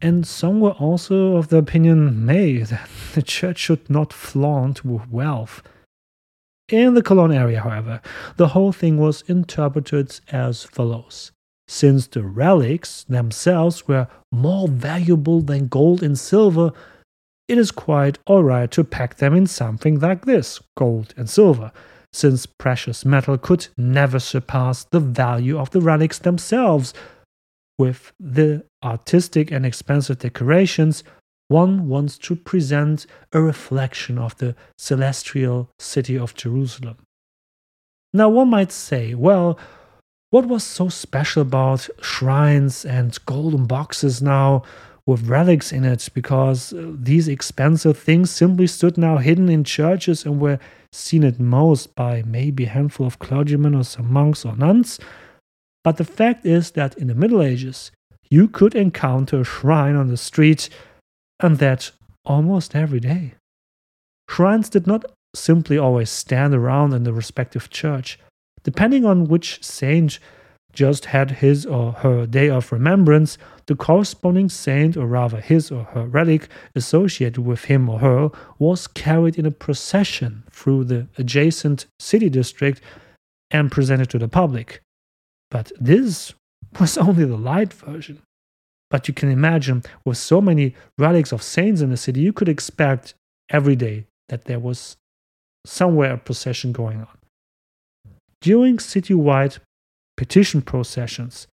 and 0.02 0.28
some 0.28 0.60
were 0.60 0.72
also 0.72 1.38
of 1.38 1.48
the 1.48 1.58
opinion, 1.58 2.26
nay, 2.26 2.58
that 2.64 2.88
the 3.14 3.22
church 3.22 3.58
should 3.58 3.90
not 3.90 4.14
flaunt 4.14 4.86
with 4.86 5.10
wealth. 5.10 5.64
In 6.70 6.96
the 6.96 7.04
Cologne 7.04 7.32
area, 7.32 7.62
however, 7.62 8.02
the 8.38 8.50
whole 8.50 8.72
thing 8.72 8.98
was 8.98 9.22
interpreted 9.28 10.20
as 10.30 10.64
follows. 10.64 11.32
Since 11.68 12.08
the 12.08 12.24
relics 12.24 13.04
themselves 13.04 13.88
were 13.88 14.08
more 14.32 14.68
valuable 14.68 15.42
than 15.42 15.68
gold 15.68 16.02
and 16.02 16.18
silver, 16.18 16.72
it 17.48 17.60
is 17.60 17.70
quite 17.70 18.18
alright 18.28 18.72
to 18.72 18.84
pack 18.84 19.18
them 19.18 19.36
in 19.36 19.46
something 19.46 20.00
like 20.00 20.26
this 20.26 20.60
gold 20.76 21.14
and 21.16 21.30
silver, 21.30 21.72
since 22.12 22.48
precious 22.48 23.06
metal 23.06 23.38
could 23.38 23.68
never 23.78 24.20
surpass 24.20 24.86
the 24.86 25.00
value 25.00 25.60
of 25.60 25.70
the 25.70 25.82
relics 25.82 26.18
themselves, 26.18 26.94
with 27.78 28.12
the 28.20 28.64
artistic 28.84 29.52
and 29.52 29.66
expensive 29.66 30.18
decorations, 30.18 31.04
one 31.48 31.88
wants 31.88 32.18
to 32.18 32.36
present 32.36 33.06
a 33.32 33.42
reflection 33.42 34.18
of 34.18 34.36
the 34.38 34.56
celestial 34.78 35.70
city 35.80 36.18
of 36.18 36.34
Jerusalem. 36.34 36.98
Now, 38.14 38.30
one 38.30 38.50
might 38.50 38.72
say, 38.72 39.14
well, 39.14 39.60
what 40.32 40.48
was 40.48 40.64
so 40.64 40.90
special 40.90 41.42
about 41.42 41.90
shrines 42.02 42.86
and 42.86 43.18
golden 43.26 43.66
boxes 43.66 44.22
now 44.22 44.64
with 45.06 45.28
relics 45.28 45.72
in 45.72 45.84
it? 45.84 46.10
Because 46.14 46.74
uh, 46.74 46.92
these 46.94 47.28
expensive 47.28 47.98
things 47.98 48.32
simply 48.32 48.68
stood 48.68 48.98
now 48.98 49.18
hidden 49.18 49.50
in 49.50 49.64
churches 49.64 50.26
and 50.26 50.42
were 50.42 50.60
seen 50.92 51.24
at 51.24 51.40
most 51.40 51.94
by 51.96 52.24
maybe 52.26 52.64
a 52.66 52.70
handful 52.70 53.06
of 53.06 53.20
clergymen 53.20 53.76
or 53.76 53.84
some 53.84 54.12
monks 54.12 54.46
or 54.46 54.56
nuns. 54.56 55.00
But 55.84 55.98
the 55.98 56.06
fact 56.06 56.46
is 56.46 56.72
that 56.72 56.98
in 56.98 57.08
the 57.08 57.16
Middle 57.16 57.42
Ages, 57.42 57.92
you 58.30 58.48
could 58.48 58.74
encounter 58.74 59.42
a 59.42 59.44
shrine 59.44 59.96
on 59.96 60.08
the 60.08 60.18
street, 60.18 60.70
and 61.40 61.58
that 61.60 61.92
almost 62.26 62.76
every 62.76 63.00
day. 63.00 63.34
Shrines 64.30 64.70
did 64.70 64.88
not 64.88 65.06
simply 65.36 65.78
always 65.78 66.10
stand 66.10 66.54
around 66.54 66.94
in 66.94 67.04
the 67.04 67.14
respective 67.14 67.70
church. 67.70 68.20
Depending 68.64 69.06
on 69.06 69.26
which 69.26 69.64
saint 69.64 70.20
just 70.74 71.06
had 71.06 71.32
his 71.32 71.66
or 71.66 71.94
her 71.94 72.26
day 72.26 72.50
of 72.50 72.72
remembrance, 72.72 73.38
the 73.68 73.76
corresponding 73.76 74.50
saint, 74.50 74.98
or 74.98 75.06
rather 75.06 75.40
his 75.40 75.72
or 75.72 75.84
her 75.86 76.06
relic 76.06 76.50
associated 76.76 77.46
with 77.46 77.66
him 77.66 77.88
or 77.88 78.00
her, 78.00 78.30
was 78.60 78.88
carried 78.88 79.38
in 79.38 79.46
a 79.46 79.52
procession 79.52 80.44
through 80.52 80.84
the 80.84 81.08
adjacent 81.18 81.86
city 82.00 82.30
district 82.30 82.82
and 83.52 83.72
presented 83.72 84.10
to 84.10 84.20
the 84.20 84.28
public. 84.28 84.82
But 85.50 85.72
this 85.80 86.34
was 86.80 86.98
only 86.98 87.26
the 87.26 87.38
light 87.38 87.72
version. 87.72 88.22
But 88.96 89.10
you 89.10 89.14
can 89.14 89.30
imagine, 89.30 89.84
with 90.06 90.18
so 90.18 90.40
many 90.40 90.74
relics 90.98 91.34
of 91.34 91.44
saints 91.44 91.82
in 91.82 91.90
the 91.90 91.98
city, 91.98 92.22
you 92.22 92.32
could 92.32 92.48
expect 92.48 93.14
every 93.50 93.76
day 93.76 94.06
that 94.30 94.46
there 94.46 94.58
was 94.58 94.96
somewhere 95.66 96.14
a 96.14 96.18
procession 96.18 96.72
going 96.72 97.02
on. 97.02 97.18
During 98.40 98.78
citywide 98.78 99.60
petition 100.16 100.62
processions, 100.62 101.46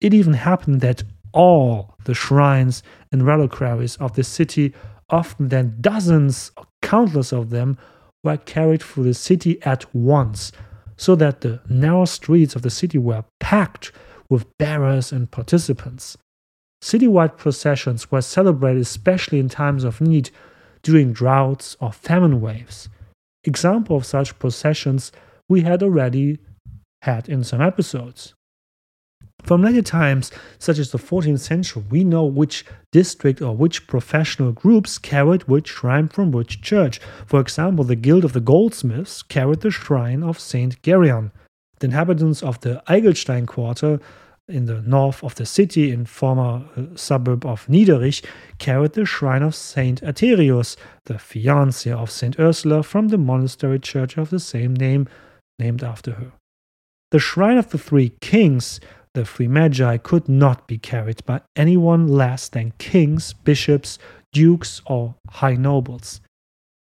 it 0.00 0.14
even 0.14 0.32
happened 0.32 0.80
that 0.80 1.02
all 1.34 1.96
the 2.04 2.14
shrines 2.14 2.82
and 3.12 3.26
reliquaries 3.26 3.96
of 3.96 4.14
the 4.14 4.24
city, 4.24 4.72
often 5.10 5.50
then 5.50 5.76
dozens 5.82 6.50
or 6.56 6.64
countless 6.80 7.30
of 7.30 7.50
them, 7.50 7.76
were 8.24 8.38
carried 8.38 8.82
through 8.82 9.04
the 9.04 9.12
city 9.12 9.62
at 9.64 9.84
once 9.94 10.50
so 10.96 11.14
that 11.14 11.42
the 11.42 11.60
narrow 11.68 12.06
streets 12.06 12.56
of 12.56 12.62
the 12.62 12.70
city 12.70 12.96
were 12.96 13.26
packed 13.38 13.92
with 14.30 14.46
bearers 14.56 15.12
and 15.12 15.30
participants. 15.30 16.16
Citywide 16.82 17.36
processions 17.36 18.10
were 18.10 18.20
celebrated 18.20 18.82
especially 18.82 19.38
in 19.38 19.48
times 19.48 19.84
of 19.84 20.00
need 20.00 20.30
during 20.82 21.12
droughts 21.12 21.76
or 21.80 21.92
famine 21.92 22.40
waves. 22.40 22.88
Example 23.44 23.96
of 23.96 24.06
such 24.06 24.38
processions 24.38 25.12
we 25.48 25.62
had 25.62 25.82
already 25.82 26.38
had 27.02 27.28
in 27.28 27.44
some 27.44 27.60
episodes. 27.60 28.34
From 29.42 29.62
later 29.62 29.82
times, 29.82 30.32
such 30.58 30.78
as 30.78 30.90
the 30.90 30.98
14th 30.98 31.38
century, 31.38 31.84
we 31.88 32.02
know 32.02 32.24
which 32.24 32.64
district 32.90 33.40
or 33.40 33.54
which 33.54 33.86
professional 33.86 34.50
groups 34.50 34.98
carried 34.98 35.44
which 35.44 35.68
shrine 35.68 36.08
from 36.08 36.32
which 36.32 36.62
church. 36.62 36.98
For 37.26 37.40
example, 37.40 37.84
the 37.84 37.94
Guild 37.94 38.24
of 38.24 38.32
the 38.32 38.40
Goldsmiths 38.40 39.22
carried 39.22 39.60
the 39.60 39.70
shrine 39.70 40.24
of 40.24 40.40
Saint 40.40 40.82
Gereon. 40.82 41.30
The 41.78 41.86
inhabitants 41.86 42.42
of 42.42 42.60
the 42.62 42.82
Eigelstein 42.88 43.46
quarter 43.46 44.00
in 44.48 44.66
the 44.66 44.80
north 44.82 45.24
of 45.24 45.34
the 45.34 45.46
city, 45.46 45.90
in 45.90 46.06
former 46.06 46.64
uh, 46.76 46.96
suburb 46.96 47.44
of 47.44 47.66
Niederich, 47.66 48.24
carried 48.58 48.92
the 48.92 49.04
shrine 49.04 49.42
of 49.42 49.54
Saint 49.54 50.00
Aetherius, 50.02 50.76
the 51.06 51.14
fiancé 51.14 51.92
of 51.92 52.10
Saint 52.10 52.38
Ursula, 52.38 52.82
from 52.82 53.08
the 53.08 53.18
monastery 53.18 53.78
church 53.78 54.16
of 54.16 54.30
the 54.30 54.40
same 54.40 54.74
name, 54.74 55.08
named 55.58 55.82
after 55.82 56.12
her. 56.12 56.32
The 57.10 57.18
shrine 57.18 57.58
of 57.58 57.70
the 57.70 57.78
Three 57.78 58.10
Kings 58.20 58.80
the 59.16 59.24
three 59.24 59.48
magi 59.48 59.96
could 59.96 60.28
not 60.28 60.68
be 60.68 60.76
carried 60.76 61.24
by 61.24 61.40
anyone 61.56 62.06
less 62.06 62.50
than 62.50 62.74
kings, 62.76 63.32
bishops, 63.32 63.98
dukes, 64.30 64.82
or 64.84 65.14
high 65.30 65.54
nobles. 65.54 66.20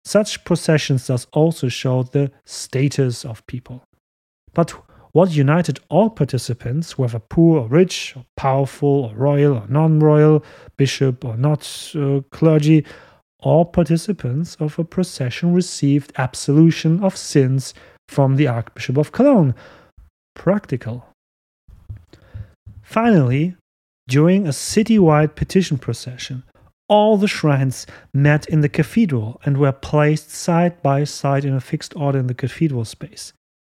Such 0.04 0.44
processions 0.44 1.06
thus 1.06 1.28
also 1.32 1.68
showed 1.68 2.10
the 2.10 2.32
status 2.44 3.24
of 3.24 3.46
people. 3.46 3.84
But 4.52 4.74
what 5.12 5.30
united 5.30 5.80
all 5.88 6.10
participants, 6.10 6.98
whether 6.98 7.18
poor 7.18 7.60
or 7.60 7.68
rich, 7.68 8.14
or 8.16 8.24
powerful 8.36 9.06
or 9.06 9.14
royal 9.14 9.54
or 9.54 9.66
non 9.68 10.00
royal, 10.00 10.44
bishop 10.76 11.24
or 11.24 11.36
not 11.36 11.92
uh, 11.94 12.20
clergy, 12.30 12.84
all 13.40 13.64
participants 13.64 14.56
of 14.56 14.78
a 14.78 14.84
procession 14.84 15.54
received 15.54 16.12
absolution 16.16 17.02
of 17.02 17.16
sins 17.16 17.72
from 18.08 18.36
the 18.36 18.48
Archbishop 18.48 18.96
of 18.96 19.12
Cologne. 19.12 19.54
Practical. 20.34 21.06
Finally, 22.82 23.54
during 24.08 24.46
a 24.46 24.50
citywide 24.50 25.34
petition 25.34 25.78
procession, 25.78 26.42
all 26.88 27.18
the 27.18 27.28
shrines 27.28 27.86
met 28.14 28.46
in 28.46 28.62
the 28.62 28.68
cathedral 28.68 29.40
and 29.44 29.58
were 29.58 29.72
placed 29.72 30.30
side 30.30 30.82
by 30.82 31.04
side 31.04 31.44
in 31.44 31.54
a 31.54 31.60
fixed 31.60 31.94
order 31.94 32.18
in 32.18 32.26
the 32.26 32.34
cathedral 32.34 32.84
space. 32.84 33.34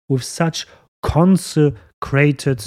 With 0.09 0.23
such 0.23 0.67
consecrated 1.03 2.65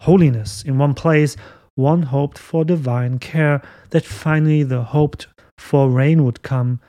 holiness 0.00 0.62
in 0.62 0.78
one 0.78 0.94
place, 0.94 1.36
one 1.74 2.02
hoped 2.02 2.38
for 2.38 2.64
divine 2.64 3.18
care 3.18 3.62
that 3.90 4.04
finally 4.04 4.62
the 4.62 4.82
hoped 4.82 5.26
for 5.58 5.90
rain 5.90 6.24
would 6.24 6.42
come, 6.42 6.80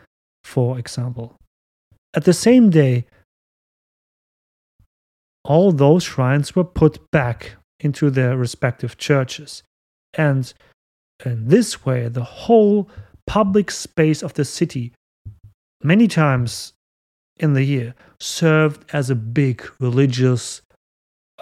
for 0.44 0.78
example. 0.78 1.38
At 2.14 2.26
the 2.26 2.34
same 2.34 2.70
day, 2.70 3.06
all 5.44 5.72
those 5.72 6.04
shrines 6.04 6.56
were 6.56 6.64
put 6.64 7.12
back 7.12 7.56
into 7.80 8.10
their 8.10 8.38
respective 8.38 8.98
churches. 8.98 9.64
And 10.14 10.52
in 11.26 11.48
this 11.48 11.86
way, 11.86 12.08
the 12.08 12.24
whole 12.24 12.90
public 13.28 13.72
space 13.72 14.24
of 14.24 14.34
the 14.34 14.46
city, 14.46 14.94
many 15.84 16.08
times 16.08 16.74
in 17.38 17.54
the 17.54 17.64
year, 17.64 17.94
served 18.26 18.84
as 18.92 19.10
a 19.10 19.16
big 19.16 19.64
religious 19.80 20.62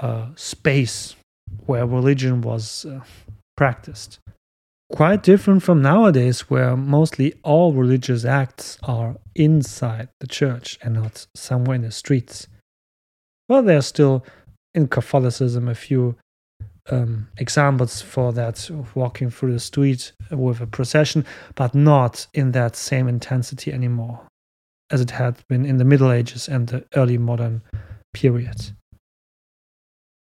uh, 0.01 0.27
space 0.35 1.15
where 1.65 1.85
religion 1.85 2.41
was 2.41 2.85
uh, 2.85 2.99
practiced. 3.55 4.19
Quite 4.91 5.23
different 5.23 5.63
from 5.63 5.81
nowadays, 5.81 6.49
where 6.49 6.75
mostly 6.75 7.33
all 7.41 7.73
religious 7.73 8.25
acts 8.25 8.77
are 8.83 9.15
inside 9.33 10.09
the 10.19 10.27
church 10.27 10.77
and 10.83 10.95
not 10.95 11.25
somewhere 11.35 11.75
in 11.75 11.81
the 11.81 11.91
streets. 11.91 12.47
Well, 13.47 13.63
there 13.63 13.77
are 13.77 13.81
still 13.81 14.25
in 14.75 14.87
Catholicism 14.87 15.67
a 15.67 15.75
few 15.75 16.15
um, 16.91 17.29
examples 17.37 18.01
for 18.01 18.33
that 18.33 18.69
walking 18.93 19.29
through 19.29 19.53
the 19.53 19.59
street 19.59 20.11
with 20.29 20.59
a 20.59 20.67
procession, 20.67 21.25
but 21.55 21.73
not 21.73 22.27
in 22.33 22.51
that 22.51 22.75
same 22.75 23.07
intensity 23.07 23.71
anymore 23.71 24.27
as 24.93 25.01
it 25.01 25.09
had 25.09 25.35
been 25.47 25.65
in 25.65 25.77
the 25.77 25.83
Middle 25.83 26.11
Ages 26.11 26.47
and 26.47 26.67
the 26.67 26.85
early 26.95 27.17
modern 27.17 27.63
period. 28.13 28.71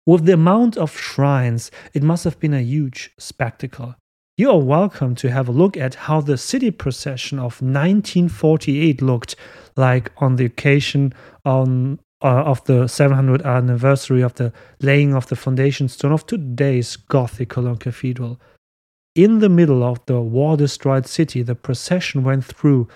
With 0.06 0.26
the 0.26 0.34
amount 0.34 0.76
of 0.76 0.96
shrines, 0.96 1.72
it 1.92 2.04
must 2.04 2.22
have 2.22 2.38
been 2.38 2.54
a 2.54 2.62
huge 2.62 3.10
spectacle. 3.18 3.96
You 4.38 4.52
are 4.52 4.60
welcome 4.60 5.16
to 5.16 5.30
have 5.30 5.48
a 5.48 5.52
look 5.52 5.76
at 5.76 6.06
how 6.06 6.20
the 6.20 6.38
city 6.38 6.70
procession 6.70 7.38
of 7.38 7.60
1948 7.60 9.02
looked 9.02 9.34
like 9.76 10.12
on 10.18 10.36
the 10.36 10.44
occasion 10.44 11.14
on 11.44 11.98
uh, 12.22 12.44
of 12.44 12.64
the 12.64 12.84
700th 12.84 13.44
anniversary 13.44 14.22
of 14.22 14.34
the 14.34 14.52
laying 14.80 15.14
of 15.14 15.26
the 15.26 15.36
foundation 15.36 15.88
stone 15.88 16.12
of 16.12 16.26
today's 16.26 16.94
Gothic 16.94 17.48
Cologne 17.48 17.76
Cathedral. 17.76 18.40
In 19.16 19.40
the 19.40 19.48
middle 19.48 19.82
of 19.82 19.98
the 20.06 20.20
war 20.20 20.56
destroyed 20.56 21.06
city, 21.06 21.42
the 21.42 21.56
procession 21.56 22.22
went 22.22 22.44
through. 22.44 22.86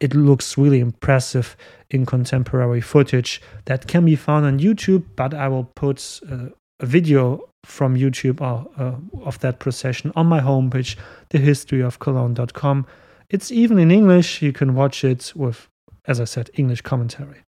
It 0.00 0.14
looks 0.14 0.58
really 0.58 0.80
impressive 0.80 1.56
in 1.90 2.04
contemporary 2.04 2.80
footage 2.80 3.40
that 3.66 3.86
can 3.86 4.04
be 4.04 4.16
found 4.16 4.44
on 4.44 4.58
YouTube, 4.58 5.04
but 5.16 5.32
I 5.32 5.48
will 5.48 5.64
put 5.64 6.20
uh, 6.30 6.48
a 6.80 6.86
video 6.86 7.48
from 7.64 7.96
YouTube 7.96 8.40
uh, 8.40 8.64
uh, 8.80 8.96
of 9.24 9.38
that 9.40 9.58
procession 9.58 10.12
on 10.16 10.26
my 10.26 10.40
homepage, 10.40 10.96
thehistoryofcologne.com. 11.30 12.86
It's 13.30 13.50
even 13.50 13.78
in 13.78 13.90
English. 13.90 14.42
You 14.42 14.52
can 14.52 14.74
watch 14.74 15.04
it 15.04 15.32
with, 15.34 15.68
as 16.06 16.20
I 16.20 16.24
said, 16.24 16.50
English 16.54 16.82
commentary. 16.82 17.42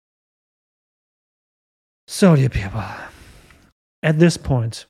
So, 2.08 2.36
dear 2.36 2.48
people, 2.48 2.84
at 4.02 4.18
this 4.18 4.36
point, 4.36 4.86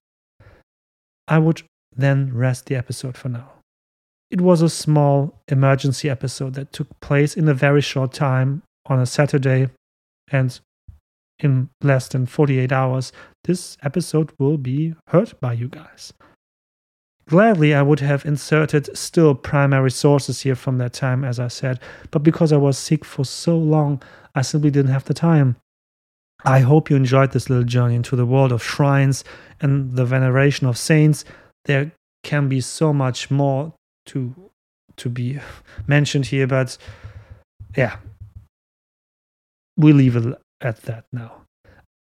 I 1.27 1.39
would 1.39 1.63
then 1.95 2.33
rest 2.35 2.67
the 2.67 2.77
episode 2.77 3.17
for 3.17 3.31
now. 3.31 3.56
It 4.31 4.41
was 4.41 4.61
a 4.61 4.69
small 4.69 5.41
emergency 5.49 6.11
episode 6.11 6.55
that 6.55 6.73
took 6.73 6.89
place 7.01 7.37
in 7.37 7.49
a 7.49 7.55
very 7.55 7.81
short 7.81 8.13
time 8.13 8.63
on 8.87 8.99
a 8.99 9.07
Saturday, 9.07 9.69
and 10.31 10.59
in 11.39 11.69
less 11.83 12.09
than 12.09 12.27
48 12.27 12.73
hours, 12.73 13.13
this 13.45 13.77
episode 13.83 14.33
will 14.39 14.57
be 14.57 14.95
heard 15.09 15.39
by 15.41 15.53
you 15.53 15.69
guys. 15.69 16.13
Gladly, 17.29 17.75
I 17.75 17.83
would 17.83 18.01
have 18.01 18.25
inserted 18.25 18.97
still 18.97 19.35
primary 19.35 19.91
sources 19.91 20.43
here 20.43 20.55
from 20.55 20.79
that 20.79 20.93
time, 20.93 21.25
as 21.25 21.41
I 21.41 21.49
said, 21.49 21.81
but 22.11 22.23
because 22.23 22.53
I 22.53 22.57
was 22.57 22.79
sick 22.79 23.05
for 23.05 23.25
so 23.25 23.57
long, 23.57 24.03
I 24.35 24.43
simply 24.43 24.71
didn't 24.71 24.93
have 24.93 25.05
the 25.05 25.15
time. 25.15 25.57
I 26.45 26.61
hope 26.61 26.89
you 26.89 26.97
enjoyed 26.97 27.33
this 27.33 27.51
little 27.51 27.65
journey 27.65 27.97
into 27.97 28.15
the 28.15 28.27
world 28.27 28.53
of 28.53 28.63
shrines 28.63 29.25
and 29.61 29.97
the 29.97 30.05
veneration 30.05 30.67
of 30.67 30.79
saints. 30.79 31.25
There 31.65 31.91
can 32.23 32.49
be 32.49 32.61
so 32.61 32.93
much 32.93 33.31
more 33.31 33.73
to 34.07 34.35
to 34.97 35.09
be 35.09 35.39
mentioned 35.87 36.27
here, 36.27 36.47
but 36.47 36.79
yeah, 37.77 37.97
we 39.77 39.93
leave 39.93 40.17
it 40.17 40.35
at 40.61 40.83
that 40.83 41.05
now. 41.13 41.43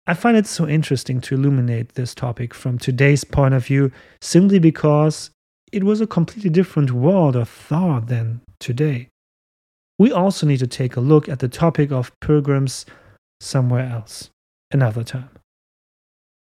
I 0.06 0.14
find 0.14 0.36
it 0.36 0.46
so 0.46 0.68
interesting 0.68 1.20
to 1.22 1.34
illuminate 1.34 1.94
this 1.94 2.14
topic 2.14 2.54
from 2.54 2.78
today's 2.78 3.24
point 3.24 3.54
of 3.54 3.66
view 3.66 3.90
simply 4.20 4.60
because 4.60 5.30
it 5.72 5.82
was 5.82 6.00
a 6.00 6.06
completely 6.06 6.50
different 6.50 6.92
world 6.92 7.34
of 7.34 7.48
thought 7.48 8.06
than 8.06 8.40
today. 8.60 9.08
We 9.98 10.12
also 10.12 10.46
need 10.46 10.60
to 10.60 10.68
take 10.68 10.94
a 10.94 11.00
look 11.00 11.28
at 11.28 11.40
the 11.40 11.48
topic 11.48 11.90
of 11.90 12.12
pilgrims 12.20 12.86
somewhere 13.40 13.88
else, 13.90 14.30
another 14.70 15.02
time. 15.02 15.30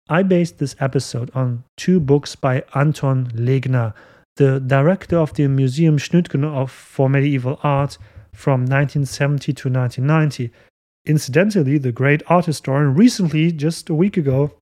I 0.08 0.24
based 0.24 0.58
this 0.58 0.74
episode 0.80 1.30
on 1.34 1.62
two 1.76 2.00
books 2.00 2.34
by 2.34 2.64
Anton 2.74 3.28
Legner, 3.28 3.94
the 4.36 4.60
director 4.60 5.18
of 5.18 5.34
the 5.34 5.46
Museum 5.48 5.98
Schnütgen 5.98 6.68
for 6.68 7.08
Medieval 7.08 7.58
Art 7.62 7.98
from 8.32 8.60
1970 8.62 9.52
to 9.52 9.68
1990. 9.68 10.50
Incidentally, 11.04 11.78
the 11.78 11.92
great 11.92 12.22
art 12.28 12.46
historian 12.46 12.94
recently, 12.94 13.52
just 13.52 13.90
a 13.90 13.94
week 13.94 14.16
ago, 14.16 14.52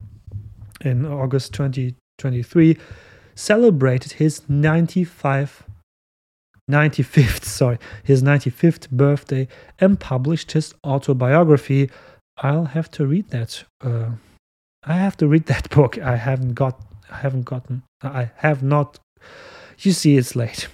in 0.81 1.05
August 1.07 1.53
2023, 1.55 2.77
celebrated 3.35 4.13
his 4.13 4.49
95 4.49 5.65
95th 6.71 7.43
sorry 7.59 7.79
his 8.05 8.23
95th 8.23 8.89
birthday 8.91 9.49
and 9.81 9.99
published 9.99 10.53
his 10.53 10.73
autobiography 10.85 11.91
I'll 12.43 12.67
have 12.67 12.91
to 12.93 13.07
read 13.07 13.29
that. 13.31 13.65
Uh, 13.83 14.13
I 14.83 14.95
have 14.95 15.17
to 15.19 15.29
read 15.29 15.47
that 15.47 15.69
book. 15.77 15.99
I 15.99 16.17
haven't 16.17 16.55
got. 16.55 16.81
I 17.11 17.19
haven't 17.19 17.45
gotten. 17.45 17.83
I 18.03 18.31
have 18.37 18.63
not. 18.63 18.99
You 19.83 19.93
see, 19.93 20.19
it's 20.19 20.37
late. 20.37 20.69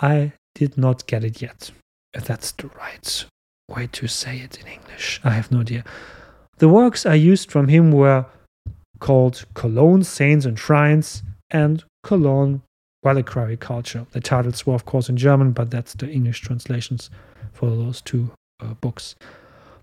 I 0.00 0.32
did 0.54 0.78
not 0.78 1.06
get 1.06 1.24
it 1.24 1.42
yet. 1.42 1.70
That's 2.14 2.52
the 2.52 2.68
right 2.68 3.24
way 3.68 3.86
to 3.92 4.06
say 4.06 4.38
it 4.38 4.58
in 4.58 4.66
English. 4.66 5.20
I 5.22 5.30
have 5.30 5.52
no 5.52 5.60
idea. 5.60 5.84
The 6.56 6.68
works 6.68 7.04
I 7.04 7.14
used 7.14 7.50
from 7.50 7.68
him 7.68 7.92
were 7.92 8.24
called 8.98 9.44
Cologne 9.52 10.04
Saints 10.04 10.46
and 10.46 10.58
Shrines 10.58 11.22
and 11.50 11.84
Cologne 12.02 12.62
Reliquary 13.02 13.58
Culture. 13.58 14.06
The 14.12 14.20
titles 14.20 14.66
were, 14.66 14.74
of 14.74 14.86
course, 14.86 15.10
in 15.10 15.18
German, 15.18 15.52
but 15.52 15.70
that's 15.70 15.92
the 15.92 16.08
English 16.08 16.40
translations 16.40 17.10
for 17.52 17.68
those 17.68 18.00
two 18.00 18.30
uh, 18.60 18.72
books. 18.80 19.14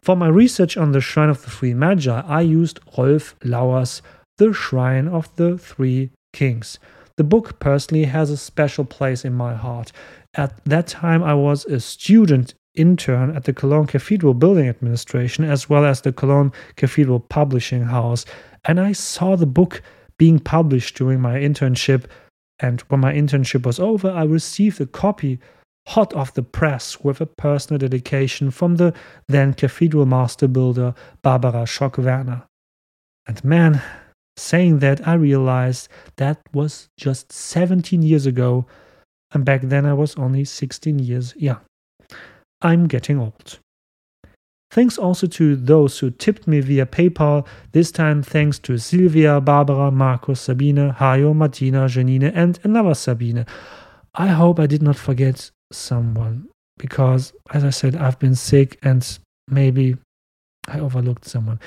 For 0.01 0.15
my 0.15 0.28
research 0.28 0.78
on 0.78 0.93
the 0.93 0.99
Shrine 0.99 1.30
of 1.30 1.43
the 1.43 1.51
Three 1.51 1.76
Magi, 1.76 2.21
I 2.26 2.41
used 2.41 2.80
Rolf 2.97 3.36
Lauer's 3.43 4.01
The 4.39 4.51
Shrine 4.51 5.07
of 5.07 5.34
the 5.36 5.59
Three 5.59 6.09
Kings. 6.34 6.80
The 7.18 7.24
book 7.24 7.59
personally 7.59 8.05
has 8.05 8.30
a 8.30 8.38
special 8.38 8.86
place 8.86 9.24
in 9.24 9.34
my 9.34 9.53
heart. 9.53 9.91
At 10.36 10.64
that 10.66 10.88
time, 10.88 11.22
I 11.22 11.36
was 11.36 11.66
a 11.66 11.80
student 11.80 12.55
intern 12.76 13.36
at 13.36 13.43
the 13.43 13.53
Cologne 13.53 13.86
Cathedral 13.86 14.34
Building 14.34 14.68
Administration 14.68 15.43
as 15.43 15.70
well 15.70 15.86
as 15.86 16.01
the 16.01 16.11
Cologne 16.11 16.51
Cathedral 16.76 17.20
Publishing 17.20 17.84
House, 17.84 18.26
and 18.66 18.80
I 18.80 18.93
saw 18.93 19.36
the 19.36 19.45
book 19.45 19.84
being 20.18 20.39
published 20.39 20.95
during 20.95 21.20
my 21.22 21.38
internship. 21.38 22.05
And 22.59 22.82
when 22.82 23.01
my 23.01 23.14
internship 23.14 23.66
was 23.66 23.80
over, 23.80 24.09
I 24.09 24.24
received 24.24 24.80
a 24.80 24.86
copy 24.86 25.39
hot 25.88 26.14
off 26.14 26.34
the 26.34 26.43
press 26.43 27.01
with 27.01 27.20
a 27.20 27.26
personal 27.26 27.78
dedication 27.78 28.51
from 28.51 28.78
the 28.78 28.93
then 29.28 29.53
cathedral 29.53 30.05
master 30.05 30.47
builder 30.47 30.95
Barbara 31.22 31.66
Schock 31.66 31.97
Werner. 31.97 32.43
And 33.28 33.43
man, 33.43 33.82
saying 34.38 34.79
that, 34.79 35.07
I 35.07 35.13
realized 35.13 35.89
that 36.17 36.39
was 36.53 36.88
just 36.97 37.31
17 37.31 38.01
years 38.01 38.25
ago, 38.25 38.65
and 39.31 39.45
back 39.45 39.61
then 39.61 39.86
I 39.86 39.93
was 39.93 40.15
only 40.15 40.45
16 40.45 40.99
years 40.99 41.34
young. 41.36 41.61
I'm 42.61 42.88
getting 42.88 43.19
old. 43.19 43.59
Thanks 44.71 44.97
also 44.97 45.27
to 45.27 45.55
those 45.55 45.99
who 45.99 46.09
tipped 46.09 46.47
me 46.47 46.59
via 46.59 46.88
PayPal, 46.88 47.45
this 47.73 47.91
time 47.91 48.23
thanks 48.23 48.57
to 48.59 48.79
Silvia, 48.79 49.39
Barbara, 49.39 49.91
Marcus, 49.91 50.41
Sabine, 50.41 50.91
Hayo, 50.91 51.36
Martina, 51.36 51.86
Janine, 51.86 52.31
and 52.34 52.59
another 52.63 52.95
Sabine. 52.95 53.45
I 54.15 54.27
hope 54.27 54.59
I 54.59 54.65
did 54.65 54.81
not 54.81 54.95
forget 54.95 55.51
someone 55.71 56.49
because, 56.79 57.34
as 57.53 57.63
I 57.63 57.69
said, 57.69 57.95
I've 57.95 58.17
been 58.17 58.34
sick 58.34 58.79
and 58.81 59.19
maybe 59.47 59.97
I 60.67 60.79
overlooked 60.79 61.25
someone. 61.25 61.59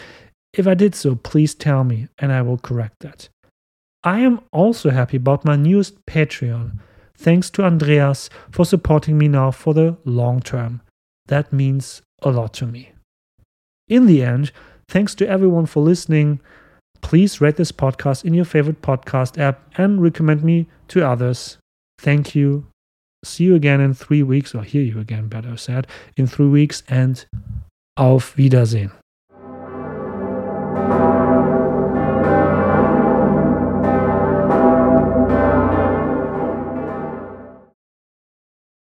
If 0.56 0.66
I 0.66 0.74
did 0.74 0.94
so, 0.94 1.14
please 1.14 1.54
tell 1.54 1.84
me 1.84 2.08
and 2.18 2.32
I 2.32 2.42
will 2.42 2.58
correct 2.58 3.00
that. 3.00 3.28
I 4.02 4.20
am 4.20 4.40
also 4.52 4.90
happy 4.90 5.18
about 5.18 5.44
my 5.44 5.56
newest 5.56 6.04
Patreon. 6.06 6.78
thanks 7.18 7.48
to 7.50 7.64
Andreas 7.64 8.28
for 8.50 8.64
supporting 8.64 9.16
me 9.16 9.26
now 9.26 9.50
for 9.50 9.72
the 9.72 9.96
long 10.04 10.40
term. 10.40 10.80
That 11.28 11.52
means 11.52 12.02
a 12.22 12.30
lot 12.30 12.52
to 12.54 12.66
me. 12.66 12.92
In 13.88 14.06
the 14.06 14.22
end, 14.22 14.52
thanks 14.88 15.14
to 15.16 15.28
everyone 15.28 15.66
for 15.66 15.82
listening. 15.82 16.40
Please 17.00 17.40
rate 17.40 17.56
this 17.56 17.72
podcast 17.72 18.24
in 18.24 18.34
your 18.34 18.44
favorite 18.44 18.82
podcast 18.82 19.38
app 19.38 19.62
and 19.78 20.02
recommend 20.02 20.42
me 20.42 20.66
to 20.88 21.06
others. 21.06 21.58
Thank 21.98 22.34
you. 22.34 22.66
See 23.24 23.44
you 23.44 23.54
again 23.54 23.80
in 23.80 23.94
three 23.94 24.22
weeks, 24.22 24.54
or 24.54 24.62
hear 24.62 24.82
you 24.82 25.00
again, 25.00 25.28
better 25.28 25.56
said, 25.56 25.86
in 26.16 26.26
three 26.26 26.48
weeks, 26.48 26.82
and 26.88 27.24
auf 27.96 28.36
Wiedersehen. 28.36 28.92
Thank 30.76 31.00
you. 31.00 31.05